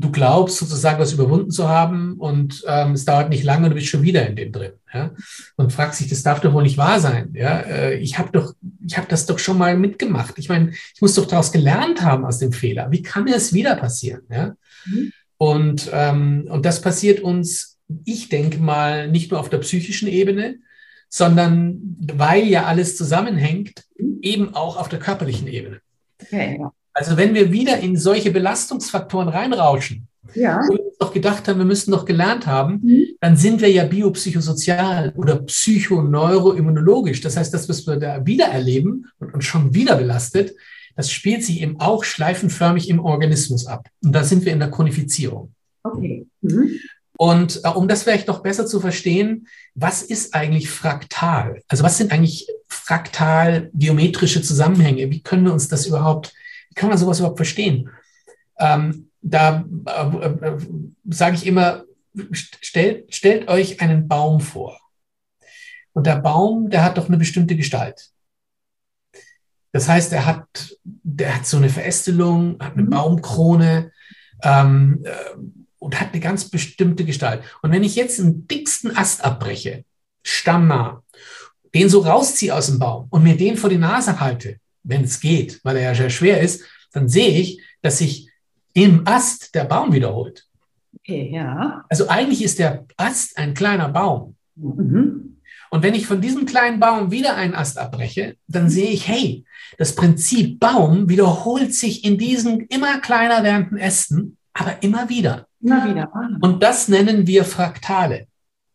du 0.00 0.10
glaubst 0.10 0.58
sozusagen 0.58 0.98
was 0.98 1.12
überwunden 1.12 1.50
zu 1.50 1.68
haben 1.68 2.14
und 2.18 2.62
ähm, 2.66 2.92
es 2.92 3.04
dauert 3.04 3.28
nicht 3.28 3.44
lange 3.44 3.64
und 3.64 3.70
du 3.70 3.76
bist 3.76 3.88
schon 3.88 4.02
wieder 4.02 4.26
in 4.26 4.36
dem 4.36 4.52
drin. 4.52 4.72
Ja? 4.92 5.12
Und 5.56 5.72
fragst 5.72 6.00
dich, 6.00 6.08
das 6.08 6.22
darf 6.22 6.40
doch 6.40 6.52
wohl 6.52 6.62
nicht 6.62 6.78
wahr 6.78 7.00
sein. 7.00 7.32
Ja? 7.34 7.60
Äh, 7.60 7.98
ich 7.98 8.18
habe 8.18 8.30
doch, 8.32 8.54
ich 8.86 8.96
habe 8.96 9.08
das 9.08 9.26
doch 9.26 9.38
schon 9.38 9.58
mal 9.58 9.76
mitgemacht. 9.76 10.38
Ich 10.38 10.48
meine, 10.48 10.70
ich 10.70 11.00
muss 11.00 11.14
doch 11.14 11.26
daraus 11.26 11.52
gelernt 11.52 12.02
haben 12.02 12.24
aus 12.24 12.38
dem 12.38 12.52
Fehler. 12.52 12.90
Wie 12.90 13.02
kann 13.02 13.28
es 13.28 13.52
wieder 13.52 13.76
passieren? 13.76 14.22
Ja? 14.30 14.54
Mhm. 14.86 15.12
Und, 15.36 15.90
ähm, 15.92 16.46
und 16.48 16.64
das 16.64 16.80
passiert 16.80 17.20
uns, 17.20 17.78
ich 18.04 18.28
denke 18.28 18.58
mal, 18.58 19.08
nicht 19.08 19.30
nur 19.30 19.40
auf 19.40 19.50
der 19.50 19.58
psychischen 19.58 20.08
Ebene, 20.08 20.58
sondern 21.08 21.96
weil 22.00 22.46
ja 22.46 22.64
alles 22.64 22.96
zusammenhängt, 22.96 23.84
mhm. 23.98 24.18
eben 24.22 24.54
auch 24.54 24.76
auf 24.76 24.88
der 24.88 24.98
körperlichen 24.98 25.46
Ebene. 25.46 25.80
Okay, 26.22 26.58
ja. 26.60 26.72
Also 26.94 27.16
wenn 27.16 27.34
wir 27.34 27.52
wieder 27.52 27.78
in 27.78 27.96
solche 27.96 28.30
Belastungsfaktoren 28.30 29.28
reinrauschen, 29.28 30.08
ja. 30.34 30.60
wo 30.68 30.74
wir 30.74 30.86
uns 30.86 30.98
doch 30.98 31.12
gedacht 31.12 31.48
haben, 31.48 31.58
wir 31.58 31.64
müssten 31.64 31.90
doch 31.90 32.04
gelernt 32.04 32.46
haben, 32.46 32.80
mhm. 32.82 33.04
dann 33.20 33.36
sind 33.36 33.60
wir 33.60 33.70
ja 33.70 33.84
biopsychosozial 33.84 35.12
oder 35.16 35.36
psychoneuroimmunologisch. 35.36 37.20
Das 37.20 37.36
heißt, 37.36 37.52
das, 37.54 37.68
was 37.68 37.86
wir 37.86 37.96
da 37.96 38.24
wieder 38.26 38.46
erleben 38.46 39.06
und 39.18 39.34
uns 39.34 39.44
schon 39.44 39.74
wieder 39.74 39.96
belastet, 39.96 40.54
das 40.94 41.10
spielt 41.10 41.42
sich 41.42 41.62
eben 41.62 41.80
auch 41.80 42.04
schleifenförmig 42.04 42.90
im 42.90 43.00
Organismus 43.00 43.66
ab. 43.66 43.88
Und 44.04 44.12
da 44.12 44.24
sind 44.24 44.44
wir 44.44 44.52
in 44.52 44.58
der 44.58 44.70
Chronifizierung. 44.70 45.54
Okay. 45.82 46.26
Mhm. 46.42 46.70
Und 47.22 47.60
äh, 47.62 47.68
um 47.68 47.86
das 47.86 48.02
vielleicht 48.02 48.26
noch 48.26 48.42
besser 48.42 48.66
zu 48.66 48.80
verstehen, 48.80 49.46
was 49.76 50.02
ist 50.02 50.34
eigentlich 50.34 50.68
fraktal? 50.68 51.62
Also 51.68 51.84
was 51.84 51.96
sind 51.96 52.10
eigentlich 52.10 52.48
fraktal 52.66 53.70
geometrische 53.74 54.42
Zusammenhänge? 54.42 55.08
Wie 55.08 55.22
können 55.22 55.44
wir 55.44 55.52
uns 55.52 55.68
das 55.68 55.86
überhaupt, 55.86 56.34
wie 56.68 56.74
kann 56.74 56.88
man 56.88 56.98
sowas 56.98 57.20
überhaupt 57.20 57.38
verstehen? 57.38 57.90
Ähm, 58.58 59.08
da 59.20 59.64
äh, 59.86 60.26
äh, 60.26 60.58
sage 61.10 61.36
ich 61.36 61.46
immer, 61.46 61.84
stellt, 62.32 63.14
stellt 63.14 63.46
euch 63.46 63.80
einen 63.80 64.08
Baum 64.08 64.40
vor. 64.40 64.80
Und 65.92 66.08
der 66.08 66.16
Baum, 66.16 66.70
der 66.70 66.82
hat 66.82 66.98
doch 66.98 67.06
eine 67.06 67.18
bestimmte 67.18 67.54
Gestalt. 67.54 68.10
Das 69.70 69.88
heißt, 69.88 70.12
er 70.12 70.26
hat, 70.26 70.76
der 70.82 71.36
hat 71.36 71.46
so 71.46 71.58
eine 71.58 71.68
Verästelung, 71.68 72.58
hat 72.58 72.72
eine 72.72 72.82
mhm. 72.82 72.90
Baumkrone, 72.90 73.92
ähm, 74.42 75.04
äh, 75.04 75.61
und 75.82 76.00
hat 76.00 76.12
eine 76.12 76.20
ganz 76.20 76.48
bestimmte 76.48 77.04
Gestalt. 77.04 77.42
Und 77.60 77.72
wenn 77.72 77.82
ich 77.82 77.96
jetzt 77.96 78.20
einen 78.20 78.46
dicksten 78.46 78.96
Ast 78.96 79.24
abbreche, 79.24 79.84
stammnah, 80.22 81.02
den 81.74 81.88
so 81.88 82.00
rausziehe 82.00 82.54
aus 82.54 82.66
dem 82.66 82.78
Baum 82.78 83.08
und 83.10 83.24
mir 83.24 83.36
den 83.36 83.56
vor 83.56 83.68
die 83.68 83.78
Nase 83.78 84.20
halte, 84.20 84.58
wenn 84.84 85.04
es 85.04 85.20
geht, 85.20 85.60
weil 85.64 85.76
er 85.76 85.90
ja 85.90 85.94
sehr 85.94 86.10
schwer 86.10 86.40
ist, 86.40 86.62
dann 86.92 87.08
sehe 87.08 87.30
ich, 87.30 87.60
dass 87.82 87.98
sich 87.98 88.30
im 88.74 89.06
Ast 89.06 89.54
der 89.54 89.64
Baum 89.64 89.92
wiederholt. 89.92 90.46
Okay, 90.98 91.30
ja. 91.32 91.84
Also 91.88 92.08
eigentlich 92.08 92.44
ist 92.44 92.58
der 92.58 92.86
Ast 92.96 93.36
ein 93.36 93.54
kleiner 93.54 93.88
Baum. 93.88 94.36
Mhm. 94.54 95.38
Und 95.70 95.82
wenn 95.82 95.94
ich 95.94 96.06
von 96.06 96.20
diesem 96.20 96.46
kleinen 96.46 96.78
Baum 96.78 97.10
wieder 97.10 97.34
einen 97.34 97.54
Ast 97.54 97.78
abbreche, 97.78 98.36
dann 98.46 98.68
sehe 98.70 98.90
ich, 98.90 99.08
hey, 99.08 99.44
das 99.78 99.94
Prinzip 99.94 100.60
Baum 100.60 101.08
wiederholt 101.08 101.74
sich 101.74 102.04
in 102.04 102.18
diesen 102.18 102.66
immer 102.66 103.00
kleiner 103.00 103.42
werdenden 103.42 103.78
Ästen, 103.78 104.36
aber 104.52 104.82
immer 104.82 105.08
wieder. 105.08 105.48
Immer 105.62 105.88
wieder. 105.88 106.12
Und 106.40 106.62
das 106.62 106.88
nennen 106.88 107.26
wir 107.26 107.44
Fraktale. 107.44 108.26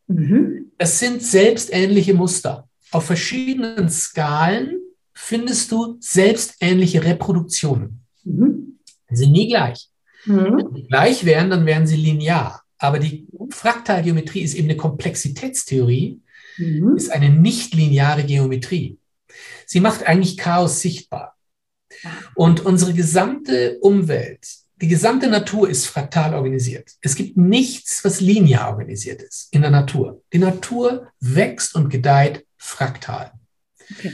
Mhm. 0.08 0.72
Es 0.78 1.00
sind 1.00 1.22
selbstähnliche 1.22 2.14
Muster. 2.14 2.68
Auf 2.92 3.06
verschiedenen 3.06 3.90
Skalen 3.90 4.80
findest 5.14 5.72
du 5.72 5.98
selbstähnliche 6.00 7.04
Reproduktionen. 7.04 8.02
Mhm. 8.24 8.80
Die 9.10 9.16
sind 9.16 9.32
nie 9.32 9.50
gleich. 9.50 9.90
Mhm. 10.26 10.58
Wenn 10.58 10.76
sie 10.76 10.88
gleich 10.88 11.26
wären, 11.26 11.50
dann 11.50 11.66
wären 11.66 11.88
sie 11.88 11.98
linear. 11.98 12.64
Aber 12.78 13.00
die 13.00 13.28
Fraktalgeometrie 13.50 14.42
ist 14.42 14.54
eben 14.54 14.70
eine 14.70 14.78
Komplexitätstheorie, 14.78 16.22
mhm. 16.58 16.96
ist 16.96 17.12
eine 17.12 17.30
nicht-lineare 17.30 18.24
Geometrie. 18.24 19.00
Sie 19.66 19.80
macht 19.80 20.06
eigentlich 20.06 20.38
Chaos 20.38 20.80
sichtbar. 20.82 21.36
Ah. 22.04 22.10
Und 22.36 22.66
unsere 22.66 22.94
gesamte 22.94 23.80
Umwelt 23.80 24.48
die 24.82 24.88
gesamte 24.88 25.28
Natur 25.28 25.70
ist 25.70 25.88
fraktal 25.88 26.34
organisiert. 26.34 26.92
Es 27.02 27.16
gibt 27.16 27.36
nichts, 27.36 28.04
was 28.06 28.22
linear 28.22 28.70
organisiert 28.70 29.22
ist 29.22 29.52
in 29.52 29.62
der 29.62 29.72
Natur. 29.72 30.22
Die 30.34 30.38
Natur 30.38 31.08
wächst 31.20 31.76
und 31.76 31.90
gedeiht 31.90 32.46
fraktal. 32.58 33.32
Okay. 33.92 34.14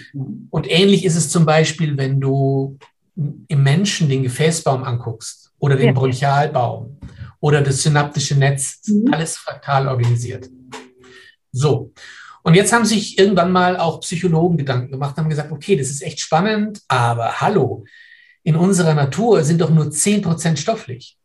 Und 0.49 0.69
ähnlich 0.69 1.03
ist 1.03 1.15
es 1.15 1.29
zum 1.29 1.45
Beispiel, 1.45 1.97
wenn 1.97 2.21
du 2.21 2.77
im 3.47 3.63
Menschen 3.63 4.09
den 4.09 4.23
Gefäßbaum 4.23 4.83
anguckst 4.83 5.51
oder 5.59 5.75
den 5.75 5.87
ja. 5.87 5.91
Bronchialbaum 5.91 6.97
oder 7.39 7.61
das 7.61 7.83
synaptische 7.83 8.35
Netz, 8.35 8.81
mhm. 8.87 9.13
alles 9.13 9.37
fraktal 9.37 9.87
organisiert. 9.87 10.49
So. 11.51 11.91
Und 12.43 12.55
jetzt 12.55 12.73
haben 12.73 12.85
sich 12.85 13.17
irgendwann 13.17 13.51
mal 13.51 13.77
auch 13.77 14.01
Psychologen 14.01 14.57
Gedanken 14.57 14.91
gemacht, 14.91 15.17
haben 15.17 15.29
gesagt, 15.29 15.51
okay, 15.51 15.75
das 15.75 15.89
ist 15.89 16.01
echt 16.01 16.19
spannend, 16.19 16.81
aber 16.87 17.41
hallo, 17.41 17.85
in 18.43 18.55
unserer 18.55 18.93
Natur 18.93 19.43
sind 19.43 19.61
doch 19.61 19.69
nur 19.69 19.85
10% 19.85 20.57
stofflich. 20.57 21.17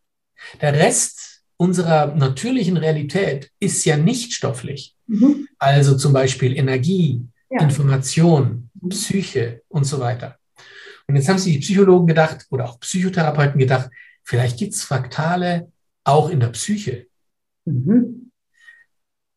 Der 0.60 0.72
Rest 0.72 1.42
unserer 1.56 2.14
natürlichen 2.14 2.76
Realität 2.76 3.50
ist 3.58 3.84
ja 3.84 3.96
nicht 3.96 4.32
stofflich. 4.32 4.94
Mhm. 5.06 5.48
Also 5.58 5.96
zum 5.96 6.12
Beispiel 6.12 6.56
Energie, 6.56 7.26
ja. 7.50 7.62
Information, 7.62 8.70
mhm. 8.80 8.88
Psyche 8.90 9.62
und 9.68 9.84
so 9.84 9.98
weiter. 9.98 10.38
Und 11.08 11.16
jetzt 11.16 11.28
haben 11.28 11.38
sich 11.38 11.54
die 11.54 11.60
Psychologen 11.60 12.06
gedacht 12.06 12.46
oder 12.50 12.68
auch 12.68 12.78
Psychotherapeuten 12.80 13.58
gedacht, 13.58 13.90
vielleicht 14.22 14.58
gibt 14.58 14.74
es 14.74 14.84
Fraktale 14.84 15.72
auch 16.04 16.30
in 16.30 16.40
der 16.40 16.48
Psyche. 16.48 17.06
Mhm. 17.64 18.30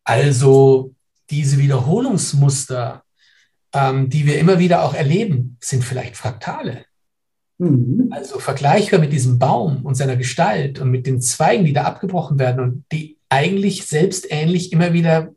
Also 0.03 0.93
diese 1.29 1.57
Wiederholungsmuster, 1.57 3.03
ähm, 3.73 4.09
die 4.09 4.25
wir 4.25 4.37
immer 4.37 4.59
wieder 4.59 4.83
auch 4.83 4.93
erleben, 4.93 5.57
sind 5.61 5.83
vielleicht 5.83 6.17
Fraktale. 6.17 6.85
Mhm. 7.61 8.07
Also 8.09 8.39
vergleichbar 8.39 8.99
mit 8.99 9.13
diesem 9.13 9.37
Baum 9.37 9.85
und 9.85 9.93
seiner 9.93 10.15
Gestalt 10.15 10.79
und 10.79 10.89
mit 10.89 11.05
den 11.05 11.21
Zweigen, 11.21 11.63
die 11.63 11.73
da 11.73 11.83
abgebrochen 11.83 12.39
werden 12.39 12.59
und 12.59 12.85
die 12.91 13.17
eigentlich 13.29 13.85
selbstähnlich 13.85 14.73
immer 14.73 14.93
wieder 14.93 15.31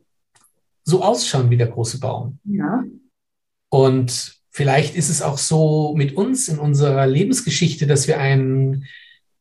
so 0.83 1.03
ausschauen 1.03 1.51
wie 1.51 1.57
der 1.57 1.67
große 1.67 1.99
Baum. 1.99 2.39
Ja. 2.45 2.83
Und 3.69 4.39
vielleicht 4.49 4.95
ist 4.95 5.09
es 5.09 5.21
auch 5.21 5.37
so 5.37 5.93
mit 5.95 6.17
uns 6.17 6.47
in 6.47 6.57
unserer 6.57 7.05
Lebensgeschichte, 7.05 7.85
dass 7.85 8.07
wir 8.07 8.19
ein 8.19 8.85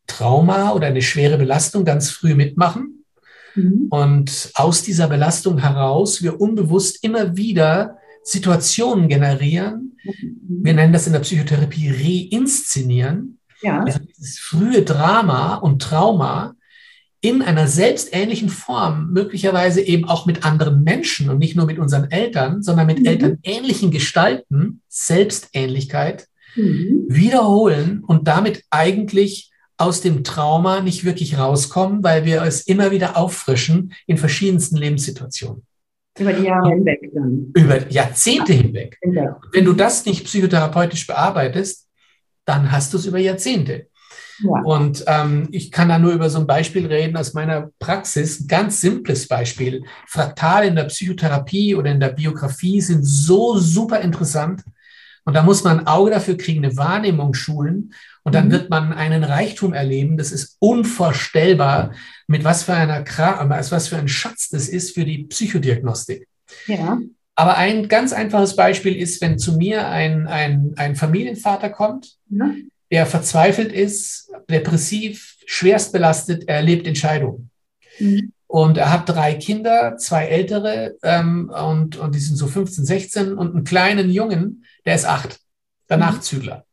Trauma 0.07 0.72
oder 0.72 0.89
eine 0.89 1.01
schwere 1.01 1.39
Belastung 1.39 1.87
ganz 1.87 2.11
früh 2.11 2.35
mitmachen. 2.35 3.07
Mhm. 3.55 3.87
Und 3.89 4.51
aus 4.57 4.82
dieser 4.82 5.09
Belastung 5.09 5.57
heraus 5.57 6.22
wir 6.22 6.39
unbewusst 6.39 7.03
immer 7.03 7.35
wieder 7.35 7.97
Situationen 8.25 9.09
generieren. 9.09 9.97
Mhm. 10.03 10.64
Wir 10.64 10.75
nennen 10.75 10.93
das 10.93 11.07
in 11.07 11.12
der 11.12 11.20
Psychotherapie 11.20 12.31
reinszenieren. 12.33 13.39
Ja. 13.62 13.83
Also 13.83 14.01
dieses 14.01 14.39
frühe 14.39 14.83
Drama 14.83 15.57
und 15.57 15.81
Trauma 15.81 16.55
in 17.20 17.41
einer 17.41 17.66
selbstähnlichen 17.66 18.51
Form, 18.51 19.11
möglicherweise 19.12 19.81
eben 19.81 20.05
auch 20.07 20.27
mit 20.27 20.45
anderen 20.45 20.83
Menschen 20.83 21.31
und 21.31 21.39
nicht 21.39 21.57
nur 21.57 21.64
mit 21.64 21.79
unseren 21.79 22.11
Eltern, 22.11 22.62
sondern 22.62 22.87
mit 22.87 23.01
mhm. 23.01 23.07
elternähnlichen 23.07 23.91
Gestalten, 23.91 24.83
Selbstähnlichkeit, 24.89 26.27
mhm. 26.55 27.07
wiederholen 27.09 28.05
und 28.05 28.29
damit 28.29 28.64
eigentlich 28.68 29.51
aus 29.77 30.03
dem 30.03 30.22
Trauma 30.22 30.81
nicht 30.81 31.05
wirklich 31.05 31.39
rauskommen, 31.39 32.03
weil 32.05 32.25
wir 32.25 32.43
es 32.43 32.62
immer 32.62 32.91
wieder 32.91 33.16
auffrischen 33.16 33.95
in 34.07 34.18
verschiedensten 34.18 34.77
Lebenssituationen. 34.77 35.64
Über 36.19 36.33
die 36.33 36.45
Jahre 36.45 36.69
hinweg 36.71 37.11
dann. 37.12 37.53
Über 37.55 37.89
Jahrzehnte 37.89 38.53
hinweg. 38.53 38.99
Ja. 39.03 39.41
Wenn 39.53 39.65
du 39.65 39.73
das 39.73 40.07
nicht 40.07 40.25
psychotherapeutisch 40.25 41.07
bearbeitest, 41.07 41.89
dann 42.45 42.71
hast 42.71 42.93
du 42.93 42.99
es 42.99 43.07
über 43.07 43.19
Jahrzehnte. 43.19 43.89
Ja. 44.43 44.62
Und 44.65 45.05
ähm, 45.07 45.49
ich 45.53 45.71
kann 45.71 45.89
da 45.89 45.99
nur 45.99 46.12
über 46.12 46.29
so 46.29 46.39
ein 46.39 46.47
Beispiel 46.47 46.87
reden 46.87 47.17
aus 47.17 47.35
meiner 47.35 47.71
Praxis. 47.79 48.41
Ein 48.41 48.49
ganz 48.49 48.81
simples 48.81 49.29
Beispiel. 49.29 49.85
Fraktale 50.07 50.67
in 50.67 50.77
der 50.77 50.85
Psychotherapie 50.85 51.75
oder 51.75 51.91
in 51.91 52.01
der 52.01 52.09
Biografie 52.09 52.81
sind 52.81 53.05
so 53.05 53.59
super 53.59 54.01
interessant. 54.01 54.62
Und 55.25 55.35
da 55.35 55.43
muss 55.43 55.65
man 55.65 55.81
ein 55.81 55.87
Auge 55.87 56.11
dafür 56.11 56.37
kriegen, 56.37 56.65
eine 56.65 56.77
Wahrnehmung 56.77 57.35
schulen. 57.35 57.95
Und 58.25 58.35
dann 58.35 58.49
mhm. 58.49 58.53
wird 58.53 58.70
man 58.70 58.93
einen 58.93 59.22
Reichtum 59.22 59.75
erleben. 59.75 60.16
Das 60.16 60.33
ist 60.33 60.57
unvorstellbar, 60.59 61.93
mit 62.27 62.43
was 62.43 62.64
für 62.64 62.75
einer 62.75 63.05
was 63.07 63.89
für 63.89 63.99
ein 63.99 64.09
Schatz 64.09 64.49
das 64.49 64.68
ist 64.68 64.95
für 64.95 65.05
die 65.05 65.25
Psychodiagnostik. 65.25 66.27
Ja. 66.66 66.99
Aber 67.37 67.57
ein 67.57 67.89
ganz 67.89 68.12
einfaches 68.12 68.57
Beispiel 68.57 68.97
ist, 68.97 69.20
wenn 69.20 69.39
zu 69.39 69.57
mir 69.57 69.89
ein, 69.89 70.27
ein, 70.27 70.72
ein 70.77 70.97
Familienvater 70.97 71.68
kommt, 71.68 72.16
ja. 72.31 72.55
der 72.91 73.07
verzweifelt 73.07 73.72
ist, 73.72 74.31
depressiv, 74.49 75.37
schwerst 75.47 75.93
belastet, 75.93 76.45
er 76.47 76.57
erlebt 76.57 76.87
Entscheidungen. 76.87 77.51
Mhm. 77.99 78.33
Und 78.47 78.79
er 78.79 78.93
hat 78.93 79.09
drei 79.09 79.35
Kinder, 79.35 79.97
zwei 79.97 80.27
ältere 80.27 80.97
ähm, 81.03 81.51
und, 81.51 81.97
und 81.97 82.14
die 82.14 82.20
sind 82.20 82.37
so 82.37 82.47
15, 82.47 82.85
16 82.85 83.35
und 83.35 83.55
einen 83.55 83.64
kleinen 83.64 84.11
Jungen, 84.11 84.64
der 84.87 84.95
ist 84.95 85.07
acht, 85.07 85.41
der 85.91 85.97
mhm. 85.97 86.05
Nachzügler. 86.05 86.64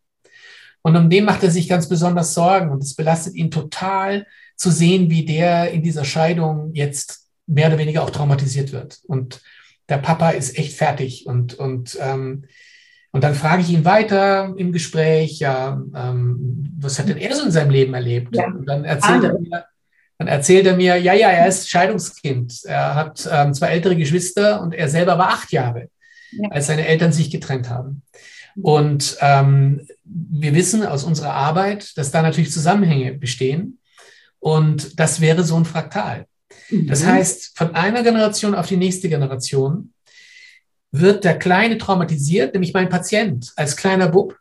Und 0.83 0.95
um 0.95 1.09
den 1.09 1.25
macht 1.25 1.43
er 1.43 1.51
sich 1.51 1.69
ganz 1.69 1.87
besonders 1.87 2.33
Sorgen 2.33 2.71
und 2.71 2.81
es 2.81 2.95
belastet 2.95 3.35
ihn 3.35 3.51
total 3.51 4.25
zu 4.55 4.71
sehen, 4.71 5.09
wie 5.09 5.25
der 5.25 5.71
in 5.71 5.83
dieser 5.83 6.05
Scheidung 6.05 6.71
jetzt 6.73 7.27
mehr 7.47 7.67
oder 7.67 7.77
weniger 7.77 8.03
auch 8.03 8.09
traumatisiert 8.09 8.71
wird. 8.71 8.99
Und 9.07 9.41
der 9.89 9.97
Papa 9.97 10.31
ist 10.31 10.57
echt 10.57 10.73
fertig. 10.73 11.25
Und, 11.27 11.53
und, 11.55 11.97
ähm, 12.01 12.45
und 13.11 13.23
dann 13.23 13.35
frage 13.35 13.61
ich 13.61 13.69
ihn 13.69 13.85
weiter 13.85 14.53
im 14.57 14.71
Gespräch, 14.71 15.39
ja, 15.39 15.81
ähm, 15.95 16.73
was 16.79 16.97
hat 16.97 17.09
denn 17.09 17.17
er 17.17 17.35
so 17.35 17.43
in 17.43 17.51
seinem 17.51 17.71
Leben 17.71 17.93
erlebt? 17.93 18.35
Ja. 18.35 18.45
Und 18.47 18.65
dann 18.65 18.85
erzählt, 18.85 19.23
er 19.23 19.37
mir, 19.37 19.65
dann 20.17 20.27
erzählt 20.27 20.65
er 20.65 20.77
mir, 20.77 20.97
ja, 20.97 21.13
ja, 21.13 21.29
er 21.29 21.47
ist 21.47 21.69
Scheidungskind. 21.69 22.63
Er 22.63 22.95
hat 22.95 23.27
ähm, 23.31 23.53
zwei 23.53 23.67
ältere 23.67 23.95
Geschwister 23.95 24.61
und 24.61 24.73
er 24.73 24.87
selber 24.87 25.17
war 25.17 25.29
acht 25.29 25.51
Jahre, 25.51 25.89
ja. 26.31 26.49
als 26.49 26.67
seine 26.67 26.87
Eltern 26.87 27.11
sich 27.11 27.29
getrennt 27.29 27.69
haben. 27.69 28.03
Und 28.55 29.17
ähm, 29.21 29.87
wir 30.03 30.53
wissen 30.53 30.85
aus 30.85 31.03
unserer 31.03 31.33
Arbeit, 31.33 31.97
dass 31.97 32.11
da 32.11 32.21
natürlich 32.21 32.51
Zusammenhänge 32.51 33.13
bestehen. 33.13 33.79
Und 34.39 34.99
das 34.99 35.21
wäre 35.21 35.43
so 35.43 35.55
ein 35.55 35.65
Fraktal. 35.65 36.25
Das 36.69 37.03
mhm. 37.03 37.07
heißt, 37.07 37.57
von 37.57 37.75
einer 37.75 38.03
Generation 38.03 38.55
auf 38.55 38.67
die 38.67 38.77
nächste 38.77 39.09
Generation 39.09 39.93
wird 40.91 41.23
der 41.23 41.39
Kleine 41.39 41.77
traumatisiert, 41.77 42.53
nämlich 42.53 42.73
mein 42.73 42.89
Patient 42.89 43.51
als 43.55 43.77
kleiner 43.77 44.09
Bub, 44.09 44.37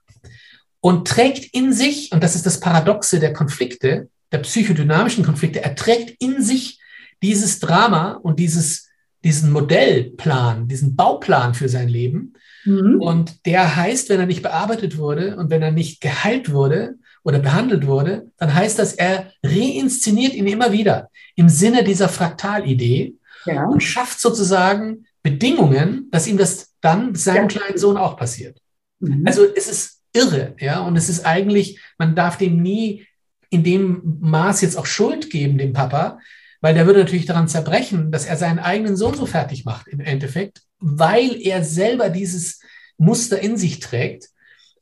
und 0.81 1.07
trägt 1.07 1.55
in 1.55 1.73
sich, 1.73 2.11
und 2.13 2.23
das 2.23 2.35
ist 2.35 2.47
das 2.47 2.59
Paradoxe 2.59 3.21
der 3.21 3.33
Konflikte, 3.33 4.09
der 4.33 4.39
psychodynamischen 4.39 5.25
Konflikte, 5.25 5.63
er 5.63 5.75
trägt 5.75 6.21
in 6.23 6.43
sich 6.43 6.81
dieses 7.23 7.61
Drama 7.61 8.13
und 8.13 8.39
dieses, 8.39 8.89
diesen 9.23 9.51
Modellplan, 9.53 10.69
diesen 10.69 10.97
Bauplan 10.97 11.55
für 11.55 11.69
sein 11.69 11.89
Leben 11.89 12.35
Mhm. 12.65 13.01
Und 13.01 13.47
der 13.47 13.77
heißt, 13.77 14.09
wenn 14.09 14.21
er 14.21 14.27
nicht 14.27 14.43
bearbeitet 14.43 14.99
wurde 14.99 15.37
und 15.37 15.51
wenn 15.51 15.63
er 15.63 15.71
nicht 15.71 16.01
geheilt 16.01 16.53
wurde 16.53 16.97
oder 17.23 17.39
behandelt 17.39 17.87
wurde, 17.87 18.31
dann 18.39 18.55
heißt 18.55 18.79
das, 18.79 18.95
er 18.95 19.33
reinszeniert 19.43 20.35
ihn 20.35 20.47
immer 20.47 20.73
wieder 20.73 21.11
im 21.37 21.49
Sinne 21.49 21.85
dieser 21.85 22.09
Fraktalidee 22.09 23.15
ja. 23.47 23.67
und 23.67 23.83
schafft 23.83 24.21
sozusagen 24.21 25.07
Bedingungen, 25.23 26.09
dass 26.11 26.27
ihm 26.27 26.39
das 26.39 26.75
dann 26.81 27.15
seinem 27.15 27.49
ja. 27.49 27.59
kleinen 27.59 27.79
Sohn 27.79 27.97
auch 27.97 28.17
passiert. 28.17 28.59
Mhm. 29.01 29.25
Also 29.27 29.45
es 29.55 29.69
ist 29.69 30.01
irre, 30.13 30.55
ja, 30.59 30.81
und 30.81 30.97
es 30.97 31.09
ist 31.09 31.25
eigentlich, 31.25 31.79
man 31.99 32.15
darf 32.15 32.37
dem 32.37 32.63
nie 32.63 33.07
in 33.51 33.65
dem 33.65 34.19
Maß 34.21 34.61
jetzt 34.63 34.77
auch 34.77 34.87
Schuld 34.87 35.31
geben, 35.31 35.59
dem 35.59 35.73
Papa, 35.73 36.19
weil 36.61 36.75
der 36.75 36.87
würde 36.87 37.01
natürlich 37.01 37.27
daran 37.27 37.49
zerbrechen, 37.49 38.13
dass 38.13 38.27
er 38.27 38.37
seinen 38.37 38.59
eigenen 38.59 38.97
Sohn 38.97 39.15
so 39.15 39.27
fertig 39.27 39.65
macht 39.65 39.89
im 39.89 40.01
Endeffekt, 40.01 40.63
weil 40.81 41.41
er 41.41 41.65
selber 41.65 42.09
dieses 42.09 42.61
Muster 42.97 43.41
in 43.41 43.57
sich 43.57 43.81
trägt. 43.81 44.29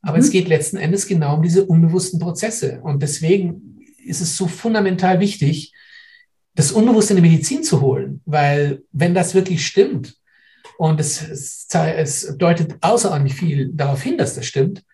Aber 0.01 0.17
mhm. 0.17 0.23
es 0.23 0.31
geht 0.31 0.47
letzten 0.47 0.77
Endes 0.77 1.07
genau 1.07 1.35
um 1.35 1.43
diese 1.43 1.65
unbewussten 1.65 2.19
Prozesse. 2.19 2.79
Und 2.81 3.03
deswegen 3.03 3.85
ist 4.03 4.21
es 4.21 4.37
so 4.37 4.47
fundamental 4.47 5.19
wichtig, 5.19 5.73
das 6.55 6.71
Unbewusste 6.71 7.13
in 7.13 7.23
die 7.23 7.29
Medizin 7.29 7.63
zu 7.63 7.81
holen, 7.81 8.21
weil 8.25 8.83
wenn 8.91 9.13
das 9.13 9.33
wirklich 9.33 9.65
stimmt, 9.65 10.15
und 10.77 10.99
es, 11.01 11.21
es, 11.21 11.67
es 11.73 12.37
deutet 12.37 12.75
außerordentlich 12.79 13.37
viel 13.37 13.69
darauf 13.73 14.01
hin, 14.01 14.17
dass 14.17 14.35
das 14.35 14.45
stimmt, 14.45 14.85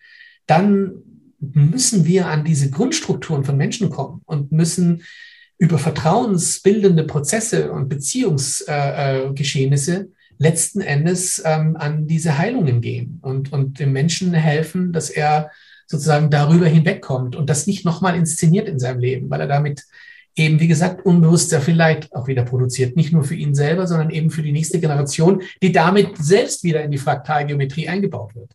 dann 0.46 0.94
müssen 1.38 2.06
wir 2.06 2.26
an 2.26 2.44
diese 2.44 2.70
Grundstrukturen 2.70 3.44
von 3.44 3.56
Menschen 3.56 3.88
kommen 3.88 4.22
und 4.24 4.50
müssen 4.50 5.04
über 5.58 5.78
vertrauensbildende 5.78 7.04
Prozesse 7.04 7.70
und 7.70 7.88
Beziehungsgeschehnisse 7.88 9.94
äh, 9.94 10.06
letzten 10.38 10.80
Endes 10.80 11.42
ähm, 11.44 11.76
an 11.76 12.06
diese 12.06 12.38
Heilungen 12.38 12.80
gehen 12.80 13.18
und, 13.22 13.52
und 13.52 13.80
dem 13.80 13.92
Menschen 13.92 14.32
helfen, 14.32 14.92
dass 14.92 15.10
er 15.10 15.50
sozusagen 15.86 16.30
darüber 16.30 16.66
hinwegkommt 16.66 17.36
und 17.36 17.48
das 17.48 17.66
nicht 17.66 17.84
nochmal 17.84 18.16
inszeniert 18.16 18.68
in 18.68 18.78
seinem 18.78 18.98
Leben, 18.98 19.30
weil 19.30 19.40
er 19.40 19.46
damit 19.46 19.84
eben, 20.34 20.60
wie 20.60 20.68
gesagt, 20.68 21.06
unbewusst 21.06 21.50
sehr 21.50 21.60
viel 21.60 21.76
Leid 21.76 22.08
auch 22.12 22.26
wieder 22.26 22.44
produziert. 22.44 22.96
Nicht 22.96 23.12
nur 23.12 23.24
für 23.24 23.34
ihn 23.34 23.54
selber, 23.54 23.86
sondern 23.86 24.10
eben 24.10 24.30
für 24.30 24.42
die 24.42 24.52
nächste 24.52 24.80
Generation, 24.80 25.42
die 25.62 25.72
damit 25.72 26.18
selbst 26.18 26.62
wieder 26.62 26.82
in 26.82 26.90
die 26.90 26.98
Fraktalgeometrie 26.98 27.88
eingebaut 27.88 28.34
wird. 28.34 28.50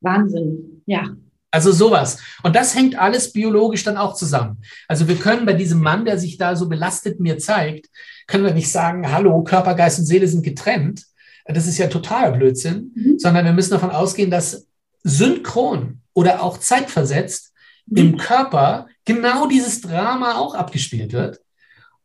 Wahnsinn, 0.00 0.82
ja. 0.86 1.16
Also 1.50 1.72
sowas. 1.72 2.18
Und 2.42 2.54
das 2.54 2.74
hängt 2.74 2.98
alles 2.98 3.32
biologisch 3.32 3.82
dann 3.82 3.96
auch 3.96 4.14
zusammen. 4.14 4.62
Also 4.86 5.08
wir 5.08 5.16
können 5.16 5.46
bei 5.46 5.52
diesem 5.52 5.80
Mann, 5.80 6.04
der 6.04 6.18
sich 6.18 6.38
da 6.38 6.54
so 6.54 6.68
belastet 6.68 7.18
mir 7.18 7.38
zeigt, 7.38 7.88
können 8.26 8.44
wir 8.44 8.54
nicht 8.54 8.70
sagen, 8.70 9.10
hallo, 9.10 9.42
Körper, 9.42 9.74
Geist 9.74 9.98
und 9.98 10.06
Seele 10.06 10.28
sind 10.28 10.44
getrennt. 10.44 11.04
Das 11.46 11.66
ist 11.66 11.78
ja 11.78 11.88
totaler 11.88 12.30
Blödsinn, 12.30 12.92
mhm. 12.94 13.18
sondern 13.18 13.44
wir 13.44 13.52
müssen 13.52 13.72
davon 13.72 13.90
ausgehen, 13.90 14.30
dass 14.30 14.66
synchron 15.02 16.00
oder 16.12 16.42
auch 16.42 16.58
zeitversetzt 16.58 17.52
mhm. 17.86 17.96
im 17.96 18.16
Körper 18.16 18.86
genau 19.04 19.48
dieses 19.48 19.80
Drama 19.80 20.36
auch 20.36 20.54
abgespielt 20.54 21.12
wird. 21.12 21.40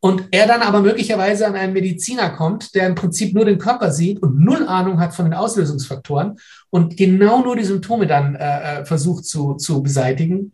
Und 0.06 0.28
er 0.30 0.46
dann 0.46 0.62
aber 0.62 0.82
möglicherweise 0.82 1.48
an 1.48 1.56
einen 1.56 1.74
Mediziner 1.74 2.30
kommt, 2.30 2.76
der 2.76 2.86
im 2.86 2.94
Prinzip 2.94 3.34
nur 3.34 3.44
den 3.44 3.58
Körper 3.58 3.90
sieht 3.90 4.22
und 4.22 4.40
null 4.40 4.68
Ahnung 4.68 5.00
hat 5.00 5.16
von 5.16 5.26
den 5.26 5.34
Auslösungsfaktoren 5.34 6.38
und 6.70 6.96
genau 6.96 7.42
nur 7.42 7.56
die 7.56 7.64
Symptome 7.64 8.06
dann 8.06 8.36
äh, 8.36 8.82
äh, 8.82 8.86
versucht 8.86 9.26
zu, 9.26 9.56
zu 9.56 9.82
beseitigen. 9.82 10.54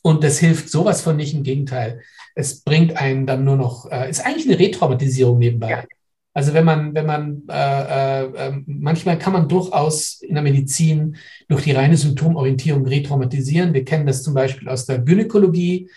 Und 0.00 0.24
das 0.24 0.38
hilft 0.38 0.70
sowas 0.70 1.02
von 1.02 1.14
nicht, 1.14 1.34
im 1.34 1.42
Gegenteil. 1.42 2.00
Es 2.34 2.62
bringt 2.62 2.96
einen 2.96 3.26
dann 3.26 3.44
nur 3.44 3.56
noch, 3.56 3.84
äh, 3.92 4.08
ist 4.08 4.24
eigentlich 4.24 4.48
eine 4.48 4.58
Retraumatisierung 4.58 5.36
nebenbei. 5.36 5.70
Ja. 5.72 5.84
Also 6.32 6.54
wenn 6.54 6.64
man, 6.64 6.94
wenn 6.94 7.04
man, 7.04 7.42
äh, 7.50 8.22
äh, 8.22 8.30
ähm, 8.34 8.64
manchmal 8.66 9.18
kann 9.18 9.34
man 9.34 9.46
durchaus 9.46 10.22
in 10.22 10.36
der 10.36 10.42
Medizin 10.42 11.16
durch 11.48 11.64
die 11.64 11.72
reine 11.72 11.98
Symptomorientierung 11.98 12.86
retraumatisieren. 12.86 13.74
Wir 13.74 13.84
kennen 13.84 14.06
das 14.06 14.22
zum 14.22 14.32
Beispiel 14.32 14.70
aus 14.70 14.86
der 14.86 15.00
Gynäkologie, 15.00 15.90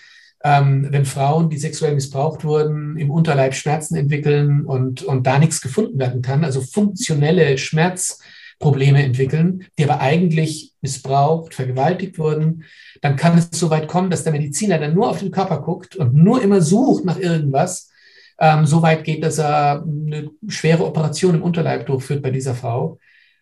ähm, 0.43 0.87
wenn 0.89 1.05
Frauen, 1.05 1.49
die 1.49 1.57
sexuell 1.57 1.93
missbraucht 1.93 2.43
wurden, 2.43 2.97
im 2.97 3.11
Unterleib 3.11 3.53
Schmerzen 3.53 3.95
entwickeln 3.95 4.65
und, 4.65 5.03
und 5.03 5.27
da 5.27 5.37
nichts 5.37 5.61
gefunden 5.61 5.99
werden 5.99 6.21
kann, 6.21 6.45
also 6.45 6.61
funktionelle 6.61 7.57
Schmerzprobleme 7.57 9.03
entwickeln, 9.03 9.65
die 9.77 9.83
aber 9.83 9.99
eigentlich 9.99 10.73
missbraucht, 10.81 11.53
vergewaltigt 11.53 12.17
wurden, 12.17 12.63
dann 13.01 13.17
kann 13.17 13.37
es 13.37 13.49
so 13.51 13.69
weit 13.69 13.87
kommen, 13.87 14.09
dass 14.09 14.23
der 14.23 14.31
Mediziner 14.31 14.77
dann 14.77 14.93
nur 14.93 15.09
auf 15.09 15.19
den 15.19 15.31
Körper 15.31 15.61
guckt 15.61 15.97
und 15.97 16.13
nur 16.13 16.41
immer 16.41 16.61
sucht 16.61 17.03
nach 17.03 17.19
irgendwas. 17.19 17.91
Ähm, 18.39 18.65
so 18.65 18.81
weit 18.81 19.03
geht, 19.03 19.23
dass 19.23 19.39
er 19.39 19.83
eine 19.83 20.29
schwere 20.47 20.85
Operation 20.85 21.35
im 21.35 21.43
Unterleib 21.43 21.85
durchführt 21.85 22.21
bei 22.21 22.31
dieser 22.31 22.55
Frau. 22.55 22.97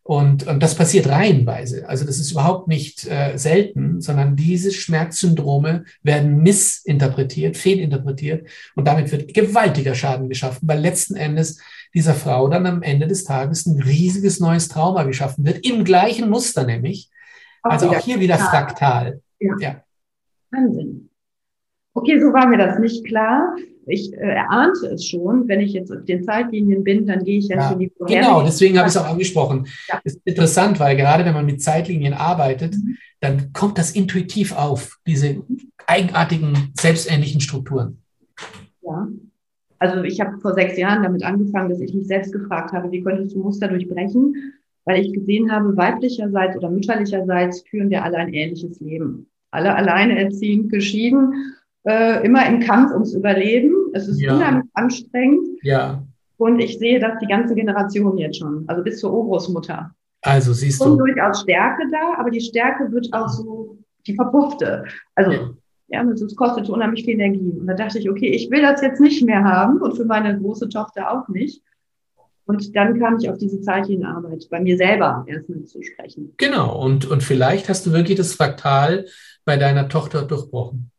Und, 0.08 0.48
und 0.48 0.64
das 0.64 0.74
passiert 0.74 1.10
reihenweise. 1.10 1.90
Also 1.90 2.06
das 2.06 2.18
ist 2.18 2.32
überhaupt 2.32 2.70
nicht 2.70 3.06
äh, 3.08 3.36
selten, 3.36 4.00
sondern 4.00 4.38
diese 4.38 4.72
Schmerzsyndrome 4.72 5.84
werden 6.02 6.42
missinterpretiert, 6.44 7.58
fehlinterpretiert 7.58 8.48
und 8.76 8.88
damit 8.88 9.12
wird 9.12 9.34
gewaltiger 9.34 9.96
Schaden 9.96 10.30
geschaffen, 10.30 10.66
weil 10.66 10.80
letzten 10.80 11.18
Endes 11.18 11.60
dieser 11.94 12.14
Frau 12.14 12.48
dann 12.48 12.66
am 12.66 12.84
Ende 12.84 13.08
des 13.08 13.26
Tages 13.26 13.66
ein 13.66 13.82
riesiges 13.82 14.40
neues 14.40 14.70
Trauma 14.70 15.04
geschaffen 15.04 15.46
wird, 15.46 15.68
im 15.68 15.84
gleichen 15.84 16.30
Muster 16.30 16.64
nämlich. 16.64 17.10
Also 17.62 17.90
auch 17.90 18.00
hier 18.00 18.22
wieder 18.22 18.38
fraktal. 18.38 19.20
Ja. 19.42 19.56
ja. 19.60 19.84
Wahnsinn. 20.52 21.10
Okay, 21.94 22.18
so 22.22 22.28
war 22.28 22.48
mir 22.48 22.58
das 22.58 22.80
nicht 22.80 23.06
klar 23.06 23.58
ich 23.88 24.14
äh, 24.14 24.18
erahnte 24.18 24.88
es 24.88 25.06
schon, 25.06 25.48
wenn 25.48 25.62
ich 25.62 25.74
jetzt 25.74 25.92
auf 25.92 26.04
den 26.06 26.24
Zeitlinien 26.24 26.84
bin, 26.84 27.06
dann 27.06 27.24
gehe 27.24 27.40
ich 27.40 27.48
ja, 27.48 27.58
ja 27.58 27.70
für 27.70 27.78
die 27.78 27.92
Genau, 28.08 28.44
deswegen 28.44 28.78
habe 28.78 28.88
ich 28.88 28.96
es 28.96 29.02
auch 29.02 29.10
angesprochen. 29.10 29.68
Ja. 29.88 30.00
Das 30.04 30.14
ist 30.14 30.22
interessant, 30.26 30.80
weil 30.80 30.96
gerade 30.96 31.26
wenn 31.26 31.34
man 31.34 31.46
mit 31.46 31.62
Zeitlinien 31.62 32.14
arbeitet, 32.14 32.76
mhm. 32.76 32.98
dann 33.22 33.54
kommt 33.54 33.78
das 33.78 33.92
intuitiv 33.92 34.56
auf, 34.56 34.98
diese 35.08 35.42
eigenartigen, 35.86 36.74
selbstähnlichen 36.80 37.42
Strukturen. 37.42 38.02
Ja. 38.82 39.08
Also 39.80 40.04
ich 40.04 40.20
habe 40.20 40.40
vor 40.40 40.54
sechs 40.54 40.78
Jahren 40.78 41.04
damit 41.04 41.24
angefangen, 41.24 41.70
dass 41.70 41.80
ich 41.80 41.94
mich 41.94 42.08
selbst 42.08 42.34
gefragt 42.34 42.74
habe, 42.74 42.92
wie 42.92 43.02
könnte 43.02 43.22
ich 43.22 43.34
das 43.34 43.36
Muster 43.36 43.68
durchbrechen, 43.68 44.54
weil 44.86 45.02
ich 45.02 45.14
gesehen 45.14 45.52
habe, 45.52 45.78
weiblicherseits 45.78 46.58
oder 46.58 46.70
mütterlicherseits 46.70 47.62
führen 47.70 47.90
wir 47.90 48.04
alle 48.04 48.18
ein 48.18 48.34
ähnliches 48.34 48.80
Leben. 48.80 49.28
Alle 49.52 49.76
alleine 49.76 50.20
erziehend, 50.20 50.72
geschieden 50.72 51.56
äh, 51.88 52.26
immer 52.26 52.46
im 52.48 52.60
Kampf 52.60 52.92
ums 52.92 53.14
Überleben. 53.14 53.74
Es 53.94 54.08
ist 54.08 54.20
ja. 54.20 54.36
unheimlich 54.36 54.70
anstrengend. 54.74 55.48
Ja. 55.64 56.04
Und 56.38 56.60
ich 56.60 56.78
sehe 56.78 57.00
das 57.00 57.18
die 57.20 57.28
ganze 57.28 57.56
Generation 57.56 58.18
jetzt 58.18 58.38
schon, 58.38 58.66
also 58.68 58.84
bis 58.84 59.00
zur 59.00 59.12
Urgroßmutter. 59.14 59.92
Also 60.22 60.54
siehst 60.54 60.84
du. 60.84 60.96
durchaus 60.96 61.42
Stärke 61.42 61.84
da, 61.92 62.20
aber 62.20 62.30
die 62.30 62.42
Stärke 62.42 62.92
wird 62.92 63.12
auch 63.14 63.30
so 63.30 63.78
die 64.06 64.16
verpuffte. 64.16 64.84
Also 65.16 65.32
ja. 65.32 65.50
ja, 65.88 66.04
es 66.12 66.36
kostet 66.36 66.70
unheimlich 66.70 67.06
viel 67.06 67.14
Energie. 67.14 67.58
Und 67.60 67.68
da 67.68 67.74
dachte 67.74 68.00
ich, 68.00 68.10
okay, 68.10 68.30
ich 68.30 68.52
will 68.52 68.62
das 68.62 68.82
jetzt 68.82 69.00
nicht 69.00 69.24
mehr 69.24 69.44
haben 69.44 69.82
und 69.82 69.96
für 69.96 70.06
meine 70.06 70.38
große 70.38 70.70
Tochter 70.70 71.12
auch 71.12 71.28
nicht. 71.30 71.64
Und 72.46 72.76
dann 72.76 73.00
kam 73.00 73.18
ich 73.20 73.30
auf 73.30 73.38
diese 73.38 73.60
Zeichenarbeit 73.62 74.48
bei 74.50 74.60
mir 74.60 74.78
selber 74.78 75.26
erstmal 75.28 75.64
zu 75.66 75.82
sprechen. 75.82 76.34
Genau, 76.38 76.82
und, 76.82 77.06
und 77.06 77.24
vielleicht 77.24 77.68
hast 77.68 77.86
du 77.86 77.92
wirklich 77.92 78.18
das 78.18 78.34
Fraktal 78.34 79.06
bei 79.44 79.58
deiner 79.58 79.90
Tochter 79.90 80.24
durchbrochen. 80.24 80.92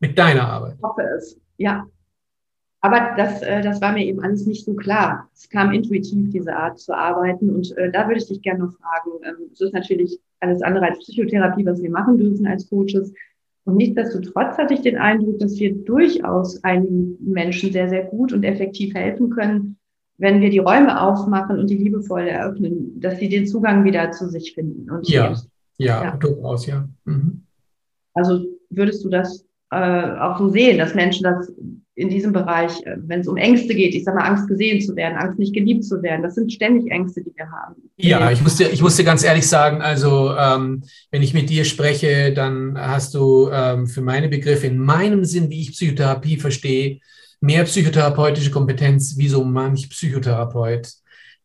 Mit 0.00 0.18
deiner 0.18 0.48
Arbeit. 0.48 0.74
Ich 0.76 0.82
hoffe 0.82 1.02
es, 1.16 1.40
ja. 1.56 1.86
Aber 2.80 3.14
das, 3.16 3.42
äh, 3.42 3.62
das 3.62 3.80
war 3.80 3.92
mir 3.92 4.04
eben 4.04 4.20
alles 4.20 4.46
nicht 4.46 4.64
so 4.64 4.74
klar. 4.74 5.28
Es 5.34 5.48
kam 5.48 5.72
intuitiv, 5.72 6.30
diese 6.30 6.54
Art 6.54 6.78
zu 6.78 6.94
arbeiten. 6.94 7.50
Und 7.50 7.76
äh, 7.76 7.90
da 7.90 8.06
würde 8.06 8.20
ich 8.20 8.28
dich 8.28 8.42
gerne 8.42 8.64
noch 8.64 8.72
fragen. 8.74 9.10
Ähm, 9.24 9.50
es 9.52 9.60
ist 9.60 9.74
natürlich 9.74 10.20
alles 10.40 10.62
andere 10.62 10.86
als 10.86 10.98
Psychotherapie, 10.98 11.66
was 11.66 11.82
wir 11.82 11.90
machen 11.90 12.18
dürfen 12.18 12.46
als 12.46 12.68
Coaches. 12.68 13.12
Und 13.64 13.76
nichtsdestotrotz 13.76 14.56
hatte 14.58 14.74
ich 14.74 14.82
den 14.82 14.98
Eindruck, 14.98 15.40
dass 15.40 15.58
wir 15.58 15.74
durchaus 15.74 16.62
einigen 16.62 17.16
Menschen 17.20 17.72
sehr, 17.72 17.88
sehr 17.88 18.04
gut 18.04 18.32
und 18.32 18.44
effektiv 18.44 18.94
helfen 18.94 19.30
können, 19.30 19.78
wenn 20.18 20.40
wir 20.40 20.50
die 20.50 20.58
Räume 20.60 21.00
aufmachen 21.00 21.58
und 21.58 21.68
die 21.68 21.78
liebevoll 21.78 22.28
eröffnen, 22.28 23.00
dass 23.00 23.18
sie 23.18 23.28
den 23.28 23.46
Zugang 23.46 23.84
wieder 23.84 24.12
zu 24.12 24.28
sich 24.28 24.54
finden. 24.54 24.88
Und 24.90 25.08
ja, 25.08 25.34
ja, 25.78 26.04
ja, 26.04 26.16
durchaus, 26.16 26.66
ja. 26.66 26.88
Mhm. 27.04 27.42
Also 28.14 28.44
würdest 28.70 29.04
du 29.04 29.08
das 29.08 29.45
äh, 29.70 30.18
auch 30.20 30.38
so 30.38 30.50
sehen, 30.50 30.78
dass 30.78 30.94
Menschen 30.94 31.24
das 31.24 31.52
in 31.96 32.10
diesem 32.10 32.32
Bereich, 32.32 32.72
äh, 32.84 32.96
wenn 32.98 33.20
es 33.20 33.28
um 33.28 33.36
Ängste 33.36 33.74
geht, 33.74 33.94
ich 33.94 34.04
sage 34.04 34.18
mal 34.18 34.28
Angst 34.28 34.46
gesehen 34.48 34.80
zu 34.80 34.94
werden, 34.94 35.16
Angst 35.16 35.38
nicht 35.38 35.54
geliebt 35.54 35.84
zu 35.84 36.02
werden, 36.02 36.22
das 36.22 36.34
sind 36.34 36.52
ständig 36.52 36.90
Ängste, 36.92 37.22
die 37.22 37.32
wir 37.34 37.50
haben. 37.50 37.74
Ja, 37.96 38.30
ich 38.30 38.42
muss 38.42 38.56
dir, 38.56 38.70
ich 38.70 38.82
muss 38.82 38.96
dir 38.96 39.04
ganz 39.04 39.24
ehrlich 39.24 39.48
sagen, 39.48 39.80
also 39.80 40.34
ähm, 40.38 40.84
wenn 41.10 41.22
ich 41.22 41.34
mit 41.34 41.48
dir 41.48 41.64
spreche, 41.64 42.32
dann 42.32 42.78
hast 42.78 43.14
du 43.14 43.48
ähm, 43.50 43.86
für 43.86 44.02
meine 44.02 44.28
Begriffe 44.28 44.66
in 44.66 44.78
meinem 44.78 45.24
Sinn, 45.24 45.48
wie 45.48 45.62
ich 45.62 45.72
Psychotherapie 45.72 46.36
verstehe, 46.36 47.00
mehr 47.40 47.64
psychotherapeutische 47.64 48.50
Kompetenz 48.50 49.16
wie 49.16 49.28
so 49.28 49.42
manch 49.42 49.88
Psychotherapeut, 49.88 50.88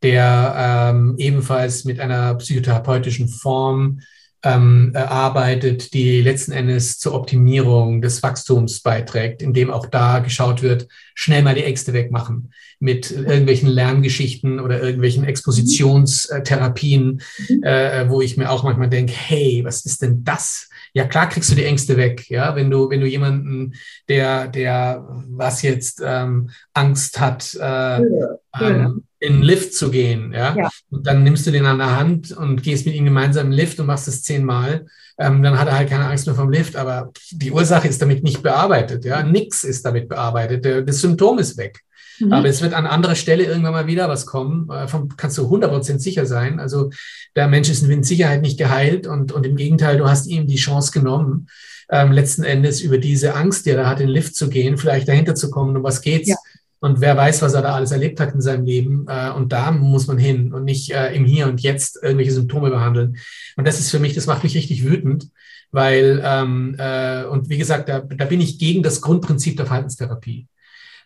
der 0.03 0.91
ähm, 0.93 1.15
ebenfalls 1.17 1.85
mit 1.85 1.99
einer 1.99 2.35
psychotherapeutischen 2.35 3.29
Form 3.29 4.01
ähm, 4.43 4.91
arbeitet, 4.95 5.93
die 5.93 6.21
letzten 6.21 6.51
Endes 6.51 6.97
zur 6.97 7.13
Optimierung 7.13 8.01
des 8.01 8.23
Wachstums 8.23 8.81
beiträgt, 8.81 9.41
indem 9.41 9.69
auch 9.69 9.85
da 9.85 10.19
geschaut 10.19 10.63
wird, 10.63 10.87
schnell 11.13 11.43
mal 11.43 11.55
die 11.55 11.63
Ängste 11.63 11.93
wegmachen 11.93 12.51
mit 12.79 13.11
irgendwelchen 13.11 13.69
Lerngeschichten 13.69 14.59
oder 14.59 14.81
irgendwelchen 14.81 15.23
Expositionstherapien, 15.23 17.21
mhm. 17.49 17.63
äh, 17.63 18.09
wo 18.09 18.21
ich 18.21 18.37
mir 18.37 18.49
auch 18.49 18.63
manchmal 18.63 18.89
denke, 18.89 19.13
hey, 19.15 19.61
was 19.63 19.85
ist 19.85 20.01
denn 20.01 20.23
das? 20.23 20.69
Ja, 20.93 21.05
klar 21.05 21.29
kriegst 21.29 21.51
du 21.51 21.55
die 21.55 21.65
Ängste 21.65 21.95
weg, 21.95 22.29
ja, 22.29 22.55
wenn 22.55 22.71
du, 22.71 22.89
wenn 22.89 22.99
du 22.99 23.07
jemanden, 23.07 23.75
der, 24.09 24.47
der 24.47 25.07
was 25.29 25.61
jetzt 25.61 26.01
ähm, 26.03 26.49
Angst 26.73 27.19
hat, 27.19 27.53
äh, 27.53 27.59
ja, 27.59 28.37
ähm, 28.59 29.03
in 29.21 29.33
den 29.33 29.41
Lift 29.43 29.75
zu 29.75 29.91
gehen, 29.91 30.33
ja? 30.33 30.55
ja? 30.57 30.69
Und 30.89 31.05
dann 31.05 31.23
nimmst 31.23 31.45
du 31.45 31.51
den 31.51 31.67
an 31.67 31.77
der 31.77 31.95
Hand 31.95 32.31
und 32.31 32.63
gehst 32.63 32.87
mit 32.87 32.95
ihm 32.95 33.05
gemeinsam 33.05 33.47
im 33.47 33.51
Lift 33.51 33.79
und 33.79 33.85
machst 33.85 34.07
es 34.07 34.23
zehnmal. 34.23 34.87
Ähm, 35.19 35.43
dann 35.43 35.59
hat 35.59 35.67
er 35.67 35.77
halt 35.77 35.89
keine 35.89 36.07
Angst 36.07 36.25
mehr 36.25 36.35
vom 36.35 36.49
Lift, 36.49 36.75
aber 36.75 37.11
die 37.29 37.51
Ursache 37.51 37.87
ist 37.87 38.01
damit 38.01 38.23
nicht 38.23 38.41
bearbeitet, 38.41 39.05
ja. 39.05 39.21
Nix 39.21 39.63
ist 39.63 39.85
damit 39.85 40.09
bearbeitet. 40.09 40.65
Das 40.87 41.01
Symptom 41.01 41.37
ist 41.37 41.55
weg. 41.57 41.81
Mhm. 42.19 42.33
Aber 42.33 42.47
es 42.47 42.63
wird 42.63 42.73
an 42.73 42.87
anderer 42.87 43.13
Stelle 43.13 43.43
irgendwann 43.43 43.73
mal 43.73 43.87
wieder 43.87 44.09
was 44.09 44.25
kommen. 44.25 44.67
Davon 44.67 45.09
kannst 45.15 45.37
du 45.37 45.43
100% 45.43 45.99
sicher 45.99 46.25
sein. 46.25 46.59
Also 46.59 46.89
der 47.35 47.47
Mensch 47.47 47.69
ist 47.69 47.87
mit 47.87 48.03
Sicherheit 48.03 48.41
nicht 48.41 48.57
geheilt 48.57 49.05
und, 49.05 49.31
und 49.31 49.45
im 49.45 49.55
Gegenteil, 49.55 49.97
du 49.97 50.09
hast 50.09 50.25
ihm 50.25 50.47
die 50.47 50.55
Chance 50.55 50.91
genommen, 50.91 51.47
ähm, 51.91 52.11
letzten 52.11 52.43
Endes 52.43 52.81
über 52.81 52.97
diese 52.97 53.35
Angst, 53.35 53.67
die 53.67 53.69
er 53.69 53.77
da 53.77 53.87
hat, 53.87 53.99
in 53.99 54.07
den 54.07 54.15
Lift 54.15 54.33
zu 54.33 54.49
gehen, 54.49 54.79
vielleicht 54.79 55.07
dahinter 55.07 55.35
zu 55.35 55.51
kommen, 55.51 55.77
um 55.77 55.83
was 55.83 56.01
geht's. 56.01 56.27
Ja 56.27 56.37
und 56.81 56.99
wer 56.99 57.15
weiß, 57.15 57.43
was 57.43 57.53
er 57.53 57.61
da 57.61 57.75
alles 57.75 57.91
erlebt 57.91 58.19
hat 58.19 58.33
in 58.33 58.41
seinem 58.41 58.65
Leben. 58.65 59.05
Äh, 59.07 59.29
und 59.31 59.53
da 59.53 59.71
muss 59.71 60.07
man 60.07 60.17
hin 60.17 60.51
und 60.51 60.65
nicht 60.65 60.91
äh, 60.91 61.13
im 61.13 61.25
Hier 61.25 61.47
und 61.47 61.61
Jetzt 61.61 61.99
irgendwelche 62.01 62.31
Symptome 62.31 62.71
behandeln. 62.71 63.17
Und 63.55 63.67
das 63.67 63.79
ist 63.79 63.91
für 63.91 63.99
mich, 63.99 64.15
das 64.15 64.25
macht 64.25 64.43
mich 64.43 64.55
richtig 64.55 64.83
wütend, 64.83 65.29
weil, 65.71 66.21
ähm, 66.25 66.75
äh, 66.79 67.23
und 67.25 67.49
wie 67.49 67.59
gesagt, 67.59 67.87
da, 67.87 67.99
da 67.99 68.25
bin 68.25 68.41
ich 68.41 68.57
gegen 68.57 68.81
das 68.81 68.99
Grundprinzip 68.99 69.57
der 69.57 69.67
Verhaltenstherapie. 69.67 70.47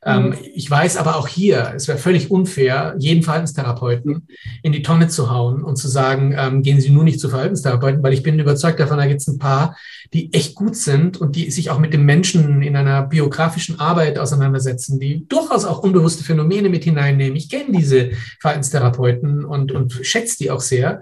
Ähm, 0.07 0.27
mhm. 0.27 0.35
ich 0.53 0.69
weiß 0.69 0.97
aber 0.97 1.15
auch 1.15 1.27
hier, 1.27 1.73
es 1.75 1.87
wäre 1.87 1.97
völlig 1.97 2.29
unfair, 2.29 2.95
jeden 2.99 3.23
Verhaltenstherapeuten 3.23 4.27
in 4.61 4.71
die 4.71 4.83
Tonne 4.83 5.07
zu 5.07 5.31
hauen 5.31 5.63
und 5.63 5.77
zu 5.77 5.87
sagen, 5.87 6.35
ähm, 6.37 6.61
gehen 6.61 6.79
Sie 6.79 6.91
nur 6.91 7.03
nicht 7.03 7.19
zu 7.19 7.27
Verhaltenstherapeuten, 7.27 8.03
weil 8.03 8.13
ich 8.13 8.21
bin 8.21 8.37
überzeugt 8.37 8.79
davon, 8.79 8.99
da 8.99 9.07
gibt 9.07 9.21
es 9.21 9.27
ein 9.27 9.39
paar, 9.39 9.75
die 10.13 10.31
echt 10.31 10.53
gut 10.53 10.75
sind 10.75 11.17
und 11.17 11.35
die 11.35 11.49
sich 11.49 11.71
auch 11.71 11.79
mit 11.79 11.91
dem 11.91 12.05
Menschen 12.05 12.61
in 12.61 12.75
einer 12.75 13.01
biografischen 13.01 13.79
Arbeit 13.79 14.19
auseinandersetzen, 14.19 14.99
die 14.99 15.27
durchaus 15.27 15.65
auch 15.65 15.79
unbewusste 15.79 16.23
Phänomene 16.23 16.69
mit 16.69 16.83
hineinnehmen. 16.83 17.35
Ich 17.35 17.49
kenne 17.49 17.75
diese 17.75 18.11
Verhaltenstherapeuten 18.41 19.43
und, 19.43 19.71
und 19.71 19.99
schätze 20.03 20.37
die 20.37 20.51
auch 20.51 20.61
sehr. 20.61 21.01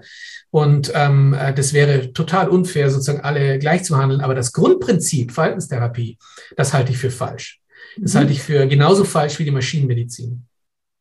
Und 0.50 0.92
ähm, 0.94 1.34
äh, 1.34 1.52
das 1.52 1.74
wäre 1.74 2.12
total 2.12 2.48
unfair, 2.48 2.88
sozusagen 2.88 3.20
alle 3.20 3.58
gleich 3.58 3.82
zu 3.82 3.98
handeln. 3.98 4.20
Aber 4.20 4.34
das 4.34 4.52
Grundprinzip 4.52 5.32
Verhaltenstherapie, 5.32 6.16
das 6.56 6.72
halte 6.72 6.92
ich 6.92 6.98
für 6.98 7.10
falsch. 7.10 7.60
Das 7.98 8.14
halte 8.14 8.32
ich 8.32 8.42
für 8.42 8.66
genauso 8.66 9.04
falsch 9.04 9.38
wie 9.38 9.44
die 9.44 9.50
Maschinenmedizin. 9.50 10.42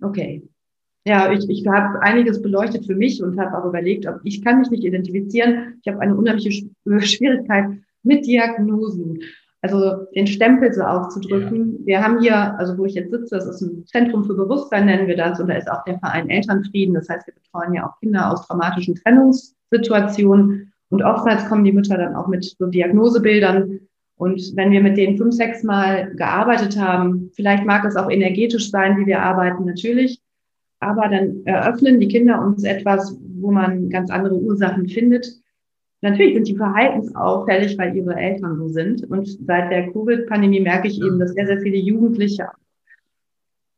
Okay. 0.01 0.43
Ja, 1.05 1.31
ich, 1.31 1.49
ich 1.49 1.67
habe 1.67 2.01
einiges 2.01 2.41
beleuchtet 2.41 2.85
für 2.85 2.95
mich 2.95 3.21
und 3.21 3.37
habe 3.37 3.57
auch 3.57 3.67
überlegt, 3.67 4.07
ob 4.07 4.21
ich 4.23 4.43
kann 4.43 4.59
mich 4.59 4.69
nicht 4.69 4.85
identifizieren. 4.85 5.79
Ich 5.81 5.91
habe 5.91 6.01
eine 6.01 6.15
unheimliche 6.15 6.65
äh, 6.85 7.01
Schwierigkeit 7.01 7.65
mit 8.03 8.25
Diagnosen. 8.25 9.19
Also 9.61 10.07
den 10.13 10.27
Stempel 10.27 10.73
so 10.73 10.81
aufzudrücken. 10.81 11.79
Ja. 11.79 11.85
Wir 11.85 12.03
haben 12.03 12.19
hier, 12.19 12.57
also 12.59 12.77
wo 12.77 12.85
ich 12.85 12.95
jetzt 12.95 13.11
sitze, 13.11 13.35
das 13.35 13.47
ist 13.47 13.61
ein 13.61 13.85
Zentrum 13.85 14.25
für 14.25 14.33
Bewusstsein, 14.33 14.85
nennen 14.85 15.07
wir 15.07 15.15
das, 15.15 15.39
und 15.39 15.47
da 15.47 15.55
ist 15.55 15.71
auch 15.71 15.83
der 15.85 15.99
Verein 15.99 16.29
Elternfrieden. 16.29 16.95
Das 16.95 17.07
heißt, 17.07 17.27
wir 17.27 17.33
betreuen 17.33 17.73
ja 17.73 17.87
auch 17.87 17.97
Kinder 17.99 18.31
aus 18.31 18.45
traumatischen 18.45 18.95
Trennungssituationen. 18.95 20.73
Und 20.89 21.01
oftmals 21.01 21.47
kommen 21.47 21.63
die 21.63 21.71
Mütter 21.71 21.97
dann 21.97 22.15
auch 22.15 22.27
mit 22.27 22.43
so 22.43 22.65
Diagnosebildern 22.67 23.79
und 24.23 24.55
wenn 24.55 24.71
wir 24.71 24.79
mit 24.79 24.95
denen 24.95 25.17
fünf, 25.17 25.35
sechs 25.35 25.63
Mal 25.63 26.15
gearbeitet 26.15 26.79
haben, 26.79 27.29
vielleicht 27.35 27.65
mag 27.65 27.83
es 27.83 27.97
auch 27.97 28.09
energetisch 28.09 28.71
sein, 28.71 28.97
wie 28.97 29.05
wir 29.05 29.21
arbeiten, 29.21 29.65
natürlich. 29.65 30.21
Aber 30.79 31.09
dann 31.09 31.41
eröffnen 31.43 31.99
die 31.99 32.07
Kinder 32.07 32.41
uns 32.41 32.63
etwas, 32.63 33.19
wo 33.41 33.51
man 33.51 33.89
ganz 33.89 34.09
andere 34.09 34.35
Ursachen 34.35 34.87
findet. 34.87 35.27
Natürlich 35.99 36.35
sind 36.35 36.47
die 36.47 36.55
verhaltensauffällig, 36.55 37.77
weil 37.77 37.97
ihre 37.97 38.15
Eltern 38.15 38.55
so 38.55 38.69
sind. 38.69 39.03
Und 39.11 39.27
seit 39.45 39.69
der 39.69 39.91
Covid-Pandemie 39.91 40.61
merke 40.61 40.87
ich 40.87 41.01
eben, 41.01 41.19
dass 41.19 41.33
sehr, 41.33 41.47
sehr 41.47 41.59
viele 41.59 41.77
Jugendliche 41.77 42.47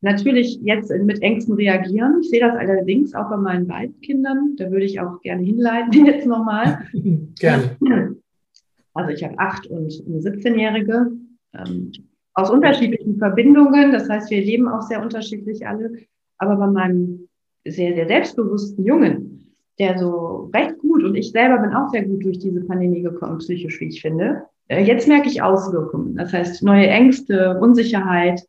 natürlich 0.00 0.60
jetzt 0.62 0.92
mit 0.92 1.22
Ängsten 1.22 1.54
reagieren. 1.54 2.20
Ich 2.20 2.30
sehe 2.30 2.38
das 2.38 2.54
allerdings 2.54 3.16
auch 3.16 3.30
bei 3.30 3.36
meinen 3.36 3.66
beiden 3.66 4.00
Kindern. 4.00 4.54
Da 4.58 4.70
würde 4.70 4.84
ich 4.84 5.00
auch 5.00 5.20
gerne 5.22 5.42
hinleiten 5.42 6.06
jetzt 6.06 6.24
nochmal. 6.24 6.86
gerne. 7.40 7.76
Also 8.96 9.10
ich 9.10 9.22
habe 9.22 9.38
acht 9.38 9.66
und 9.66 9.92
eine 10.06 10.18
17-Jährige 10.18 11.12
ähm, 11.54 11.92
aus 12.34 12.50
unterschiedlichen 12.50 13.18
Verbindungen. 13.18 13.92
Das 13.92 14.08
heißt, 14.08 14.30
wir 14.30 14.40
leben 14.40 14.68
auch 14.68 14.82
sehr 14.82 15.02
unterschiedlich 15.02 15.66
alle. 15.66 15.92
Aber 16.38 16.56
bei 16.56 16.66
meinem 16.66 17.28
sehr, 17.66 17.94
sehr 17.94 18.06
selbstbewussten 18.06 18.84
Jungen, 18.84 19.54
der 19.78 19.98
so 19.98 20.50
recht 20.54 20.78
gut 20.78 21.02
und 21.04 21.14
ich 21.14 21.30
selber 21.30 21.58
bin 21.58 21.74
auch 21.74 21.90
sehr 21.90 22.04
gut 22.04 22.24
durch 22.24 22.38
diese 22.38 22.62
Pandemie 22.62 23.02
gekommen, 23.02 23.38
psychisch, 23.38 23.80
wie 23.80 23.88
ich 23.88 24.00
finde. 24.00 24.42
Äh, 24.68 24.84
jetzt 24.84 25.08
merke 25.08 25.28
ich 25.28 25.42
Auswirkungen. 25.42 26.16
Das 26.16 26.32
heißt, 26.32 26.62
neue 26.62 26.88
Ängste, 26.88 27.58
Unsicherheit 27.60 28.42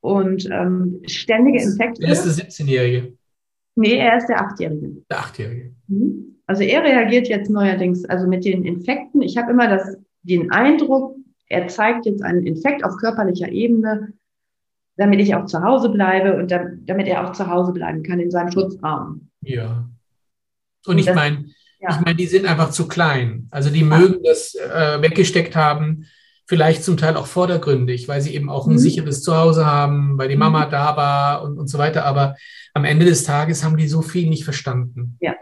und 0.00 0.48
ähm, 0.50 1.00
ständige 1.06 1.62
Infekte. 1.62 2.02
Er 2.02 2.12
ist 2.12 2.24
der 2.24 2.46
17-Jährige. 2.46 3.12
Nee, 3.76 3.96
er 3.96 4.16
ist 4.16 4.26
der 4.26 4.40
Achtjährige. 4.40 5.02
Der 5.08 5.18
Achtjährige. 5.18 5.74
Mhm. 5.86 6.37
Also 6.48 6.62
er 6.62 6.82
reagiert 6.82 7.28
jetzt 7.28 7.50
neuerdings, 7.50 8.06
also 8.06 8.26
mit 8.26 8.44
den 8.46 8.64
Infekten. 8.64 9.20
Ich 9.20 9.36
habe 9.36 9.52
immer 9.52 9.68
das, 9.68 9.98
den 10.22 10.50
Eindruck, 10.50 11.14
er 11.46 11.68
zeigt 11.68 12.06
jetzt 12.06 12.22
einen 12.22 12.46
Infekt 12.46 12.82
auf 12.84 12.96
körperlicher 12.96 13.50
Ebene, 13.50 14.14
damit 14.96 15.20
ich 15.20 15.34
auch 15.34 15.44
zu 15.44 15.62
Hause 15.62 15.90
bleibe 15.90 16.36
und 16.36 16.50
damit 16.50 17.06
er 17.06 17.28
auch 17.28 17.32
zu 17.32 17.48
Hause 17.48 17.72
bleiben 17.72 18.02
kann 18.02 18.18
in 18.18 18.30
seinem 18.30 18.50
Schutzraum. 18.50 19.28
Ja. 19.42 19.90
Und, 20.86 20.96
ich 20.96 21.12
meine, 21.12 21.44
ja. 21.80 21.90
ich 21.90 22.00
meine, 22.00 22.16
die 22.16 22.26
sind 22.26 22.46
einfach 22.46 22.70
zu 22.70 22.88
klein. 22.88 23.48
Also 23.50 23.68
die 23.68 23.84
mögen 23.84 24.22
das 24.24 24.54
äh, 24.54 25.02
weggesteckt 25.02 25.54
haben, 25.54 26.06
vielleicht 26.46 26.82
zum 26.82 26.96
Teil 26.96 27.18
auch 27.18 27.26
vordergründig, 27.26 28.08
weil 28.08 28.22
sie 28.22 28.34
eben 28.34 28.48
auch 28.48 28.66
ein 28.66 28.72
mhm. 28.72 28.78
sicheres 28.78 29.22
Zuhause 29.22 29.66
haben, 29.66 30.16
weil 30.16 30.28
die 30.28 30.36
Mama 30.36 30.64
mhm. 30.64 30.70
da 30.70 30.96
war 30.96 31.42
und, 31.42 31.58
und 31.58 31.68
so 31.68 31.76
weiter. 31.76 32.06
Aber 32.06 32.36
am 32.72 32.86
Ende 32.86 33.04
des 33.04 33.24
Tages 33.24 33.62
haben 33.62 33.76
die 33.76 33.86
so 33.86 34.00
viel 34.00 34.30
nicht 34.30 34.44
verstanden. 34.44 35.18
Ja 35.20 35.34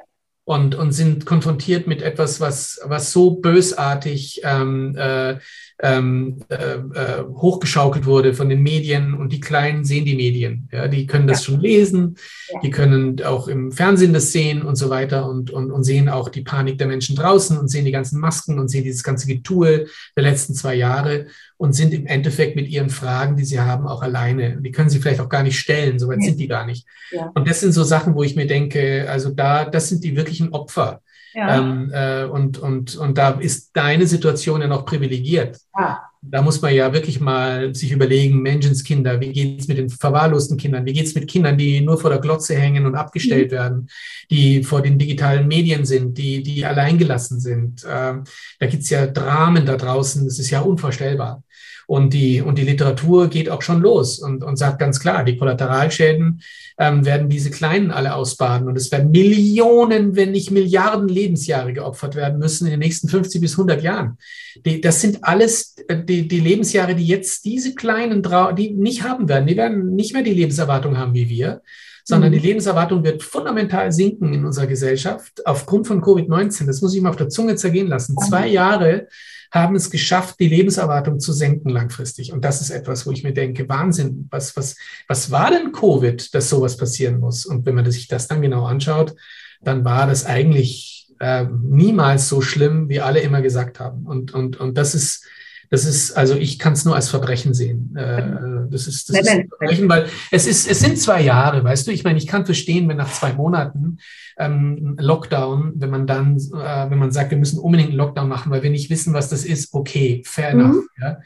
und, 0.47 0.77
und 0.77 0.93
sind 0.93 1.27
konfrontiert 1.27 1.89
mit 1.89 2.03
etwas, 2.03 2.41
was, 2.41 2.81
was 2.85 3.11
so 3.11 3.33
bösartig 3.33 4.43
ähm, 4.45 4.95
äh, 4.97 5.39
ähm, 5.83 6.39
äh, 6.49 6.75
äh, 6.75 7.25
hochgeschaukelt 7.35 8.07
wurde 8.07 8.33
von 8.33 8.49
den 8.49 8.63
Medien 8.63 9.15
und 9.15 9.33
die 9.33 9.41
Kleinen 9.41 9.85
sehen 9.85 10.05
die 10.05 10.15
Medien. 10.15 10.69
Ja, 10.73 10.87
die 10.87 11.07
können 11.07 11.27
das 11.27 11.41
ja. 11.41 11.53
schon 11.53 11.61
lesen, 11.61 12.17
ja. 12.49 12.61
die 12.61 12.71
können 12.71 13.21
auch 13.25 13.49
im 13.49 13.73
Fernsehen 13.73 14.13
das 14.13 14.31
sehen 14.31 14.63
und 14.63 14.77
so 14.77 14.89
weiter 14.89 15.29
und, 15.29 15.51
und, 15.51 15.73
und 15.73 15.83
sehen 15.83 16.09
auch 16.09 16.29
die 16.29 16.43
Panik 16.43 16.79
der 16.79 16.87
Menschen 16.87 17.17
draußen 17.17 17.59
und 17.59 17.67
sehen 17.67 17.85
die 17.85 17.91
ganzen 17.91 18.21
Masken 18.21 18.61
und 18.61 18.69
sehen 18.69 18.85
dieses 18.85 19.03
ganze 19.03 19.27
Getue 19.27 19.87
der 20.17 20.23
letzten 20.23 20.55
zwei 20.55 20.77
Jahre 20.77 21.27
und 21.59 21.73
sind 21.73 21.95
im 21.95 22.07
Endeffekt 22.07 22.57
mit 22.57 22.69
ihren 22.69 22.91
Fragen, 22.91 23.37
die 23.37 23.45
sie 23.45 23.61
haben, 23.61 23.87
auch 23.87 24.03
alleine. 24.03 24.61
Die 24.61 24.73
können 24.73 24.91
sie 24.91 25.01
vielleicht 25.01 25.21
auch 25.21 25.29
gar 25.29 25.43
nicht 25.43 25.59
stellen, 25.59 25.99
soweit 25.99 26.19
ja. 26.21 26.27
sind 26.27 26.39
die 26.39 26.49
gar 26.49 26.67
nicht. 26.67 26.87
Und 27.35 27.49
das 27.49 27.61
sind 27.61 27.73
so 27.73 27.85
Sachen, 27.85 28.15
wo 28.15 28.23
ich 28.23 28.37
mir 28.37 28.47
denke, 28.47 29.07
also 29.09 29.31
da, 29.31 29.65
das 29.65 29.89
sind 29.89 30.05
die 30.05 30.17
wirklichen 30.17 30.53
Opfer 30.53 31.01
ja. 31.37 31.59
Ähm, 31.59 31.91
äh, 31.93 32.25
und, 32.25 32.57
und, 32.57 32.97
und 32.97 33.19
da 33.19 33.31
ist 33.33 33.77
deine 33.77 34.07
Situation 34.07 34.63
ja 34.63 34.69
noch 34.69 34.87
privilegiert. 34.87 35.59
Ja. 35.79 36.06
Da 36.23 36.43
muss 36.43 36.61
man 36.61 36.75
ja 36.75 36.93
wirklich 36.93 37.21
mal 37.21 37.75
sich 37.75 37.93
überlegen, 37.93 38.43
Menschenskinder, 38.43 39.21
wie 39.21 39.33
geht 39.33 39.61
es 39.61 39.69
mit 39.69 39.79
den 39.79 39.89
verwahrlosten 39.89 40.57
Kindern, 40.57 40.85
wie 40.85 40.93
geht 40.93 41.07
es 41.07 41.15
mit 41.15 41.29
Kindern, 41.29 41.57
die 41.57 41.81
nur 41.81 41.99
vor 41.99 42.11
der 42.11 42.19
Glotze 42.19 42.57
hängen 42.57 42.87
und 42.87 42.95
abgestellt 42.95 43.51
mhm. 43.51 43.57
werden, 43.57 43.89
die 44.31 44.65
vor 44.65 44.83
den 44.83 44.99
digitalen 44.99 45.47
Medien 45.47 45.85
sind, 45.85 46.19
die, 46.19 46.43
die 46.43 46.65
alleingelassen 46.65 47.39
sind. 47.39 47.87
Ähm, 47.89 48.25
da 48.59 48.67
gibt 48.67 48.83
es 48.83 48.91
ja 48.91 49.07
Dramen 49.07 49.67
da 49.67 49.77
draußen, 49.77 50.25
das 50.25 50.39
ist 50.39 50.51
ja 50.51 50.61
unvorstellbar. 50.61 51.43
Und 51.87 52.15
die, 52.15 52.43
und 52.43 52.59
die 52.59 52.65
Literatur 52.65 53.29
geht 53.29 53.49
auch 53.49 53.63
schon 53.63 53.81
los 53.81 54.19
und, 54.19 54.43
und 54.43 54.57
sagt 54.57 54.81
ganz 54.81 54.99
klar, 54.99 55.23
die 55.23 55.37
Kollateralschäden 55.37 56.43
ähm, 56.79 57.05
werden 57.05 57.29
diese 57.29 57.51
Kleinen 57.51 57.93
alle 57.93 58.15
ausbaden. 58.15 58.67
Und 58.67 58.77
es 58.77 58.91
werden 58.91 59.13
Millionen, 59.13 60.17
wenn 60.17 60.33
nicht 60.33 60.51
Milliarden 60.51 61.09
Lebensjahre 61.09 61.73
geopfert 61.73 62.17
werden 62.17 62.41
müssen 62.41 62.67
in 62.67 62.73
den 62.73 62.81
nächsten 62.81 63.09
50 63.09 63.41
bis 63.41 63.53
100 63.53 63.83
Jahren. 63.83 64.19
Die, 64.65 64.81
das 64.81 65.01
sind 65.01 65.23
alles 65.23 65.77
äh, 65.87 66.03
die, 66.23 66.29
die 66.29 66.41
Lebensjahre, 66.41 66.95
die 66.95 67.07
jetzt 67.07 67.45
diese 67.45 67.75
Kleinen 67.75 68.23
die 68.57 68.71
nicht 68.71 69.03
haben 69.03 69.29
werden. 69.29 69.47
Die 69.47 69.57
werden 69.57 69.95
nicht 69.95 70.13
mehr 70.13 70.23
die 70.23 70.35
Lebenserwartung 70.35 70.97
haben 70.97 71.15
wie 71.15 71.29
wir 71.29 71.63
sondern 72.09 72.31
die 72.31 72.39
mhm. 72.39 72.45
Lebenserwartung 72.45 73.03
wird 73.03 73.25
fundamental 73.25 73.91
sinken 73.91 74.33
in 74.33 74.45
unserer 74.45 74.69
Gesellschaft 74.69 75.45
aufgrund 75.45 75.89
von 75.89 76.01
Covid-19. 76.01 76.65
Das 76.65 76.81
muss 76.81 76.95
ich 76.95 77.03
mal 77.03 77.11
auf 77.11 77.17
der 77.17 77.29
Zunge 77.29 77.57
zergehen 77.57 77.89
lassen. 77.89 78.17
Zwei 78.17 78.47
Jahre 78.47 79.09
haben 79.51 79.75
es 79.75 79.91
geschafft, 79.91 80.39
die 80.39 80.49
Lebenserwartung 80.49 81.19
zu 81.19 81.33
senken 81.33 81.69
langfristig. 81.69 82.33
Und 82.33 82.45
das 82.45 82.61
ist 82.61 82.71
etwas, 82.71 83.07
wo 83.07 83.11
ich 83.11 83.25
mir 83.25 83.35
denke, 83.35 83.69
Wahnsinn, 83.69 84.29
was, 84.31 84.57
was, 84.57 84.77
was 85.09 85.33
war 85.33 85.51
denn 85.51 85.73
Covid, 85.73 86.33
dass 86.33 86.49
sowas 86.49 86.77
passieren 86.77 87.19
muss? 87.19 87.45
Und 87.45 87.67
wenn 87.67 87.75
man 87.75 87.91
sich 87.91 88.07
das 88.07 88.29
dann 88.29 88.41
genau 88.41 88.67
anschaut, 88.67 89.17
dann 89.61 89.85
war 89.85 90.07
das 90.07 90.25
eigentlich 90.27 91.09
äh, 91.19 91.47
niemals 91.61 92.29
so 92.29 92.41
schlimm, 92.41 92.89
wie 92.89 93.01
alle 93.01 93.19
immer 93.19 93.43
gesagt 93.43 93.81
haben. 93.81 94.07
Und, 94.07 94.33
und, 94.33 94.59
und 94.61 94.79
das 94.79 94.95
ist, 94.95 95.25
das 95.71 95.85
ist, 95.85 96.13
also 96.13 96.35
ich 96.35 96.59
kann 96.59 96.73
es 96.75 96.85
nur 96.85 96.95
als 96.95 97.09
Verbrechen 97.09 97.55
sehen. 97.55 97.95
Äh, 97.97 98.71
das 98.71 98.87
ist, 98.87 99.09
das 99.09 99.21
ist 99.21 99.29
ein 99.29 99.49
Verbrechen, 99.49 99.89
weil 99.89 100.07
es 100.31 100.47
ist, 100.47 100.69
es 100.71 100.81
sind 100.81 100.99
zwei 100.99 101.23
Jahre, 101.23 101.63
weißt 101.65 101.87
du. 101.87 101.93
Ich 101.93 102.05
meine, 102.05 102.19
ich 102.19 102.27
kann 102.27 102.47
verstehen, 102.47 102.89
wenn 102.89 102.97
nach 102.97 103.13
zwei 103.13 103.33
Monaten 103.33 103.99
ähm, 104.39 104.97
Lockdown, 104.99 105.73
wenn 105.77 105.91
man 105.91 106.07
dann, 106.07 106.37
äh, 106.37 106.91
wenn 106.91 106.99
man 106.99 107.11
sagt, 107.11 107.31
wir 107.31 107.39
müssen 107.39 107.59
unbedingt 107.59 107.91
einen 107.91 107.99
Lockdown 107.99 108.29
machen, 108.29 108.53
weil 108.53 108.63
wir 108.63 108.71
nicht 108.71 108.91
wissen, 108.91 109.15
was 109.15 109.29
das 109.29 109.45
ist, 109.45 109.73
okay, 109.73 110.23
fair 110.27 110.55
mhm. 110.55 110.61
enough. 110.61 110.85
Ja? 111.01 111.19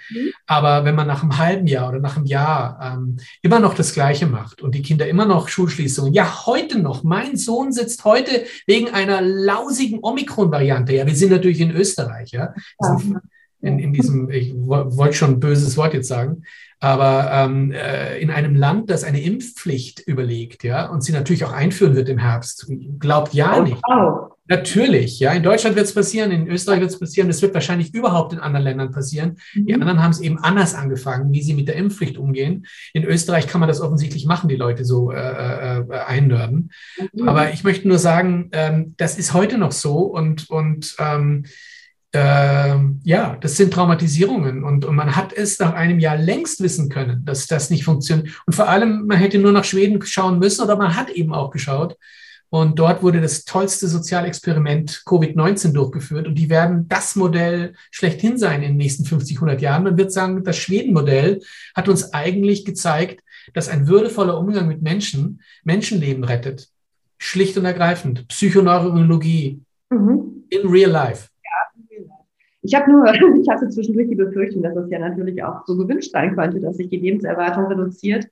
Aber 0.47 0.85
wenn 0.85 0.95
man 0.95 1.07
nach 1.07 1.23
einem 1.23 1.39
halben 1.39 1.67
Jahr 1.67 1.89
oder 1.89 1.99
nach 1.99 2.17
einem 2.17 2.27
Jahr 2.27 2.79
ähm, 2.83 3.17
immer 3.43 3.59
noch 3.59 3.75
das 3.75 3.95
Gleiche 3.95 4.27
macht 4.27 4.63
und 4.63 4.75
die 4.75 4.83
Kinder 4.83 5.09
immer 5.09 5.27
noch 5.27 5.49
Schulschließungen, 5.49 6.13
ja, 6.13 6.47
heute 6.47 6.79
noch, 6.79 7.03
mein 7.03 7.37
Sohn 7.37 7.73
sitzt 7.73 8.05
heute 8.05 8.45
wegen 8.67 8.91
einer 8.91 9.21
lausigen 9.21 9.99
Omikron-Variante, 10.03 10.95
ja, 10.95 11.07
wir 11.07 11.17
sind 11.17 11.31
natürlich 11.31 11.61
in 11.61 11.73
Österreich, 11.73 12.31
ja. 12.31 12.55
ja. 12.81 12.99
In, 13.63 13.79
in 13.79 13.93
diesem, 13.93 14.31
ich 14.31 14.55
wollte 14.55 15.15
schon 15.15 15.33
ein 15.33 15.41
böses 15.41 15.77
Wort 15.77 15.93
jetzt 15.93 16.09
sagen, 16.09 16.45
aber 16.81 17.31
ähm, 17.31 17.73
äh, 17.73 18.19
in 18.19 18.31
einem 18.31 18.55
Land, 18.55 18.89
das 18.89 19.05
eine 19.05 19.21
Impfpflicht 19.21 20.01
überlegt, 20.01 20.65
ja, 20.65 20.87
und 20.87 21.05
sie 21.05 21.13
natürlich 21.13 21.45
auch 21.45 21.53
einführen 21.53 21.95
wird 21.95 22.09
im 22.09 22.17
Herbst, 22.17 22.73
glaubt 22.99 23.35
ja 23.35 23.59
oh, 23.59 23.63
nicht. 23.63 23.83
Oh. 23.87 24.31
Natürlich, 24.51 25.21
ja. 25.21 25.33
In 25.33 25.45
Deutschland 25.45 25.77
wird 25.77 25.87
es 25.87 25.95
passieren, 25.95 26.33
in 26.33 26.49
Österreich 26.49 26.81
wird 26.81 26.91
es 26.91 26.99
passieren, 26.99 27.31
es 27.31 27.41
wird 27.41 27.55
wahrscheinlich 27.55 27.95
überhaupt 27.95 28.33
in 28.33 28.41
anderen 28.41 28.65
Ländern 28.65 28.91
passieren. 28.91 29.37
Mhm. 29.55 29.67
Die 29.67 29.75
anderen 29.75 30.03
haben 30.03 30.11
es 30.11 30.21
eben 30.21 30.39
anders 30.39 30.75
angefangen, 30.75 31.33
wie 31.33 31.41
sie 31.41 31.55
mit 31.55 31.69
der 31.69 31.77
Impfpflicht 31.77 32.19
umgehen. 32.19 32.67
In 32.93 33.05
Österreich 33.05 33.47
kann 33.47 33.61
man 33.61 33.69
das 33.69 33.81
offensichtlich 33.81 34.27
machen, 34.27 34.49
die 34.49 34.57
Leute 34.57 34.85
so 34.85 35.13
äh, 35.13 35.21
äh, 35.21 35.85
äh 35.89 35.99
einnörden. 36.05 36.73
Mhm. 37.13 37.29
Aber 37.29 37.53
ich 37.53 37.63
möchte 37.63 37.87
nur 37.87 37.99
sagen, 37.99 38.49
ähm, 38.51 38.95
das 38.97 39.19
ist 39.19 39.35
heute 39.35 39.57
noch 39.57 39.71
so 39.71 39.99
und, 39.99 40.51
und 40.51 40.97
ähm, 40.99 41.45
äh, 42.13 42.77
ja, 43.05 43.37
das 43.41 43.57
sind 43.57 43.73
Traumatisierungen 43.73 44.65
und, 44.65 44.85
und 44.85 44.97
man 44.97 45.15
hat 45.15 45.33
es 45.33 45.59
nach 45.59 45.75
einem 45.75 46.01
Jahr 46.01 46.17
längst 46.17 46.61
wissen 46.61 46.89
können, 46.89 47.25
dass 47.25 47.47
das 47.47 47.71
nicht 47.71 47.85
funktioniert. 47.85 48.29
Und 48.47 48.55
vor 48.55 48.69
allem, 48.69 49.07
man 49.07 49.19
hätte 49.19 49.39
nur 49.39 49.53
nach 49.53 49.65
Schweden 49.65 50.05
schauen 50.05 50.39
müssen 50.39 50.63
oder 50.63 50.77
man 50.77 50.97
hat 50.97 51.11
eben 51.11 51.33
auch 51.33 51.51
geschaut. 51.51 51.97
Und 52.53 52.81
dort 52.81 53.05
wurde 53.05 53.21
das 53.21 53.45
tollste 53.45 53.87
Sozialexperiment 53.87 55.05
Covid-19 55.07 55.73
durchgeführt. 55.73 56.27
Und 56.27 56.35
die 56.35 56.51
werden 56.51 56.89
das 56.89 57.15
Modell 57.15 57.75
schlechthin 57.93 58.39
sein 58.39 58.63
in 58.65 58.73
den 58.73 58.77
nächsten 58.77 59.05
50, 59.05 59.37
100 59.37 59.63
Jahren. 59.63 59.85
Man 59.85 59.97
wird 59.97 60.13
sagen, 60.13 60.43
das 60.43 60.57
Schweden-Modell 60.57 61.41
hat 61.77 61.89
uns 61.89 62.13
eigentlich 62.13 62.65
gezeigt, 62.65 63.23
dass 63.55 63.69
ein 63.69 63.87
würdevoller 63.87 64.37
Umgang 64.37 64.67
mit 64.67 64.83
Menschen 64.83 65.41
Menschenleben 65.63 66.25
rettet. 66.25 66.69
Schlicht 67.19 67.57
und 67.57 67.67
ergreifend. 67.67 68.27
Psychoneurologie 68.27 69.61
mhm. 69.91 70.45
in 70.51 70.69
real 70.69 70.91
life. 70.91 71.30
Ich 72.63 72.75
habe 72.75 72.91
nur, 72.91 73.07
ich 73.41 73.49
hatte 73.49 73.69
zwischendurch 73.69 74.09
die 74.09 74.17
Befürchtung, 74.17 74.63
dass 74.63 74.77
es 74.77 74.91
ja 74.91 74.99
natürlich 74.99 75.43
auch 75.43 75.67
so 75.67 75.77
gewünscht 75.77 76.13
sein 76.13 76.35
könnte, 76.35 76.61
dass 76.61 76.77
sich 76.77 76.89
die 76.89 76.99
Lebenserwartung 76.99 77.67
reduziert 77.67 78.27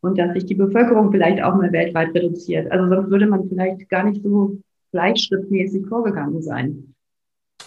und 0.00 0.18
dass 0.18 0.32
sich 0.34 0.46
die 0.46 0.54
Bevölkerung 0.54 1.10
vielleicht 1.10 1.42
auch 1.42 1.54
mal 1.56 1.72
weltweit 1.72 2.14
reduziert. 2.14 2.70
Also 2.70 2.88
sonst 2.88 3.10
würde 3.10 3.26
man 3.26 3.48
vielleicht 3.48 3.88
gar 3.88 4.04
nicht 4.04 4.22
so 4.22 4.58
gleichschrittmäßig 4.92 5.86
vorgegangen 5.86 6.42
sein. 6.42 6.94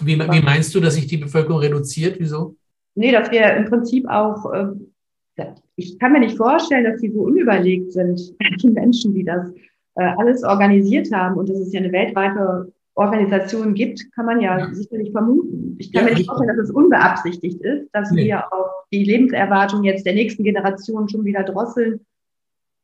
Wie, 0.01 0.17
wie 0.17 0.41
meinst 0.41 0.73
du, 0.73 0.79
dass 0.79 0.95
sich 0.95 1.07
die 1.07 1.17
Bevölkerung 1.17 1.59
reduziert? 1.59 2.17
Wieso? 2.19 2.55
Nee, 2.95 3.11
dass 3.11 3.31
wir 3.31 3.53
im 3.55 3.65
Prinzip 3.65 4.07
auch, 4.07 4.51
äh, 4.53 5.45
ich 5.75 5.99
kann 5.99 6.13
mir 6.13 6.19
nicht 6.19 6.37
vorstellen, 6.37 6.85
dass 6.85 7.01
die 7.01 7.11
so 7.11 7.21
unüberlegt 7.21 7.91
sind, 7.91 8.35
die 8.63 8.69
Menschen, 8.69 9.13
die 9.13 9.23
das 9.23 9.51
äh, 9.95 10.11
alles 10.17 10.43
organisiert 10.43 11.11
haben. 11.11 11.37
Und 11.37 11.49
das 11.49 11.59
ist 11.59 11.73
ja 11.73 11.81
eine 11.81 11.91
weltweite 11.91 12.71
Organisationen 12.95 13.73
gibt, 13.75 14.11
kann 14.13 14.25
man 14.25 14.41
ja, 14.41 14.59
ja. 14.59 14.73
sicherlich 14.73 15.11
vermuten. 15.11 15.75
Ich 15.79 15.91
kann 15.91 16.03
ja, 16.05 16.11
mir 16.11 16.17
nicht 16.17 16.27
vorstellen, 16.27 16.49
dass 16.49 16.69
es 16.69 16.71
unbeabsichtigt 16.71 17.61
ist, 17.61 17.89
dass 17.93 18.11
nee. 18.11 18.25
wir 18.25 18.51
auch 18.51 18.69
die 18.91 19.03
Lebenserwartung 19.03 19.83
jetzt 19.83 20.05
der 20.05 20.13
nächsten 20.13 20.43
Generation 20.43 21.07
schon 21.07 21.23
wieder 21.23 21.43
drosseln 21.43 22.05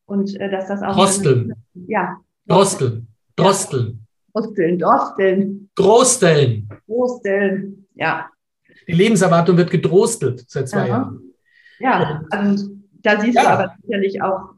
und 0.06 0.40
äh, 0.40 0.50
dass 0.50 0.68
das 0.68 0.82
auch. 0.82 0.96
Drosteln. 0.96 1.54
Ja. 1.88 2.18
Drosteln. 2.48 3.08
Drosteln. 3.36 4.06
Drosteln, 4.34 4.80
Drosteln. 4.80 5.70
Drosteln. 5.76 6.70
Drosteln, 6.88 7.88
ja. 7.96 8.30
Die 8.88 8.92
Lebenserwartung 8.92 9.58
wird 9.58 9.72
gedrostelt 9.72 10.44
seit 10.48 10.68
zwei 10.68 10.82
Aha. 10.82 10.88
Jahren. 10.88 11.22
Ja, 11.80 12.24
also 12.30 12.70
da 13.02 13.20
siehst 13.20 13.36
ja. 13.36 13.44
du 13.44 13.48
aber 13.48 13.76
sicherlich 13.82 14.22
auch, 14.22 14.55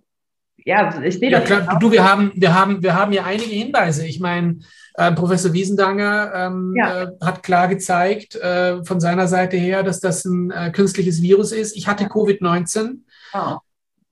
ja, 0.68 1.02
ich 1.02 1.18
sehe 1.18 1.32
ja, 1.32 1.40
das. 1.40 1.48
Klar, 1.48 1.80
du, 1.80 1.92
wir 1.92 2.04
haben, 2.04 2.32
wir, 2.36 2.54
haben, 2.54 2.84
wir 2.84 2.94
haben 2.94 3.14
ja 3.14 3.24
einige 3.24 3.50
Hinweise. 3.56 4.06
Ich 4.06 4.20
meine, 4.20 4.60
äh, 4.96 5.14
Professor 5.14 5.54
Wiesendanger 5.54 6.34
ähm, 6.36 6.74
ja. 6.76 7.04
äh, 7.04 7.08
hat 7.22 7.42
klar 7.42 7.70
gezeigt 7.70 8.36
äh, 8.36 8.84
von 8.84 9.00
seiner 9.00 9.28
Seite 9.28 9.56
her, 9.56 9.84
dass 9.84 10.02
das 10.02 10.26
ein 10.26 10.52
äh, 10.52 10.72
künstliches 10.72 11.22
Virus 11.22 11.54
ist. 11.54 11.78
Ich 11.78 11.88
hatte 11.88 12.06
Covid-19. 12.06 12.98
Oh. 13.34 13.58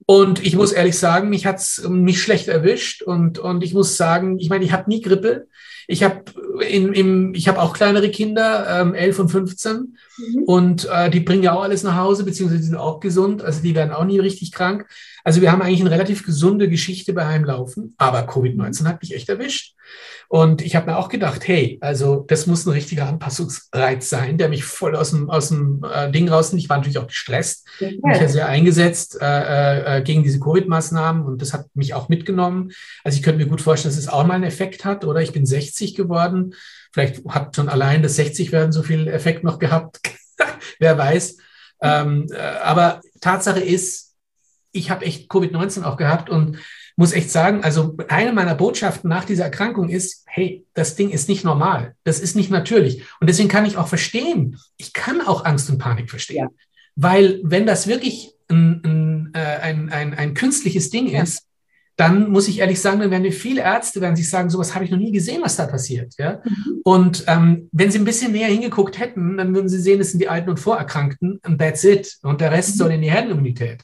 Und 0.07 0.45
ich 0.45 0.55
muss 0.55 0.71
ehrlich 0.71 0.97
sagen, 0.99 1.29
mich 1.29 1.47
hat 1.47 1.57
es 1.57 1.87
mich 1.87 2.21
schlecht 2.21 2.47
erwischt. 2.47 3.01
Und, 3.01 3.39
und 3.39 3.63
ich 3.63 3.73
muss 3.73 3.97
sagen, 3.97 4.37
ich 4.37 4.49
meine, 4.49 4.63
ich 4.63 4.71
habe 4.71 4.89
nie 4.89 5.01
Grippe. 5.01 5.47
Ich 5.87 6.03
habe 6.03 6.23
ich 6.59 7.47
habe 7.47 7.61
auch 7.61 7.73
kleinere 7.73 8.09
Kinder, 8.09 8.81
ähm, 8.81 8.93
11 8.93 9.19
und 9.19 9.29
15. 9.29 9.75
Mhm. 10.17 10.43
Und 10.45 10.89
äh, 10.91 11.09
die 11.09 11.19
bringen 11.19 11.43
ja 11.43 11.53
auch 11.53 11.63
alles 11.63 11.83
nach 11.83 11.95
Hause, 11.95 12.23
beziehungsweise 12.23 12.61
die 12.61 12.67
sind 12.67 12.77
auch 12.77 12.99
gesund. 12.99 13.43
Also 13.43 13.61
die 13.61 13.75
werden 13.75 13.93
auch 13.93 14.05
nie 14.05 14.19
richtig 14.19 14.51
krank. 14.51 14.87
Also 15.23 15.41
wir 15.41 15.51
haben 15.51 15.61
eigentlich 15.61 15.81
eine 15.81 15.91
relativ 15.91 16.23
gesunde 16.23 16.69
Geschichte 16.69 17.13
bei 17.13 17.25
Heimlaufen. 17.25 17.95
Aber 17.97 18.27
Covid-19 18.27 18.85
hat 18.85 19.01
mich 19.01 19.15
echt 19.15 19.29
erwischt. 19.29 19.75
Und 20.27 20.61
ich 20.61 20.75
habe 20.75 20.87
mir 20.87 20.97
auch 20.97 21.09
gedacht, 21.09 21.47
hey, 21.47 21.77
also 21.81 22.25
das 22.27 22.47
muss 22.47 22.65
ein 22.65 22.71
richtiger 22.71 23.07
Anpassungsreiz 23.07 24.09
sein, 24.09 24.37
der 24.37 24.49
mich 24.49 24.63
voll 24.63 24.95
aus 24.95 25.11
dem, 25.11 25.29
aus 25.29 25.49
dem 25.49 25.83
äh, 25.83 26.11
Ding 26.11 26.27
rausnimmt. 26.29 26.61
Ich 26.63 26.69
war 26.69 26.77
natürlich 26.77 26.97
auch 26.97 27.07
gestresst, 27.07 27.67
okay. 27.75 27.99
mich 28.03 28.19
ja 28.19 28.27
sehr 28.27 28.47
eingesetzt 28.47 29.17
äh, 29.21 29.97
äh, 29.97 30.01
gegen 30.01 30.23
diese 30.23 30.39
Covid-Maßnahmen 30.39 31.25
und 31.25 31.41
das 31.41 31.53
hat 31.53 31.67
mich 31.73 31.93
auch 31.93 32.09
mitgenommen. 32.09 32.71
Also 33.03 33.17
ich 33.17 33.23
könnte 33.23 33.43
mir 33.43 33.49
gut 33.49 33.61
vorstellen, 33.61 33.93
dass 33.93 34.03
es 34.03 34.09
auch 34.09 34.25
mal 34.25 34.35
einen 34.35 34.43
Effekt 34.43 34.85
hat, 34.85 35.05
oder? 35.05 35.21
Ich 35.21 35.33
bin 35.33 35.45
60 35.45 35.95
geworden. 35.95 36.55
Vielleicht 36.91 37.25
hat 37.27 37.55
schon 37.55 37.69
allein 37.69 38.01
das 38.01 38.15
60 38.15 38.51
werden 38.51 38.71
so 38.71 38.83
viel 38.83 39.07
Effekt 39.07 39.43
noch 39.43 39.59
gehabt. 39.59 39.99
Wer 40.79 40.97
weiß. 40.97 41.37
Ähm, 41.81 42.27
äh, 42.31 42.37
aber 42.37 43.01
Tatsache 43.21 43.59
ist, 43.59 44.13
ich 44.71 44.89
habe 44.89 45.05
echt 45.05 45.31
Covid-19 45.31 45.83
auch 45.83 45.97
gehabt 45.97 46.29
und 46.29 46.57
muss 46.95 47.11
echt 47.11 47.29
sagen, 47.29 47.63
also 47.63 47.97
eine 48.07 48.31
meiner 48.31 48.55
Botschaften 48.55 49.09
nach 49.09 49.25
dieser 49.25 49.45
Erkrankung 49.45 49.89
ist, 49.89 50.23
hey, 50.27 50.65
das 50.73 50.95
Ding 50.95 51.09
ist 51.09 51.27
nicht 51.27 51.43
normal. 51.43 51.95
Das 52.03 52.19
ist 52.19 52.35
nicht 52.35 52.49
natürlich. 52.49 53.03
Und 53.19 53.29
deswegen 53.29 53.49
kann 53.49 53.65
ich 53.65 53.77
auch 53.77 53.87
verstehen, 53.87 54.57
ich 54.77 54.93
kann 54.93 55.21
auch 55.21 55.45
Angst 55.45 55.69
und 55.69 55.77
Panik 55.77 56.09
verstehen. 56.09 56.37
Ja. 56.37 56.47
Weil 56.95 57.41
wenn 57.43 57.65
das 57.65 57.87
wirklich 57.87 58.31
ein, 58.49 58.81
ein, 58.85 59.31
äh, 59.33 59.39
ein, 59.39 59.89
ein, 59.89 60.13
ein 60.13 60.33
künstliches 60.33 60.89
Ding 60.89 61.07
ja. 61.07 61.23
ist, 61.23 61.43
dann 61.97 62.29
muss 62.29 62.47
ich 62.49 62.59
ehrlich 62.59 62.81
sagen, 62.81 62.99
dann 62.99 63.11
werden 63.11 63.23
wir 63.23 63.31
viele 63.31 63.61
Ärzte 63.61 64.01
werden 64.01 64.17
sich 64.17 64.29
sagen, 64.29 64.49
sowas 64.49 64.75
habe 64.75 64.83
ich 64.83 64.91
noch 64.91 64.97
nie 64.97 65.13
gesehen, 65.13 65.41
was 65.41 65.55
da 65.55 65.65
passiert. 65.65 66.13
Ja? 66.17 66.41
Mhm. 66.43 66.81
Und 66.83 67.23
ähm, 67.27 67.69
wenn 67.71 67.91
sie 67.91 67.99
ein 67.99 68.05
bisschen 68.05 68.33
näher 68.33 68.49
hingeguckt 68.49 68.99
hätten, 68.99 69.37
dann 69.37 69.55
würden 69.55 69.69
sie 69.69 69.79
sehen, 69.79 70.01
es 70.01 70.11
sind 70.11 70.19
die 70.19 70.27
Alten 70.27 70.49
und 70.49 70.59
Vorerkrankten 70.59 71.39
und 71.45 71.57
that's 71.57 71.83
it. 71.83 72.17
Und 72.21 72.41
der 72.41 72.51
Rest 72.51 72.75
mhm. 72.75 72.79
soll 72.79 72.91
in 72.91 73.01
die 73.01 73.11
Herdenimmunität 73.11 73.83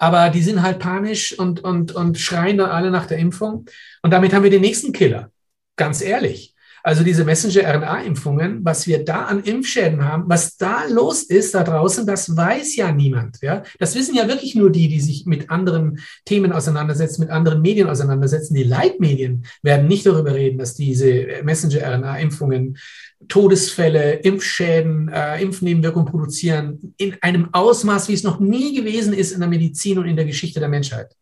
aber 0.00 0.30
die 0.30 0.42
sind 0.42 0.62
halt 0.62 0.78
panisch 0.78 1.38
und, 1.38 1.62
und, 1.62 1.92
und 1.92 2.18
schreien 2.18 2.56
dann 2.56 2.70
alle 2.70 2.90
nach 2.90 3.04
der 3.04 3.18
Impfung. 3.18 3.66
Und 4.02 4.10
damit 4.12 4.32
haben 4.32 4.42
wir 4.42 4.50
den 4.50 4.62
nächsten 4.62 4.92
Killer. 4.92 5.30
Ganz 5.76 6.00
ehrlich. 6.00 6.54
Also 6.82 7.04
diese 7.04 7.24
Messenger-RNA-Impfungen, 7.24 8.64
was 8.64 8.86
wir 8.86 9.04
da 9.04 9.26
an 9.26 9.42
Impfschäden 9.42 10.04
haben, 10.04 10.24
was 10.26 10.56
da 10.56 10.84
los 10.88 11.22
ist 11.22 11.54
da 11.54 11.62
draußen, 11.62 12.06
das 12.06 12.36
weiß 12.36 12.76
ja 12.76 12.92
niemand. 12.92 13.38
Ja? 13.42 13.62
Das 13.78 13.94
wissen 13.94 14.14
ja 14.14 14.28
wirklich 14.28 14.54
nur 14.54 14.70
die, 14.70 14.88
die 14.88 15.00
sich 15.00 15.26
mit 15.26 15.50
anderen 15.50 16.00
Themen 16.24 16.52
auseinandersetzen, 16.52 17.22
mit 17.22 17.30
anderen 17.30 17.60
Medien 17.60 17.88
auseinandersetzen. 17.88 18.54
Die 18.54 18.64
Leitmedien 18.64 19.44
werden 19.62 19.88
nicht 19.88 20.06
darüber 20.06 20.34
reden, 20.34 20.58
dass 20.58 20.74
diese 20.74 21.26
Messenger-RNA-Impfungen 21.42 22.78
Todesfälle, 23.28 24.14
Impfschäden, 24.14 25.08
äh, 25.08 25.42
Impfnebenwirkungen 25.42 26.10
produzieren 26.10 26.94
in 26.96 27.16
einem 27.20 27.52
Ausmaß, 27.52 28.08
wie 28.08 28.14
es 28.14 28.22
noch 28.22 28.40
nie 28.40 28.74
gewesen 28.74 29.12
ist 29.12 29.32
in 29.32 29.40
der 29.40 29.48
Medizin 29.48 29.98
und 29.98 30.06
in 30.06 30.16
der 30.16 30.24
Geschichte 30.24 30.58
der 30.58 30.70
Menschheit. 30.70 31.14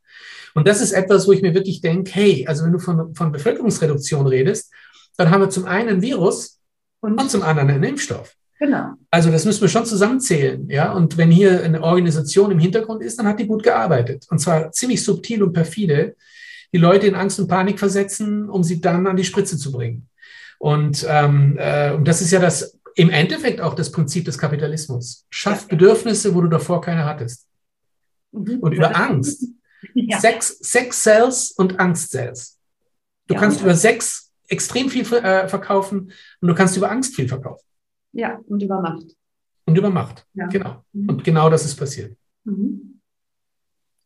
Und 0.55 0.67
das 0.67 0.81
ist 0.81 0.93
etwas, 0.93 1.27
wo 1.27 1.33
ich 1.33 1.43
mir 1.43 1.55
wirklich 1.55 1.81
denke, 1.81 2.11
hey, 2.15 2.47
also 2.47 2.65
wenn 2.65 2.73
du 2.73 2.79
von, 2.79 3.15
von 3.15 3.33
Bevölkerungsreduktion 3.33 4.27
redest, 4.27 4.73
dann 5.19 5.31
haben 5.31 5.43
wir 5.43 5.51
zum 5.51 5.67
einen 5.67 5.89
ein 5.89 6.03
Virus 6.03 6.61
und, 7.01 7.21
und 7.21 7.31
zum 7.31 7.43
anderen 7.43 7.71
einen 7.71 7.85
Impfstoff. 7.85 8.35
Genau. 8.59 8.95
Also 9.11 9.31
das 9.31 9.45
müssen 9.45 9.61
wir 9.61 9.69
schon 9.69 9.87
zusammenzählen, 9.87 10.69
ja. 10.69 10.93
Und 10.93 11.17
wenn 11.17 11.31
hier 11.31 11.63
eine 11.63 11.83
Organisation 11.83 12.51
im 12.51 12.59
Hintergrund 12.59 13.03
ist, 13.03 13.19
dann 13.19 13.27
hat 13.27 13.39
die 13.39 13.47
gut 13.47 13.63
gearbeitet. 13.63 14.27
Und 14.31 14.39
zwar 14.39 14.73
ziemlich 14.73 15.05
subtil 15.05 15.43
und 15.43 15.53
perfide, 15.53 16.17
die 16.73 16.79
Leute 16.79 17.07
in 17.07 17.15
Angst 17.15 17.39
und 17.39 17.49
Panik 17.49 17.79
versetzen, 17.79 18.49
um 18.49 18.63
sie 18.65 18.81
dann 18.81 19.07
an 19.07 19.17
die 19.17 19.25
Spritze 19.25 19.57
zu 19.59 19.71
bringen. 19.71 20.09
Und, 20.59 21.07
ähm, 21.09 21.57
äh, 21.59 21.93
und 21.93 22.07
das 22.07 22.21
ist 22.21 22.33
ja 22.33 22.41
das 22.41 22.79
im 22.97 23.11
Endeffekt 23.11 23.61
auch 23.61 23.75
das 23.75 23.93
Prinzip 23.93 24.25
des 24.25 24.39
Kapitalismus. 24.39 25.25
Schaff 25.31 25.69
Bedürfnisse, 25.69 26.35
wo 26.35 26.41
du 26.41 26.49
davor 26.49 26.81
keine 26.81 27.05
hattest. 27.05 27.47
Mhm. 28.33 28.59
Und 28.61 28.73
über 28.73 28.97
Angst. 28.97 29.45
Ja. 29.95 30.19
Sex, 30.19 30.59
Sex 30.61 31.05
Cells 31.05 31.53
und 31.53 31.79
Angst 31.79 32.11
Cells. 32.11 32.59
Du 33.29 33.35
ja, 33.35 33.41
kannst 33.41 33.61
über 33.61 33.77
Sex 33.77 34.28
extrem 34.49 34.89
viel 34.89 35.03
äh, 35.15 35.49
verkaufen 35.49 36.13
und 36.41 36.49
du 36.49 36.55
kannst 36.55 36.77
über 36.77 36.91
Angst 36.91 37.15
viel 37.15 37.29
verkaufen. 37.29 37.65
Ja, 38.13 38.39
und 38.49 38.63
über 38.63 38.81
Macht. 38.81 39.17
Und 39.67 39.77
über 39.77 39.91
Macht, 39.91 40.27
ja. 40.35 40.47
genau. 40.47 40.85
Mhm. 40.93 41.09
Und 41.11 41.25
genau 41.25 41.51
das 41.51 41.65
ist 41.65 41.77
passiert. 41.77 42.17
Mhm. 42.45 43.01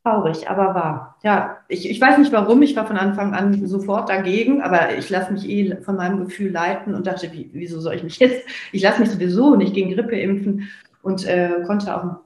Traurig, 0.02 0.50
aber 0.50 0.74
wahr. 0.74 1.16
Ja, 1.22 1.58
ich, 1.68 1.88
ich 1.88 2.00
weiß 2.00 2.18
nicht 2.18 2.32
warum, 2.32 2.60
ich 2.62 2.74
war 2.74 2.88
von 2.88 2.96
Anfang 2.96 3.34
an 3.34 3.64
sofort 3.68 4.08
dagegen, 4.08 4.60
aber 4.60 4.96
ich 4.96 5.08
lasse 5.10 5.32
mich 5.32 5.48
eh 5.48 5.80
von 5.82 5.94
meinem 5.94 6.24
Gefühl 6.24 6.50
leiten 6.50 6.96
und 6.96 7.06
dachte, 7.06 7.32
wie, 7.32 7.50
wieso 7.52 7.80
soll 7.80 7.94
ich 7.94 8.02
mich 8.02 8.18
jetzt, 8.18 8.44
ich 8.72 8.82
lasse 8.82 8.98
mich 8.98 9.10
sowieso 9.10 9.54
nicht 9.54 9.74
gegen 9.74 9.94
Grippe 9.94 10.18
impfen 10.18 10.68
und 11.02 11.24
äh, 11.24 11.62
konnte 11.64 11.96
auch 11.96 12.16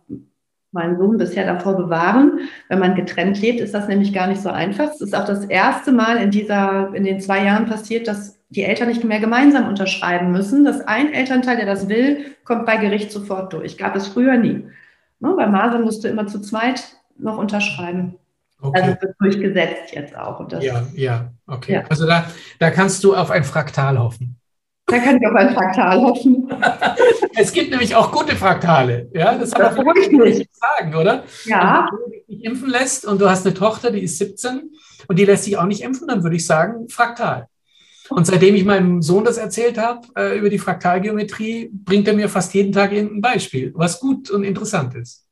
meinen 0.77 0.97
Sohn 0.99 1.18
bisher 1.18 1.45
davor 1.45 1.77
bewahren. 1.77 2.39
Wenn 2.68 2.79
man 2.79 2.95
getrennt 2.95 3.41
lebt, 3.41 3.61
ist 3.61 3.74
das 3.74 3.89
nämlich 3.89 4.12
gar 4.12 4.29
nicht 4.29 4.41
so 4.41 4.51
einfach. 4.51 4.91
Es 4.93 5.01
ist 5.01 5.16
auch 5.16 5.24
das 5.24 5.45
erste 5.45 5.91
Mal 5.91 6.18
in 6.18 6.31
dieser, 6.31 6.95
in 6.95 7.05
den 7.05 7.20
zwei 7.20 7.45
Jahren 7.45 7.66
passiert, 7.66 8.07
dass 8.07 8.39
die 8.51 8.62
Eltern 8.62 8.89
nicht 8.89 9.03
mehr 9.03 9.18
gemeinsam 9.18 9.68
unterschreiben 9.68 10.31
müssen. 10.31 10.64
Dass 10.64 10.87
ein 10.87 11.12
Elternteil, 11.12 11.57
der 11.57 11.66
das 11.66 11.89
will, 11.89 12.37
kommt 12.45 12.66
bei 12.66 12.77
Gericht 12.77 13.11
sofort 13.11 13.53
durch. 13.53 13.77
Gab 13.77 13.97
es 13.97 14.07
früher 14.07 14.37
nie. 14.37 14.68
Ne, 15.18 15.35
bei 15.37 15.47
Masern 15.47 15.83
musste 15.83 16.09
immer 16.09 16.27
zu 16.27 16.41
zweit 16.41 16.85
noch 17.18 17.39
unterschreiben. 17.39 18.16
Okay. 18.61 18.81
Also 18.81 19.01
wird 19.01 19.14
durchgesetzt 19.18 19.93
jetzt 19.93 20.16
auch. 20.16 20.41
Und 20.41 20.53
das, 20.53 20.64
ja, 20.64 20.83
ja, 20.95 21.33
okay. 21.47 21.74
Ja. 21.74 21.85
Also 21.89 22.07
da, 22.07 22.27
da 22.59 22.70
kannst 22.70 23.05
du 23.05 23.14
auf 23.14 23.31
ein 23.31 23.45
Fraktal 23.45 23.99
hoffen. 23.99 24.36
Da 24.87 24.99
kann 25.01 25.16
ich 25.20 25.26
auf 25.26 25.34
ein 25.34 25.53
Fraktal 25.53 26.01
hoffen. 26.01 26.49
es 27.34 27.53
gibt 27.53 27.70
nämlich 27.70 27.97
auch 27.97 28.12
gute 28.12 28.37
Fraktale. 28.37 29.11
Ja, 29.12 29.37
das, 29.37 29.51
kann 29.51 29.76
ich 30.01 30.11
nicht 30.11 30.51
sagen, 30.55 30.95
oder? 30.95 31.24
Ja. 31.45 31.89
Wenn 31.91 31.99
du 31.99 32.11
dich 32.11 32.28
nicht 32.28 32.45
impfen 32.45 32.70
lässt 32.70 33.05
und 33.05 33.20
du 33.20 33.28
hast 33.28 33.45
eine 33.45 33.55
Tochter, 33.55 33.91
die 33.91 34.03
ist 34.03 34.18
17 34.18 34.70
und 35.09 35.18
die 35.18 35.24
lässt 35.24 35.45
sich 35.45 35.57
auch 35.59 35.64
nicht 35.64 35.82
impfen, 35.82 36.07
dann 36.07 36.22
würde 36.22 36.37
ich 36.37 36.47
sagen, 36.47 36.89
Fraktal. 36.89 37.49
Und 38.11 38.26
seitdem 38.26 38.55
ich 38.55 38.64
meinem 38.64 39.03
Sohn 39.03 39.24
das 39.24 39.39
erzählt 39.39 39.76
habe 39.76 40.07
äh, 40.16 40.39
über 40.39 40.51
die 40.51 40.61
Fraktalgeometrie, 40.61 41.70
bringt 41.72 42.07
er 42.07 42.14
mir 42.14 42.28
fast 42.28 42.55
jeden 42.55 42.72
Tag 42.72 42.93
irgendein 42.93 43.20
Beispiel, 43.20 43.72
was 43.74 43.99
gut 43.99 44.30
und 44.30 44.45
interessant 44.45 44.95
ist. 44.95 45.26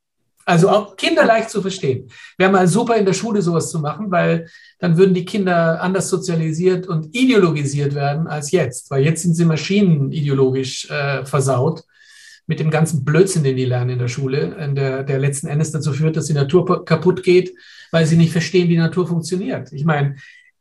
Also 0.47 0.69
auch 0.69 0.97
Kinder 0.97 1.25
leicht 1.25 1.51
zu 1.51 1.63
verstehen. 1.63 2.11
Wäre 2.37 2.53
mal 2.53 2.69
super 2.69 2.97
in 2.97 3.07
der 3.07 3.15
Schule 3.15 3.41
sowas 3.41 3.71
zu 3.71 3.79
machen, 3.79 4.11
weil 4.11 4.49
dann 4.79 4.97
würden 4.97 5.15
die 5.15 5.25
Kinder 5.25 5.81
anders 5.81 6.09
sozialisiert 6.09 6.87
und 6.87 7.15
ideologisiert 7.15 7.95
werden 7.95 8.27
als 8.27 8.51
jetzt. 8.51 8.91
Weil 8.91 9.05
jetzt 9.05 9.23
sind 9.23 9.35
sie 9.35 9.45
maschinenideologisch 9.45 10.91
äh, 10.91 11.25
versaut 11.25 11.85
mit 12.47 12.61
dem 12.61 12.71
ganzen 12.71 13.05
Blödsinn, 13.05 13.43
den 13.43 13.57
die 13.57 13.65
lernen 13.65 13.91
in 13.91 13.99
der 13.99 14.09
Schule, 14.09 14.55
in 14.63 14.75
der, 14.75 15.03
der 15.03 15.19
letzten 15.19 15.47
Endes 15.47 15.73
dazu 15.73 15.93
führt, 15.93 16.17
dass 16.17 16.27
die 16.27 16.35
Natur 16.35 16.85
kaputt 16.85 17.23
geht, 17.23 17.55
weil 17.91 18.07
sie 18.07 18.17
nicht 18.17 18.33
verstehen, 18.33 18.69
wie 18.69 18.77
Natur 18.77 19.07
funktioniert. 19.07 19.73
Ich 19.73 19.85
meine, 19.85 20.17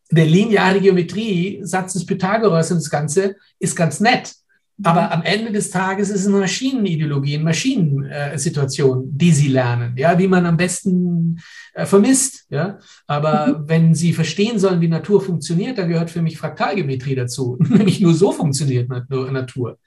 der 0.09 0.25
lineare 0.25 0.79
Geometrie, 0.79 1.59
Satz 1.63 1.93
des 1.93 2.05
Pythagoras 2.05 2.71
und 2.71 2.77
das 2.77 2.89
Ganze 2.89 3.35
ist 3.59 3.75
ganz 3.75 3.99
nett. 3.99 4.33
Aber 4.81 5.11
am 5.11 5.21
Ende 5.21 5.51
des 5.51 5.69
Tages 5.69 6.09
ist 6.09 6.21
es 6.21 6.27
eine 6.27 6.37
Maschinenideologie, 6.37 7.35
eine 7.35 7.43
Maschinensituation, 7.43 9.05
die 9.15 9.31
sie 9.31 9.49
lernen, 9.49 9.95
ja, 9.97 10.17
wie 10.17 10.27
man 10.27 10.45
am 10.47 10.57
besten 10.57 11.39
äh, 11.73 11.85
vermisst, 11.85 12.45
ja. 12.49 12.79
Aber 13.05 13.47
mhm. 13.47 13.63
wenn 13.67 13.95
sie 13.95 14.13
verstehen 14.13 14.57
sollen, 14.57 14.81
wie 14.81 14.87
Natur 14.87 15.21
funktioniert, 15.21 15.77
dann 15.77 15.89
gehört 15.89 16.09
für 16.09 16.21
mich 16.21 16.37
Fraktalgeometrie 16.37 17.15
dazu. 17.15 17.57
Nämlich 17.59 18.01
nur 18.01 18.15
so 18.15 18.31
funktioniert 18.31 18.89
Natur. 18.89 19.77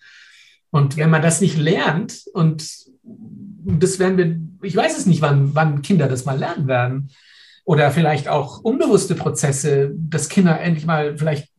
Und 0.71 0.97
wenn 0.97 1.11
man 1.11 1.23
das 1.23 1.41
nicht 1.41 1.59
lernt, 1.59 2.23
und 2.33 2.69
das 3.03 3.99
werden 3.99 4.19
wir, 4.19 4.69
ich 4.69 4.77
weiß 4.77 4.99
es 4.99 5.07
nicht, 5.07 5.21
wann, 5.21 5.55
wann 5.55 5.83
Kinder 5.83 6.09
das 6.09 6.25
mal 6.25 6.39
lernen 6.39 6.69
werden, 6.69 7.11
oder 7.67 7.91
vielleicht 7.91 8.29
auch 8.29 8.61
unbewusste 8.61 9.17
Prozesse, 9.17 9.91
dass 9.97 10.29
Kinder 10.29 10.61
endlich 10.61 10.87
mal 10.87 11.19
vielleicht, 11.19 11.53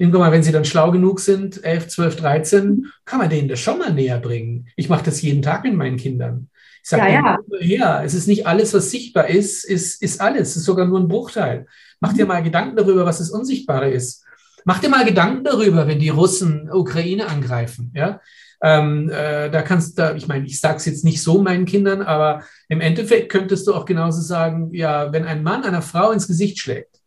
mal, 0.00 0.32
wenn 0.32 0.42
sie 0.42 0.50
dann 0.50 0.64
schlau 0.64 0.90
genug 0.90 1.20
sind, 1.20 1.62
11, 1.62 1.88
12, 1.88 2.16
13, 2.16 2.86
kann 3.04 3.20
man 3.20 3.30
denen 3.30 3.48
das 3.48 3.60
schon 3.60 3.78
mal 3.78 3.92
näher 3.92 4.18
bringen. 4.18 4.66
Ich 4.74 4.88
mache 4.88 5.04
das 5.04 5.22
jeden 5.22 5.42
Tag 5.42 5.62
mit 5.62 5.74
meinen 5.74 5.96
Kindern. 5.96 6.48
Ich 6.82 6.88
sage 6.90 7.12
ja, 7.12 7.38
ja. 7.60 7.60
ja, 7.60 8.04
es 8.04 8.14
ist 8.14 8.26
nicht 8.26 8.48
alles, 8.48 8.74
was 8.74 8.90
sichtbar 8.90 9.28
ist, 9.28 9.64
ist, 9.64 10.02
ist 10.02 10.20
alles. 10.20 10.50
Es 10.50 10.56
ist 10.56 10.64
sogar 10.64 10.86
nur 10.86 10.98
ein 10.98 11.08
Bruchteil. 11.08 11.66
Mach 12.00 12.12
dir 12.12 12.26
mal 12.26 12.42
Gedanken 12.42 12.74
darüber, 12.74 13.06
was 13.06 13.18
das 13.18 13.30
Unsichtbare 13.30 13.90
ist. 13.90 14.24
Mach 14.64 14.80
dir 14.80 14.88
mal 14.88 15.04
Gedanken 15.04 15.44
darüber, 15.44 15.86
wenn 15.86 16.00
die 16.00 16.08
Russen 16.08 16.68
Ukraine 16.68 17.28
angreifen. 17.28 17.92
Ja? 17.94 18.20
Ähm, 18.66 19.10
äh, 19.10 19.50
da 19.50 19.60
kannst 19.60 19.98
du, 19.98 20.14
ich 20.16 20.26
meine, 20.26 20.46
ich 20.46 20.58
sage 20.58 20.76
es 20.76 20.86
jetzt 20.86 21.04
nicht 21.04 21.22
so 21.22 21.42
meinen 21.42 21.66
Kindern, 21.66 22.00
aber 22.00 22.44
im 22.70 22.80
Endeffekt 22.80 23.30
könntest 23.30 23.66
du 23.66 23.74
auch 23.74 23.84
genauso 23.84 24.22
sagen, 24.22 24.72
ja, 24.72 25.12
wenn 25.12 25.26
ein 25.26 25.42
Mann 25.42 25.64
einer 25.64 25.82
Frau 25.82 26.12
ins 26.12 26.26
Gesicht 26.26 26.58
schlägt, 26.58 27.02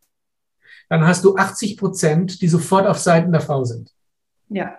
dann 0.87 1.07
hast 1.07 1.25
du 1.25 1.35
80 1.35 1.75
Prozent, 1.75 2.41
die 2.43 2.47
sofort 2.47 2.85
auf 2.85 2.99
Seiten 2.99 3.31
der 3.31 3.41
Frau 3.41 3.63
sind. 3.63 3.89
Ja. 4.49 4.77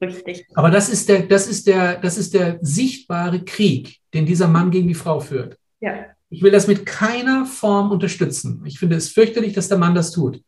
Richtig. 0.00 0.46
Aber 0.54 0.70
das 0.70 0.88
ist 0.88 1.10
der, 1.10 1.24
das 1.24 1.46
ist 1.46 1.66
der, 1.66 1.96
das 1.96 2.16
ist 2.16 2.32
der 2.32 2.58
sichtbare 2.62 3.44
Krieg, 3.44 4.00
den 4.14 4.24
dieser 4.24 4.48
Mann 4.48 4.70
gegen 4.70 4.88
die 4.88 4.94
Frau 4.94 5.20
führt. 5.20 5.58
Ja. 5.80 6.06
Ich 6.30 6.42
will 6.42 6.50
das 6.50 6.68
mit 6.68 6.86
keiner 6.86 7.44
Form 7.44 7.90
unterstützen. 7.90 8.62
Ich 8.64 8.78
finde 8.78 8.96
es 8.96 9.10
fürchterlich, 9.10 9.52
dass 9.52 9.68
der 9.68 9.78
Mann 9.78 9.94
das 9.94 10.10
tut. 10.10 10.42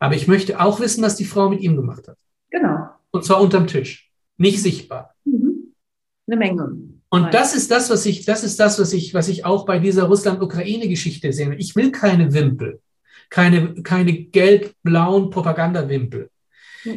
Aber 0.00 0.16
ich 0.16 0.26
möchte 0.26 0.58
auch 0.58 0.80
wissen, 0.80 1.04
was 1.04 1.14
die 1.14 1.24
Frau 1.24 1.48
mit 1.48 1.60
ihm 1.60 1.76
gemacht 1.76 2.08
hat. 2.08 2.18
Genau. 2.50 2.88
Und 3.12 3.24
zwar 3.24 3.40
unterm 3.40 3.66
Tisch, 3.66 4.10
nicht 4.36 4.62
sichtbar. 4.62 5.14
Mhm. 5.24 5.74
Eine 6.26 6.36
Menge. 6.36 6.76
Und 7.08 7.34
das 7.34 7.54
ist 7.54 7.70
das, 7.70 7.90
was 7.90 8.06
ich, 8.06 8.24
das 8.24 8.44
ist 8.44 8.60
das, 8.60 8.78
was 8.78 8.92
ich, 8.92 9.14
was 9.14 9.28
ich 9.28 9.44
auch 9.44 9.66
bei 9.66 9.80
dieser 9.80 10.04
Russland-Ukraine-Geschichte 10.04 11.32
sehe. 11.32 11.54
Ich 11.56 11.74
will 11.74 11.90
keine 11.90 12.32
Wimpel, 12.32 12.80
keine, 13.30 13.82
keine 13.82 14.12
gelb-blauen 14.12 15.30
Propagandawimpel. 15.30 16.30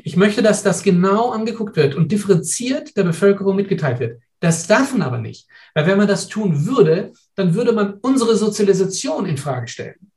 Ich 0.04 0.16
möchte, 0.16 0.42
dass 0.42 0.64
das 0.64 0.84
genau 0.84 1.32
angeguckt 1.32 1.76
wird 1.76 1.96
und 1.96 2.12
differenziert 2.12 2.96
der 2.96 3.04
Bevölkerung 3.04 3.56
mitgeteilt 3.56 4.00
wird. 4.00 4.22
Das 4.40 4.68
darf 4.68 4.94
man 4.94 5.02
aber 5.02 5.18
nicht. 5.18 5.48
Weil 5.74 5.88
wenn 5.88 5.98
man 5.98 6.08
das 6.08 6.28
tun 6.28 6.66
würde, 6.66 7.12
dann 7.36 7.56
würde 7.56 7.74
man 7.74 7.96
unsere 8.02 8.36
Sozialisation 8.36 9.26
in 9.26 9.38
Frage 9.38 9.68
stellen. 9.68 10.12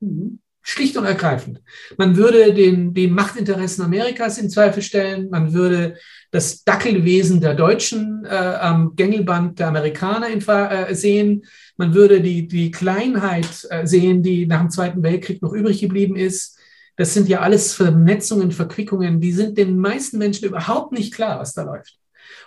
Mhm. 0.00 0.38
Schlicht 0.62 0.96
und 0.96 1.04
ergreifend. 1.04 1.60
Man 1.98 2.16
würde 2.16 2.54
den, 2.54 2.94
die 2.94 3.08
Machtinteressen 3.08 3.84
Amerikas 3.84 4.38
in 4.38 4.48
Zweifel 4.48 4.82
stellen. 4.82 5.28
Man 5.28 5.52
würde 5.52 5.96
das 6.30 6.62
Dackelwesen 6.64 7.40
der 7.40 7.54
Deutschen 7.54 8.24
äh, 8.24 8.34
am 8.34 8.94
Gängelband 8.94 9.58
der 9.58 9.68
Amerikaner 9.68 10.28
in, 10.28 10.40
äh, 10.46 10.94
sehen. 10.94 11.44
Man 11.76 11.94
würde 11.94 12.20
die, 12.20 12.46
die 12.46 12.70
Kleinheit 12.70 13.66
äh, 13.70 13.86
sehen, 13.86 14.22
die 14.22 14.46
nach 14.46 14.60
dem 14.60 14.70
Zweiten 14.70 15.02
Weltkrieg 15.02 15.42
noch 15.42 15.52
übrig 15.52 15.80
geblieben 15.80 16.16
ist. 16.16 16.58
Das 16.96 17.12
sind 17.12 17.28
ja 17.28 17.40
alles 17.40 17.74
Vernetzungen, 17.74 18.52
Verquickungen, 18.52 19.20
die 19.20 19.32
sind 19.32 19.58
den 19.58 19.78
meisten 19.78 20.18
Menschen 20.18 20.46
überhaupt 20.46 20.92
nicht 20.92 21.12
klar, 21.12 21.40
was 21.40 21.54
da 21.54 21.62
läuft. 21.62 21.98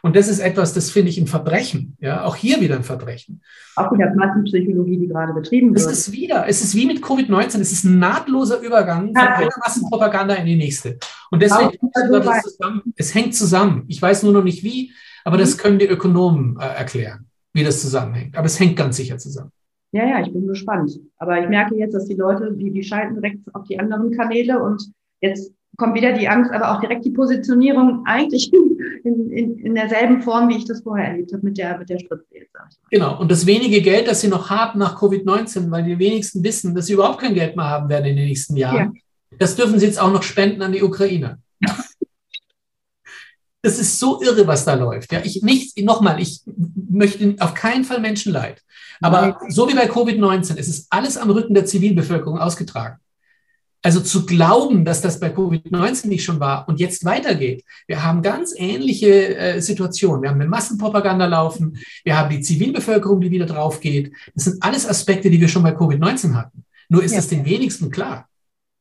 Und 0.01 0.15
das 0.15 0.27
ist 0.27 0.39
etwas, 0.39 0.73
das 0.73 0.91
finde 0.91 1.09
ich 1.09 1.17
ein 1.17 1.27
Verbrechen. 1.27 1.97
Ja, 1.99 2.23
auch 2.23 2.35
hier 2.35 2.61
wieder 2.61 2.75
ein 2.75 2.83
Verbrechen. 2.83 3.41
Auch 3.75 3.91
in 3.91 3.99
der 3.99 4.13
Massenpsychologie, 4.15 4.97
die 4.97 5.07
gerade 5.07 5.33
betrieben 5.33 5.69
wird. 5.75 5.79
Es 5.79 5.91
ist 5.91 6.11
wieder, 6.11 6.47
es 6.47 6.61
ist 6.61 6.75
wie 6.75 6.85
mit 6.85 7.03
Covid-19, 7.03 7.59
es 7.59 7.71
ist 7.71 7.83
ein 7.83 7.99
nahtloser 7.99 8.59
Übergang 8.61 9.07
von 9.07 9.17
einer 9.17 9.49
Massenpropaganda 9.59 10.35
in 10.35 10.45
die 10.45 10.55
nächste. 10.55 10.97
Und 11.31 11.41
deswegen, 11.41 11.77
das 11.93 12.43
zusammen, 12.43 12.81
es 12.95 13.13
hängt 13.13 13.35
zusammen. 13.35 13.83
Ich 13.87 14.01
weiß 14.01 14.23
nur 14.23 14.33
noch 14.33 14.43
nicht 14.43 14.63
wie, 14.63 14.91
aber 15.23 15.37
mhm. 15.37 15.41
das 15.41 15.57
können 15.57 15.79
die 15.79 15.87
Ökonomen 15.87 16.57
äh, 16.59 16.65
erklären, 16.65 17.27
wie 17.53 17.63
das 17.63 17.81
zusammenhängt. 17.81 18.37
Aber 18.37 18.45
es 18.45 18.59
hängt 18.59 18.75
ganz 18.75 18.97
sicher 18.97 19.17
zusammen. 19.17 19.51
Ja, 19.91 20.05
ja, 20.05 20.21
ich 20.21 20.31
bin 20.31 20.45
gespannt. 20.45 20.91
Aber 21.17 21.41
ich 21.41 21.47
merke 21.47 21.75
jetzt, 21.75 21.93
dass 21.93 22.05
die 22.05 22.15
Leute, 22.15 22.53
die, 22.53 22.69
die 22.69 22.83
schalten 22.83 23.15
direkt 23.15 23.39
auf 23.53 23.63
die 23.63 23.79
anderen 23.79 24.11
Kanäle 24.11 24.61
und 24.61 24.91
jetzt 25.21 25.53
kommt 25.77 25.95
wieder 25.95 26.13
die 26.13 26.27
Angst, 26.27 26.51
aber 26.51 26.71
auch 26.71 26.79
direkt 26.79 27.05
die 27.05 27.11
Positionierung 27.11 28.03
eigentlich 28.05 28.51
in, 28.53 29.31
in, 29.31 29.57
in 29.59 29.75
derselben 29.75 30.21
Form, 30.21 30.49
wie 30.49 30.57
ich 30.57 30.65
das 30.65 30.81
vorher 30.81 31.09
erlebt 31.09 31.33
habe 31.33 31.45
mit 31.45 31.57
der, 31.57 31.77
mit 31.77 31.89
der 31.89 31.99
Spritze. 31.99 32.25
Genau. 32.89 33.19
Und 33.19 33.31
das 33.31 33.45
wenige 33.45 33.81
Geld, 33.81 34.07
das 34.07 34.21
sie 34.21 34.27
noch 34.27 34.49
haben 34.49 34.79
nach 34.79 34.99
Covid-19, 34.99 35.69
weil 35.71 35.83
die 35.83 35.99
wenigsten 35.99 36.43
wissen, 36.43 36.73
dass 36.75 36.87
sie 36.87 36.93
überhaupt 36.93 37.19
kein 37.19 37.33
Geld 37.33 37.55
mehr 37.55 37.65
haben 37.65 37.89
werden 37.89 38.05
in 38.05 38.15
den 38.15 38.27
nächsten 38.27 38.55
Jahren, 38.55 38.93
ja. 38.93 39.37
das 39.37 39.55
dürfen 39.55 39.79
sie 39.79 39.85
jetzt 39.85 39.99
auch 39.99 40.11
noch 40.11 40.23
spenden 40.23 40.61
an 40.61 40.71
die 40.71 40.83
Ukraine. 40.83 41.39
Das 43.61 43.79
ist 43.79 43.97
so 43.99 44.21
irre, 44.21 44.45
was 44.45 44.63
da 44.63 44.75
läuft. 44.75 45.11
Ja, 45.11 45.21
ich 45.23 45.41
nicht, 45.41 45.75
nochmal, 45.83 46.21
ich 46.21 46.43
möchte 46.87 47.35
auf 47.39 47.55
keinen 47.55 47.83
Fall 47.83 47.99
Menschen 47.99 48.31
leid. 48.31 48.61
Aber 49.01 49.39
so 49.49 49.67
wie 49.67 49.73
bei 49.73 49.89
Covid-19, 49.89 50.59
es 50.59 50.67
ist 50.67 50.85
alles 50.91 51.17
am 51.17 51.31
Rücken 51.31 51.55
der 51.55 51.65
Zivilbevölkerung 51.65 52.37
ausgetragen. 52.37 52.99
Also 53.85 53.99
zu 53.99 54.25
glauben, 54.25 54.83
dass 54.83 55.01
das 55.01 55.19
bei 55.19 55.27
Covid-19 55.27 56.07
nicht 56.07 56.23
schon 56.23 56.39
war 56.39 56.67
und 56.67 56.79
jetzt 56.79 57.05
weitergeht. 57.05 57.63
Wir 57.85 58.03
haben 58.03 58.23
ganz 58.23 58.51
ähnliche 58.57 59.37
äh, 59.37 59.61
Situationen. 59.61 60.23
Wir 60.23 60.31
haben 60.31 60.41
eine 60.41 60.49
Massenpropaganda 60.49 61.27
laufen. 61.27 61.77
Wir 62.03 62.17
haben 62.17 62.31
die 62.31 62.41
Zivilbevölkerung, 62.41 63.21
die 63.21 63.29
wieder 63.29 63.45
drauf 63.45 63.81
geht. 63.81 64.11
Das 64.33 64.45
sind 64.45 64.63
alles 64.63 64.89
Aspekte, 64.89 65.29
die 65.29 65.39
wir 65.39 65.47
schon 65.47 65.61
bei 65.61 65.69
Covid-19 65.69 66.33
hatten. 66.33 66.63
Nur 66.89 67.03
ist 67.03 67.11
ja. 67.11 67.17
das 67.17 67.27
den 67.27 67.45
wenigsten 67.45 67.91
klar. 67.91 68.27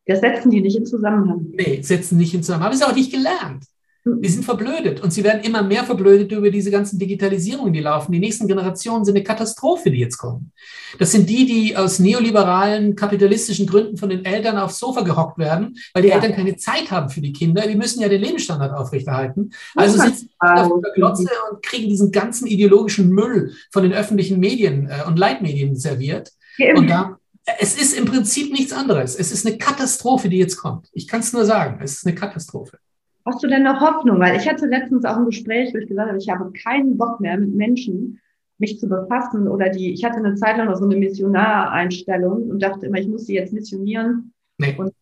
Das 0.07 0.21
setzen 0.21 0.51
die 0.51 0.63
nicht 0.63 0.79
in 0.79 0.87
Zusammenhang. 0.87 1.49
Nee, 1.53 1.83
setzen 1.83 2.17
nicht 2.17 2.33
in 2.33 2.43
Zusammenhang. 2.43 2.71
Haben 2.71 2.77
es 2.79 2.83
auch 2.83 2.95
nicht 2.95 3.13
gelernt. 3.13 3.65
Die 4.07 4.29
sind 4.29 4.45
verblödet 4.45 5.03
und 5.03 5.15
sie 5.15 5.25
werden 5.25 5.43
immer 5.43 5.63
mehr 5.63 5.85
verblödet 5.85 6.31
über 6.31 6.51
diese 6.51 6.71
ganzen 6.71 6.99
Digitalisierungen, 6.99 7.73
die 7.73 7.81
laufen. 7.81 8.13
Die 8.13 8.19
nächsten 8.19 8.47
Generationen 8.47 9.03
sind 9.03 9.17
eine 9.17 9.25
Katastrophe, 9.25 9.91
die 9.91 10.01
jetzt 10.01 10.19
kommen. 10.19 10.53
Das 10.99 11.13
sind 11.13 11.29
die, 11.31 11.47
die 11.47 11.75
aus 11.75 12.01
neoliberalen, 12.01 12.97
kapitalistischen 12.97 13.67
Gründen 13.67 13.97
von 13.97 14.11
den 14.11 14.27
Eltern 14.27 14.59
aufs 14.59 14.79
Sofa 14.79 15.01
gehockt 15.01 15.39
werden, 15.39 15.79
weil 15.95 16.03
die 16.03 16.11
ja. 16.11 16.17
Eltern 16.17 16.35
keine 16.35 16.57
Zeit 16.57 16.91
haben 16.91 17.09
für 17.09 17.23
die 17.23 17.33
Kinder. 17.33 17.67
Die 17.67 17.77
müssen 17.77 18.03
ja 18.03 18.09
den 18.11 18.21
Lebensstandard 18.21 18.75
aufrechterhalten. 18.75 19.53
Also 19.75 19.99
sitzen 19.99 20.29
auf 20.39 20.83
der 20.83 20.93
Glotze 20.93 21.31
und 21.51 21.63
kriegen 21.63 21.89
diesen 21.89 22.13
ganzen 22.13 22.47
ideologischen 22.47 23.09
Müll 23.09 23.55
von 23.73 23.85
den 23.85 23.95
öffentlichen 23.95 24.39
Medien 24.39 24.91
äh, 24.91 25.09
und 25.09 25.19
Leitmedien 25.19 25.77
serviert. 25.77 26.31
Ja. 26.59 26.77
Und 26.77 26.89
da, 26.89 27.19
es 27.59 27.75
ist 27.75 27.97
im 27.97 28.05
Prinzip 28.05 28.53
nichts 28.53 28.73
anderes. 28.73 29.17
Es 29.17 29.33
ist 29.33 29.47
eine 29.47 29.57
Katastrophe, 29.57 30.29
die 30.29 30.39
jetzt 30.39 30.57
kommt. 30.57 30.89
Ich 30.93 31.09
kann 31.09 31.21
es 31.21 31.33
nur 31.33 31.47
sagen, 31.47 31.81
es 31.83 31.93
ist 31.93 32.07
eine 32.07 32.15
Katastrophe. 32.15 32.79
Hast 33.27 33.43
du 33.43 33.49
denn 33.49 33.63
noch 33.63 33.81
Hoffnung? 33.81 34.21
Weil 34.21 34.37
ich 34.37 34.49
hatte 34.49 34.67
letztens 34.67 35.05
auch 35.05 35.17
ein 35.17 35.25
Gespräch, 35.25 35.73
wo 35.73 35.79
ich 35.79 35.89
gesagt 35.89 36.09
habe, 36.09 36.19
ich 36.19 36.29
habe 36.29 36.53
keinen 36.53 36.99
Bock 36.99 37.21
mehr 37.21 37.39
mit 37.39 37.55
Menschen 37.55 38.21
mich 38.59 38.79
zu 38.79 38.89
befassen 38.89 39.49
oder 39.49 39.71
die, 39.71 39.93
ich 39.93 40.05
hatte 40.05 40.19
eine 40.19 40.35
Zeit 40.35 40.59
lang 40.59 40.69
noch 40.69 40.77
so 40.77 40.85
eine 40.85 40.97
Missionareinstellung 40.97 42.51
und 42.51 42.63
dachte 42.63 42.87
immer, 42.87 42.99
ich 42.99 43.09
muss 43.09 43.27
sie 43.27 43.35
jetzt 43.35 43.53
missionieren. 43.53 44.33
Nee. 44.59 44.75
Und 44.77 44.93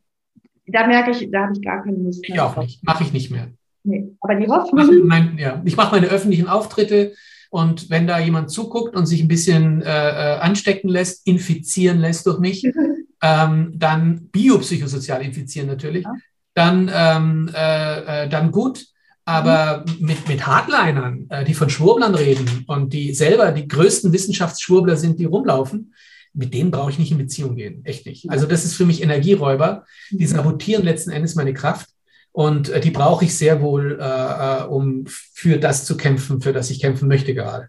da 0.66 0.87
merke 0.87 1.11
ich, 1.11 1.31
da 1.31 1.43
habe 1.43 1.53
ich 1.55 1.62
gar 1.62 1.83
keine 1.83 1.99
Lust 1.99 2.23
mehr. 2.23 2.37
Ich 2.37 2.41
auch 2.41 2.57
nicht, 2.57 2.83
mache 2.85 3.03
ich 3.03 3.12
nicht 3.12 3.31
mehr. 3.31 3.49
Nee. 3.85 4.14
Aber 4.20 4.37
die 4.37 4.47
Hoffnung. 4.47 4.81
Ich 4.81 4.87
mache, 4.87 5.05
mein, 5.05 5.39
ja, 5.39 5.61
ich 5.64 5.77
mache 5.77 5.97
meine 5.97 6.07
öffentlichen 6.07 6.47
Auftritte 6.47 7.12
und 7.51 7.91
wenn 7.91 8.07
da 8.07 8.20
jemand 8.20 8.51
zuguckt 8.51 8.97
und 8.97 9.07
sich 9.07 9.20
ein 9.20 9.29
bisschen 9.29 9.83
äh, 9.83 9.87
äh 9.87 10.39
anstecken 10.39 10.89
lässt, 10.89 11.27
infizieren 11.27 11.99
lässt 11.99 12.25
durch 12.27 12.39
mich, 12.39 12.64
ähm, 13.23 13.73
dann 13.75 14.29
biopsychosozial 14.31 15.23
infizieren 15.23 15.66
natürlich, 15.66 16.05
ja 16.05 16.14
dann, 16.55 16.91
ähm, 16.93 17.51
äh, 17.55 18.25
äh, 18.25 18.29
dann 18.29 18.51
gut. 18.51 18.87
Aber 19.25 19.85
mhm. 19.87 20.07
mit, 20.07 20.29
mit 20.29 20.47
Hardlinern, 20.47 21.27
äh, 21.31 21.45
die 21.45 21.55
von 21.55 21.71
Schwurblern 21.71 22.15
reden 22.15 22.65
und 22.67 22.93
die 22.93 23.15
selber 23.15 23.53
die 23.53 23.69
größten 23.69 24.13
Wissenschaftsschwurbler 24.13 24.97
sind, 24.97 25.21
die 25.21 25.27
rumlaufen, 25.27 25.95
mit 26.35 26.55
denen 26.55 26.71
brauche 26.71 26.91
ich 26.91 26.99
nicht 26.99 27.13
in 27.13 27.19
Beziehung 27.19 27.55
gehen. 27.55 27.85
Echt 27.85 28.07
nicht. 28.07 28.29
Also 28.31 28.47
das 28.47 28.65
ist 28.65 28.75
für 28.75 28.87
mich 28.87 29.03
Energieräuber. 29.03 29.85
Die 30.11 30.25
mhm. 30.25 30.29
sabotieren 30.29 30.85
letzten 30.85 31.11
Endes 31.11 31.35
meine 31.35 31.55
Kraft. 31.55 31.89
Und 32.33 32.71
äh, 32.71 32.81
die 32.81 32.91
brauche 32.91 33.27
ich 33.27 33.37
sehr 33.37 33.61
wohl, 33.61 33.99
äh, 34.01 34.05
äh, 34.05 34.65
um 34.65 35.05
für 35.07 35.59
das 35.59 35.85
zu 35.85 35.97
kämpfen, 35.97 36.41
für 36.41 36.53
das 36.53 36.71
ich 36.71 36.81
kämpfen 36.81 37.07
möchte 37.07 37.35
gerade. 37.35 37.69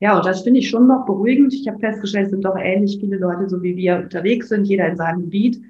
Ja, 0.00 0.16
und 0.16 0.26
das 0.26 0.42
finde 0.42 0.60
ich 0.60 0.70
schon 0.70 0.86
noch 0.86 1.06
beruhigend. 1.06 1.54
Ich 1.54 1.68
habe 1.68 1.78
festgestellt, 1.78 2.26
es 2.26 2.30
sind 2.30 2.44
doch 2.44 2.56
ähnlich 2.56 2.98
viele 2.98 3.16
Leute, 3.16 3.48
so 3.48 3.62
wie 3.62 3.76
wir 3.76 3.96
unterwegs 3.96 4.48
sind, 4.48 4.64
jeder 4.64 4.88
in 4.88 4.96
seinem 4.96 5.22
Gebiet. 5.22 5.62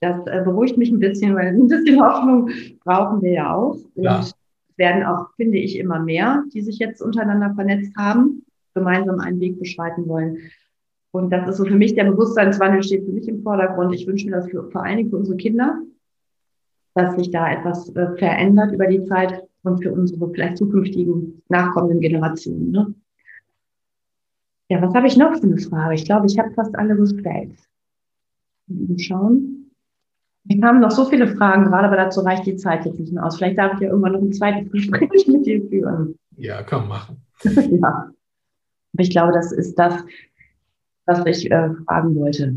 Das 0.00 0.26
äh, 0.26 0.42
beruhigt 0.44 0.76
mich 0.76 0.90
ein 0.90 0.98
bisschen, 0.98 1.34
weil 1.34 1.48
ein 1.48 1.68
bisschen 1.68 2.00
Hoffnung 2.00 2.50
brauchen 2.84 3.22
wir 3.22 3.32
ja 3.32 3.54
auch. 3.54 3.78
Und 3.94 4.04
ja. 4.04 4.20
es 4.20 4.34
werden 4.76 5.04
auch, 5.04 5.30
finde 5.36 5.58
ich, 5.58 5.78
immer 5.78 6.00
mehr, 6.00 6.44
die 6.52 6.60
sich 6.60 6.78
jetzt 6.78 7.00
untereinander 7.00 7.54
vernetzt 7.54 7.96
haben, 7.96 8.44
gemeinsam 8.74 9.20
einen 9.20 9.40
Weg 9.40 9.58
beschreiten 9.58 10.06
wollen. 10.06 10.38
Und 11.12 11.30
das 11.30 11.48
ist 11.48 11.56
so 11.56 11.64
für 11.64 11.76
mich, 11.76 11.94
der 11.94 12.04
Bewusstseinswandel 12.04 12.82
steht 12.82 13.06
für 13.06 13.12
mich 13.12 13.26
im 13.26 13.42
Vordergrund. 13.42 13.94
Ich 13.94 14.06
wünsche 14.06 14.26
mir 14.26 14.36
das 14.36 14.48
für, 14.50 14.70
vor 14.70 14.84
allen 14.84 14.98
Dingen 14.98 15.10
für 15.10 15.16
unsere 15.16 15.38
Kinder, 15.38 15.80
dass 16.94 17.16
sich 17.16 17.30
da 17.30 17.50
etwas 17.50 17.88
äh, 17.96 18.16
verändert 18.16 18.72
über 18.72 18.86
die 18.86 19.02
Zeit 19.04 19.42
und 19.62 19.82
für 19.82 19.92
unsere 19.92 20.30
vielleicht 20.30 20.58
zukünftigen 20.58 21.42
nachkommenden 21.48 22.00
Generationen. 22.00 22.70
Ne? 22.70 22.94
Ja, 24.68 24.82
was 24.82 24.94
habe 24.94 25.06
ich 25.06 25.16
noch 25.16 25.34
für 25.36 25.44
eine 25.44 25.58
Frage? 25.58 25.94
Ich 25.94 26.04
glaube, 26.04 26.26
ich 26.26 26.38
habe 26.38 26.50
fast 26.52 26.76
alle 26.76 26.96
gestellt. 26.96 27.56
Schauen. 28.98 29.55
Wir 30.48 30.64
haben 30.64 30.80
noch 30.80 30.90
so 30.90 31.06
viele 31.06 31.26
Fragen 31.26 31.64
gerade, 31.64 31.88
aber 31.88 31.96
dazu 31.96 32.20
reicht 32.20 32.46
die 32.46 32.56
Zeit 32.56 32.84
jetzt 32.84 33.00
nicht 33.00 33.12
mehr 33.12 33.24
aus. 33.24 33.36
Vielleicht 33.36 33.58
darf 33.58 33.74
ich 33.74 33.80
ja 33.80 33.88
irgendwann 33.88 34.12
noch 34.12 34.20
ein 34.20 34.32
zweites 34.32 34.70
Gespräch 34.70 35.26
mit 35.26 35.44
dir 35.44 35.66
führen. 35.68 36.18
Ja, 36.36 36.62
komm, 36.62 36.88
machen. 36.88 37.16
ja. 37.44 38.10
Aber 38.92 39.02
ich 39.02 39.10
glaube, 39.10 39.32
das 39.32 39.52
ist 39.52 39.74
das, 39.74 40.02
was 41.06 41.24
ich 41.26 41.50
äh, 41.50 41.70
fragen 41.84 42.14
wollte. 42.16 42.56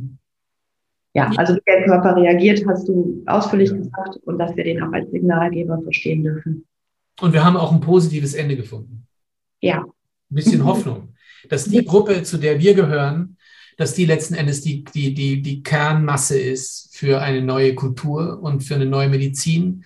Ja, 1.14 1.32
also 1.38 1.56
wie 1.56 1.62
der 1.66 1.86
Körper 1.86 2.16
reagiert, 2.16 2.64
hast 2.68 2.88
du 2.88 3.24
ausführlich 3.26 3.72
ja. 3.72 3.78
gesagt 3.78 4.18
und 4.26 4.38
dass 4.38 4.56
wir 4.56 4.64
den 4.64 4.82
auch 4.84 4.94
als 4.94 5.10
Signalgeber 5.10 5.82
verstehen 5.82 6.24
dürfen. 6.24 6.66
Und 7.20 7.34
wir 7.34 7.44
haben 7.44 7.58
auch 7.58 7.72
ein 7.72 7.82
positives 7.82 8.36
Ende 8.36 8.56
gefunden. 8.56 9.08
Ja. 9.62 9.80
Ein 9.80 10.36
bisschen 10.36 10.64
Hoffnung, 10.66 11.16
dass 11.50 11.66
die 11.66 11.84
Gruppe, 11.84 12.22
zu 12.24 12.38
der 12.38 12.60
wir 12.60 12.76
gehören, 12.76 13.38
dass 13.80 13.94
die 13.94 14.04
letzten 14.04 14.34
Endes 14.34 14.60
die, 14.60 14.84
die, 14.84 15.14
die, 15.14 15.42
die 15.42 15.64
Kernmasse 15.64 16.38
ist 16.38 16.90
für 16.92 17.22
eine 17.22 17.42
neue 17.42 17.76
Kultur 17.76 18.38
und 18.42 18.60
für 18.62 18.76
eine 18.76 18.86
neue 18.86 19.08
Medizin. 19.08 19.86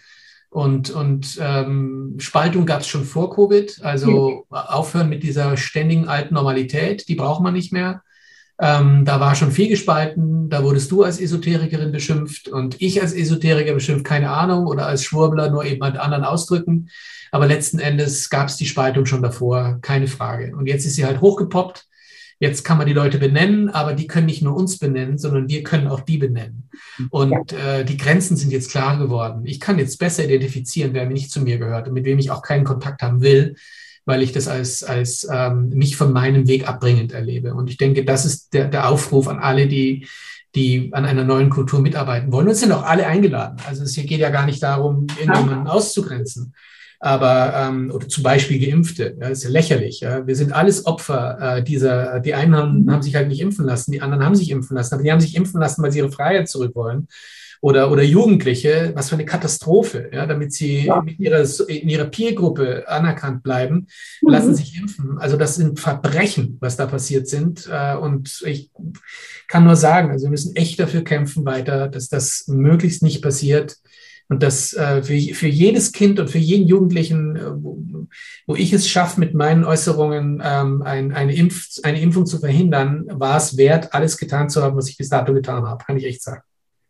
Und, 0.49 0.89
und 0.89 1.37
ähm, 1.39 2.15
Spaltung 2.17 2.65
gab 2.65 2.81
es 2.81 2.87
schon 2.87 3.05
vor 3.05 3.35
Covid. 3.35 3.81
Also 3.83 4.47
aufhören 4.49 5.09
mit 5.09 5.21
dieser 5.21 5.57
ständigen 5.57 6.07
alten 6.07 6.33
Normalität, 6.33 7.07
die 7.07 7.13
braucht 7.13 7.43
man 7.43 7.53
nicht 7.53 7.71
mehr. 7.71 8.01
Ähm, 8.59 9.05
da 9.05 9.19
war 9.19 9.35
schon 9.35 9.51
viel 9.51 9.69
gespalten. 9.69 10.49
Da 10.49 10.63
wurdest 10.63 10.89
du 10.89 11.03
als 11.03 11.19
Esoterikerin 11.19 11.91
beschimpft 11.91 12.47
und 12.47 12.81
ich 12.81 12.99
als 12.99 13.13
Esoteriker 13.13 13.75
beschimpft, 13.75 14.05
keine 14.05 14.31
Ahnung, 14.31 14.65
oder 14.65 14.87
als 14.87 15.03
Schwurbler 15.03 15.51
nur 15.51 15.65
eben 15.65 15.85
mit 15.85 15.97
anderen 15.97 16.23
Ausdrücken. 16.23 16.89
Aber 17.29 17.45
letzten 17.45 17.77
Endes 17.77 18.31
gab 18.31 18.47
es 18.47 18.57
die 18.57 18.65
Spaltung 18.65 19.05
schon 19.05 19.21
davor, 19.21 19.77
keine 19.83 20.07
Frage. 20.07 20.55
Und 20.55 20.65
jetzt 20.65 20.87
ist 20.87 20.95
sie 20.95 21.05
halt 21.05 21.21
hochgepoppt. 21.21 21.85
Jetzt 22.39 22.63
kann 22.63 22.77
man 22.77 22.87
die 22.87 22.93
Leute 22.93 23.19
benennen, 23.19 23.69
aber 23.69 23.93
die 23.93 24.07
können 24.07 24.25
nicht 24.25 24.41
nur 24.41 24.55
uns 24.55 24.77
benennen, 24.77 25.17
sondern 25.17 25.47
wir 25.47 25.63
können 25.63 25.87
auch 25.87 26.01
die 26.01 26.17
benennen. 26.17 26.69
Und 27.09 27.53
äh, 27.53 27.85
die 27.85 27.97
Grenzen 27.97 28.37
sind 28.37 28.51
jetzt 28.51 28.71
klar 28.71 28.97
geworden. 28.97 29.43
Ich 29.45 29.59
kann 29.59 29.79
jetzt 29.79 29.97
besser 29.99 30.25
identifizieren, 30.25 30.93
wer 30.93 31.05
nicht 31.05 31.31
zu 31.31 31.41
mir 31.41 31.57
gehört 31.57 31.87
und 31.87 31.93
mit 31.93 32.05
wem 32.05 32.19
ich 32.19 32.31
auch 32.31 32.41
keinen 32.41 32.63
Kontakt 32.65 33.01
haben 33.01 33.21
will, 33.21 33.55
weil 34.05 34.21
ich 34.21 34.31
das 34.31 34.47
als, 34.47 34.83
als 34.83 35.27
ähm, 35.31 35.69
mich 35.69 35.95
von 35.95 36.11
meinem 36.11 36.47
Weg 36.47 36.67
abbringend 36.67 37.13
erlebe. 37.13 37.53
Und 37.53 37.69
ich 37.69 37.77
denke, 37.77 38.03
das 38.03 38.25
ist 38.25 38.53
der, 38.53 38.67
der 38.67 38.89
Aufruf 38.89 39.27
an 39.27 39.39
alle, 39.39 39.67
die, 39.67 40.07
die 40.55 40.89
an 40.93 41.05
einer 41.05 41.23
neuen 41.23 41.49
Kultur 41.49 41.79
mitarbeiten 41.79 42.31
wollen. 42.31 42.47
Und 42.47 42.53
es 42.53 42.59
sind 42.59 42.71
auch 42.71 42.83
alle 42.83 43.07
eingeladen. 43.07 43.57
Also 43.65 43.83
es 43.83 43.95
geht 43.95 44.11
ja 44.11 44.29
gar 44.29 44.45
nicht 44.45 44.61
darum, 44.61 45.07
irgendjemanden 45.19 45.67
auszugrenzen. 45.67 46.53
Aber, 47.05 47.53
ähm, 47.57 47.91
oder 47.93 48.07
zum 48.07 48.23
Beispiel 48.23 48.65
Geimpfte, 48.65 49.17
ja, 49.19 49.27
das 49.27 49.39
ist 49.39 49.43
ja 49.43 49.49
lächerlich. 49.49 49.99
Ja. 49.99 50.25
Wir 50.25 50.37
sind 50.37 50.53
alles 50.53 50.85
Opfer 50.85 51.57
äh, 51.57 51.61
dieser, 51.61 52.21
die 52.21 52.33
einen 52.33 52.55
haben, 52.55 52.89
haben 52.89 53.01
sich 53.01 53.13
halt 53.13 53.27
nicht 53.27 53.41
impfen 53.41 53.65
lassen, 53.65 53.91
die 53.91 54.01
anderen 54.01 54.23
haben 54.23 54.35
sich 54.35 54.49
impfen 54.49 54.77
lassen, 54.77 54.93
aber 54.93 55.03
die 55.03 55.11
haben 55.11 55.19
sich 55.19 55.35
impfen 55.35 55.59
lassen, 55.59 55.83
weil 55.83 55.91
sie 55.91 55.99
ihre 55.99 56.11
Freiheit 56.11 56.47
zurück 56.47 56.75
wollen 56.75 57.09
oder, 57.63 57.89
oder 57.91 58.03
Jugendliche, 58.03 58.91
was 58.93 59.07
für 59.07 59.15
eine 59.15 59.23
Katastrophe, 59.23 60.09
ja, 60.13 60.25
damit 60.25 60.51
sie 60.51 60.85
ja. 60.85 61.01
in, 61.05 61.17
ihrer, 61.17 61.43
in 61.69 61.87
ihrer 61.87 62.05
Peergruppe 62.05 62.87
anerkannt 62.89 63.41
bleiben, 63.41 63.87
mhm. 64.21 64.29
lassen 64.29 64.53
sich 64.53 64.77
impfen. 64.77 65.17
Also 65.17 65.37
das 65.37 65.55
sind 65.55 65.79
Verbrechen, 65.79 66.57
was 66.59 66.75
da 66.75 66.85
passiert 66.85 67.29
sind. 67.29 67.69
Äh, 67.71 67.95
und 67.95 68.43
ich 68.45 68.69
kann 69.47 69.63
nur 69.63 69.77
sagen, 69.77 70.11
also 70.11 70.25
wir 70.25 70.31
müssen 70.31 70.57
echt 70.57 70.77
dafür 70.77 71.05
kämpfen 71.05 71.45
weiter, 71.45 71.87
dass 71.87 72.09
das 72.09 72.45
möglichst 72.47 73.01
nicht 73.01 73.21
passiert. 73.21 73.77
Und 74.33 74.41
dass 74.41 74.73
äh, 74.73 75.03
für, 75.03 75.35
für 75.35 75.47
jedes 75.47 75.91
Kind 75.91 76.19
und 76.19 76.29
für 76.29 76.39
jeden 76.39 76.67
Jugendlichen, 76.67 77.35
äh, 77.35 77.41
wo, 77.53 77.77
wo 78.47 78.55
ich 78.55 78.73
es 78.73 78.89
schaffe, 78.89 79.19
mit 79.19 79.35
meinen 79.35 79.63
Äußerungen 79.63 80.41
ähm, 80.43 80.81
ein, 80.81 81.13
eine, 81.13 81.35
Impf, 81.35 81.79
eine 81.83 82.01
Impfung 82.01 82.25
zu 82.25 82.39
verhindern, 82.39 83.05
war 83.09 83.37
es 83.37 83.57
wert, 83.57 83.93
alles 83.93 84.17
getan 84.17 84.49
zu 84.49 84.63
haben, 84.63 84.75
was 84.75 84.89
ich 84.89 84.97
bis 84.97 85.09
dato 85.09 85.33
getan 85.33 85.63
habe, 85.67 85.83
kann 85.85 85.97
ich 85.97 86.05
echt 86.05 86.23
sagen 86.23 86.41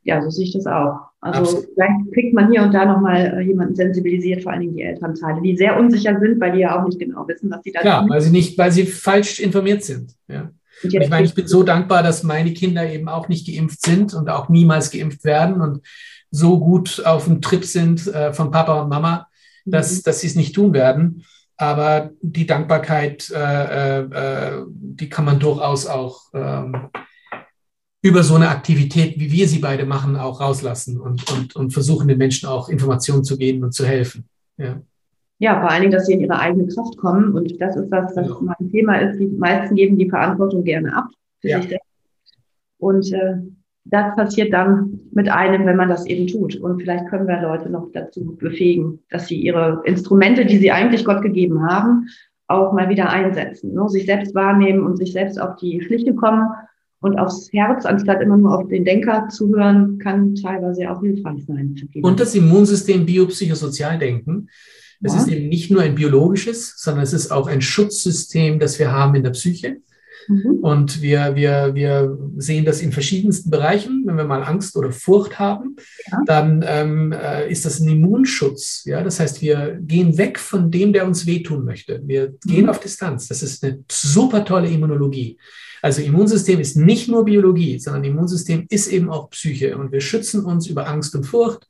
ja, 0.03 0.21
so 0.21 0.29
sehe 0.29 0.45
ich 0.45 0.53
das 0.53 0.67
auch. 0.67 0.99
Also 1.21 1.41
Absolut. 1.41 1.69
vielleicht 1.73 2.13
kriegt 2.13 2.33
man 2.33 2.51
hier 2.51 2.61
und 2.63 2.73
da 2.73 2.85
nochmal 2.85 3.37
äh, 3.37 3.41
jemanden 3.41 3.75
sensibilisiert, 3.75 4.43
vor 4.43 4.51
allen 4.51 4.61
Dingen 4.61 4.75
die 4.75 4.81
Elternteile, 4.81 5.41
die 5.41 5.55
sehr 5.55 5.77
unsicher 5.79 6.19
sind, 6.19 6.41
weil 6.41 6.51
die 6.51 6.59
ja 6.59 6.77
auch 6.77 6.85
nicht 6.85 6.99
genau 6.99 7.25
wissen, 7.27 7.49
was 7.49 7.63
sie 7.63 7.71
da 7.71 7.81
Ja, 7.83 8.05
weil 8.07 8.19
sie 8.19 8.31
nicht, 8.31 8.57
weil 8.57 8.71
sie 8.71 8.85
falsch 8.85 9.39
informiert 9.39 9.83
sind. 9.83 10.11
Ja. 10.27 10.51
Und 10.83 10.93
ich 10.93 11.09
meine, 11.09 11.25
ich 11.25 11.33
bin 11.33 11.47
so 11.47 11.63
dankbar, 11.63 12.03
dass 12.03 12.23
meine 12.23 12.51
Kinder 12.51 12.89
eben 12.91 13.07
auch 13.07 13.29
nicht 13.29 13.47
geimpft 13.47 13.81
sind 13.81 14.13
und 14.13 14.29
auch 14.29 14.49
niemals 14.49 14.91
geimpft 14.91 15.23
werden 15.23 15.61
und 15.61 15.79
so 16.34 16.59
gut 16.59 17.05
auf 17.05 17.25
dem 17.25 17.41
Trip 17.41 17.63
sind 17.63 18.07
äh, 18.07 18.34
von 18.34 18.49
Papa 18.49 18.81
und 18.81 18.89
Mama, 18.89 19.27
dass, 19.65 19.97
mhm. 19.97 20.01
dass 20.03 20.21
sie 20.21 20.27
es 20.27 20.36
nicht 20.36 20.55
tun 20.55 20.73
werden. 20.73 21.23
Aber 21.57 22.09
die 22.21 22.47
Dankbarkeit, 22.47 23.29
äh, 23.29 23.99
äh, 23.99 23.99
äh 23.99 24.65
die 24.71 25.09
kann 25.09 25.25
man 25.25 25.39
durchaus 25.39 25.86
auch 25.86 26.21
ähm, 26.34 26.89
über 28.01 28.23
so 28.23 28.36
eine 28.36 28.49
Aktivität, 28.49 29.19
wie 29.19 29.31
wir 29.31 29.47
sie 29.47 29.59
beide 29.59 29.86
machen, 29.86 30.15
auch 30.15 30.41
rauslassen 30.41 30.99
und, 30.99 31.31
und, 31.31 31.55
und 31.55 31.71
versuchen 31.71 32.07
den 32.07 32.17
Menschen 32.17 32.49
auch 32.49 32.67
Informationen 32.67 33.23
zu 33.23 33.38
geben 33.38 33.63
und 33.63 33.73
zu 33.73 33.86
helfen. 33.86 34.25
Ja. 34.57 34.81
ja, 35.38 35.61
vor 35.61 35.69
allen 35.69 35.81
Dingen, 35.81 35.93
dass 35.93 36.07
sie 36.07 36.13
in 36.13 36.21
ihre 36.21 36.39
eigene 36.39 36.65
Kraft 36.65 36.97
kommen. 36.97 37.34
Und 37.34 37.61
das 37.61 37.75
ist 37.75 37.89
das, 37.89 38.15
was 38.15 38.27
ja. 38.27 38.38
mein 38.41 38.71
Thema 38.71 38.95
ist. 38.97 39.19
Die 39.19 39.27
meisten 39.27 39.75
geben 39.75 39.99
die 39.99 40.09
Verantwortung 40.09 40.63
gerne 40.63 40.95
ab. 40.95 41.09
Ja. 41.43 41.61
Und 42.79 43.13
äh, 43.13 43.36
das 43.86 44.15
passiert 44.15 44.53
dann 44.53 44.99
mit 45.11 45.29
einem, 45.29 45.65
wenn 45.65 45.75
man 45.75 45.89
das 45.89 46.05
eben 46.05 46.27
tut. 46.27 46.55
Und 46.55 46.81
vielleicht 46.81 47.07
können 47.07 47.27
wir 47.27 47.41
Leute 47.41 47.69
noch 47.69 47.89
dazu 47.93 48.36
befähigen, 48.38 48.99
dass 49.09 49.27
sie 49.27 49.41
ihre 49.41 49.81
Instrumente, 49.86 50.45
die 50.45 50.57
sie 50.57 50.71
eigentlich 50.71 51.03
Gott 51.03 51.21
gegeben 51.21 51.67
haben, 51.67 52.07
auch 52.47 52.73
mal 52.73 52.89
wieder 52.89 53.09
einsetzen. 53.09 53.73
Ne? 53.73 53.88
Sich 53.89 54.05
selbst 54.05 54.34
wahrnehmen 54.36 54.84
und 54.84 54.97
sich 54.97 55.11
selbst 55.11 55.39
auf 55.39 55.57
die 55.57 55.81
Schlichte 55.81 56.13
kommen 56.13 56.47
und 57.01 57.19
aufs 57.19 57.51
Herz, 57.51 57.86
anstatt 57.86 58.21
immer 58.21 58.38
nur 58.38 58.57
auf 58.57 58.67
den 58.69 58.86
Denker 58.86 59.27
zu 59.29 59.49
hören, 59.49 59.97
kann 59.99 60.36
teilweise 60.36 60.89
auch 60.89 61.01
hilfreich 61.01 61.45
sein. 61.45 61.75
Und 62.01 62.19
das 62.19 62.36
Immunsystem 62.36 63.05
biopsychosozial 63.05 63.99
denken. 63.99 64.47
Es 65.01 65.13
ja. 65.13 65.19
ist 65.19 65.27
eben 65.27 65.49
nicht 65.49 65.69
nur 65.69 65.81
ein 65.81 65.95
biologisches, 65.95 66.75
sondern 66.77 67.03
es 67.03 67.11
ist 67.11 67.31
auch 67.31 67.47
ein 67.47 67.59
Schutzsystem, 67.59 68.59
das 68.59 68.79
wir 68.79 68.93
haben 68.93 69.15
in 69.15 69.23
der 69.23 69.31
Psyche. 69.31 69.81
Mhm. 70.28 70.59
Und 70.61 71.01
wir, 71.01 71.36
wir, 71.36 71.71
wir 71.74 72.17
sehen 72.38 72.65
das 72.65 72.82
in 72.82 72.91
verschiedensten 72.91 73.49
Bereichen. 73.49 74.03
Wenn 74.05 74.17
wir 74.17 74.24
mal 74.24 74.43
Angst 74.43 74.76
oder 74.76 74.91
Furcht 74.91 75.39
haben, 75.39 75.76
ja. 76.11 76.19
dann 76.26 76.63
ähm, 76.67 77.11
äh, 77.11 77.51
ist 77.51 77.65
das 77.65 77.80
ein 77.80 77.89
Immunschutz. 77.89 78.84
Ja? 78.86 79.03
Das 79.03 79.19
heißt, 79.19 79.41
wir 79.41 79.78
gehen 79.82 80.17
weg 80.17 80.39
von 80.39 80.71
dem, 80.71 80.93
der 80.93 81.05
uns 81.05 81.26
wehtun 81.26 81.65
möchte. 81.65 82.01
Wir 82.05 82.30
mhm. 82.30 82.49
gehen 82.49 82.69
auf 82.69 82.80
Distanz. 82.80 83.28
Das 83.28 83.43
ist 83.43 83.63
eine 83.63 83.84
super 83.91 84.45
tolle 84.45 84.69
Immunologie. 84.69 85.38
Also 85.82 86.01
Immunsystem 86.01 86.61
ist 86.61 86.78
nicht 86.78 87.09
nur 87.09 87.26
Biologie, 87.26 87.78
sondern 87.78 88.05
Immunsystem 88.05 88.65
ist 88.69 88.88
eben 88.88 89.09
auch 89.09 89.30
Psyche. 89.32 89.78
Und 89.78 89.91
wir 89.91 89.99
schützen 89.99 90.45
uns 90.45 90.67
über 90.67 90.88
Angst 90.88 91.13
und 91.13 91.26
Furcht 91.26 91.67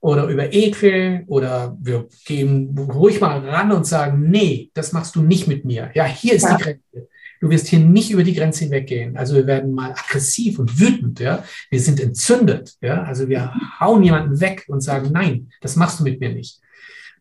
oder 0.00 0.28
über 0.28 0.52
Ekel 0.52 1.24
oder 1.26 1.76
wir 1.78 2.08
gehen 2.24 2.74
ruhig 2.78 3.20
mal 3.20 3.46
ran 3.46 3.70
und 3.70 3.86
sagen, 3.86 4.30
nee, 4.30 4.70
das 4.72 4.92
machst 4.92 5.14
du 5.14 5.20
nicht 5.20 5.46
mit 5.46 5.66
mir. 5.66 5.90
Ja, 5.94 6.06
hier 6.06 6.32
ist 6.32 6.44
ja. 6.44 6.56
die 6.56 6.62
Grenze. 6.62 7.08
Du 7.40 7.48
wirst 7.48 7.68
hier 7.68 7.78
nicht 7.78 8.10
über 8.10 8.22
die 8.22 8.34
Grenze 8.34 8.64
hinweggehen. 8.64 9.16
Also 9.16 9.34
wir 9.34 9.46
werden 9.46 9.72
mal 9.72 9.92
aggressiv 9.92 10.58
und 10.58 10.78
wütend, 10.78 11.20
ja. 11.20 11.42
Wir 11.70 11.80
sind 11.80 11.98
entzündet, 11.98 12.76
ja. 12.82 13.02
Also 13.02 13.28
wir 13.28 13.52
hauen 13.80 14.02
jemanden 14.02 14.40
weg 14.40 14.64
und 14.68 14.82
sagen, 14.82 15.10
nein, 15.12 15.48
das 15.60 15.76
machst 15.76 16.00
du 16.00 16.04
mit 16.04 16.20
mir 16.20 16.32
nicht. 16.32 16.60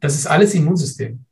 Das 0.02 0.16
ist 0.16 0.28
alles 0.28 0.54
Immunsystem. 0.54 1.26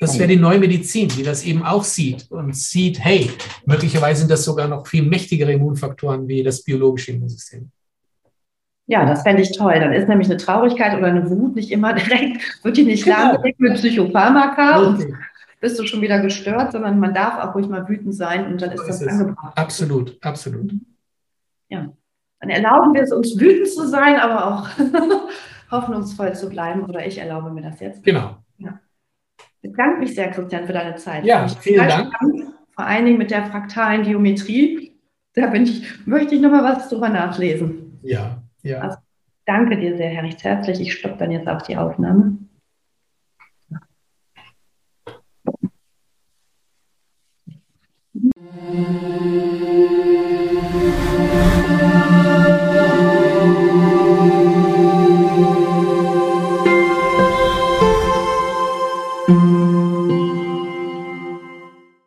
Das 0.00 0.18
wäre 0.18 0.28
die 0.28 0.36
neue 0.36 0.58
Medizin, 0.58 1.08
die 1.08 1.22
das 1.22 1.44
eben 1.44 1.62
auch 1.62 1.84
sieht 1.84 2.30
und 2.30 2.56
sieht, 2.56 2.98
hey, 2.98 3.30
möglicherweise 3.66 4.20
sind 4.20 4.30
das 4.30 4.44
sogar 4.44 4.66
noch 4.66 4.86
viel 4.86 5.02
mächtigere 5.02 5.52
Immunfaktoren 5.52 6.26
wie 6.28 6.42
das 6.42 6.62
biologische 6.62 7.12
Immunsystem. 7.12 7.70
Ja, 8.86 9.06
das 9.06 9.22
fände 9.22 9.42
ich 9.42 9.56
toll. 9.56 9.74
Dann 9.78 9.92
ist 9.92 10.08
nämlich 10.08 10.28
eine 10.28 10.38
Traurigkeit 10.38 10.96
oder 10.96 11.06
eine 11.06 11.28
Wut 11.28 11.56
nicht 11.56 11.70
immer 11.70 11.92
direkt, 11.94 12.64
wird 12.64 12.76
die 12.76 12.84
nicht 12.84 13.04
genau. 13.04 13.16
lahmgelegt 13.16 13.60
mit 13.60 13.74
Psychopharmaka 13.74 14.80
okay. 14.80 15.04
und 15.04 15.14
bist 15.62 15.78
du 15.78 15.86
schon 15.86 16.02
wieder 16.02 16.20
gestört, 16.20 16.72
sondern 16.72 16.98
man 16.98 17.14
darf 17.14 17.38
auch 17.38 17.54
ruhig 17.54 17.68
mal 17.68 17.88
wütend 17.88 18.14
sein 18.14 18.46
und 18.46 18.60
dann 18.60 18.72
ist 18.72 18.80
so 18.80 18.86
das 18.88 19.00
ist 19.00 19.08
angebracht. 19.08 19.56
Absolut, 19.56 20.18
absolut. 20.20 20.72
Ja, 21.68 21.92
dann 22.40 22.50
erlauben 22.50 22.92
wir 22.92 23.02
es 23.02 23.12
uns 23.12 23.38
wütend 23.38 23.68
zu 23.68 23.86
sein, 23.86 24.16
aber 24.16 24.44
auch 24.44 24.68
hoffnungsvoll 25.70 26.34
zu 26.34 26.48
bleiben 26.48 26.84
oder 26.84 27.06
ich 27.06 27.16
erlaube 27.16 27.50
mir 27.50 27.62
das 27.62 27.78
jetzt. 27.78 28.02
Genau. 28.02 28.38
Ja. 28.58 28.80
Ich 29.60 29.70
bedanke 29.70 30.00
mich 30.00 30.16
sehr, 30.16 30.32
Christian, 30.32 30.66
für 30.66 30.72
deine 30.72 30.96
Zeit. 30.96 31.24
Ja, 31.24 31.46
vielen 31.46 31.88
Dank. 31.88 32.12
Spannend, 32.12 32.54
vor 32.74 32.84
allen 32.84 33.04
Dingen 33.04 33.18
mit 33.18 33.30
der 33.30 33.46
fraktalen 33.46 34.02
Geometrie. 34.02 34.98
Da 35.34 35.46
bin 35.46 35.62
ich, 35.62 36.04
möchte 36.06 36.34
ich 36.34 36.40
noch 36.40 36.50
mal 36.50 36.64
was 36.64 36.88
drüber 36.88 37.08
nachlesen. 37.08 38.00
Ja, 38.02 38.42
ja. 38.62 38.80
Also, 38.80 38.96
danke 39.46 39.78
dir 39.78 39.96
sehr, 39.96 40.20
recht 40.24 40.42
herzlich. 40.42 40.80
Ich 40.80 40.94
stoppe 40.94 41.18
dann 41.18 41.30
jetzt 41.30 41.46
auch 41.46 41.62
die 41.62 41.76
Aufnahme. 41.76 42.36
Música 48.62 49.81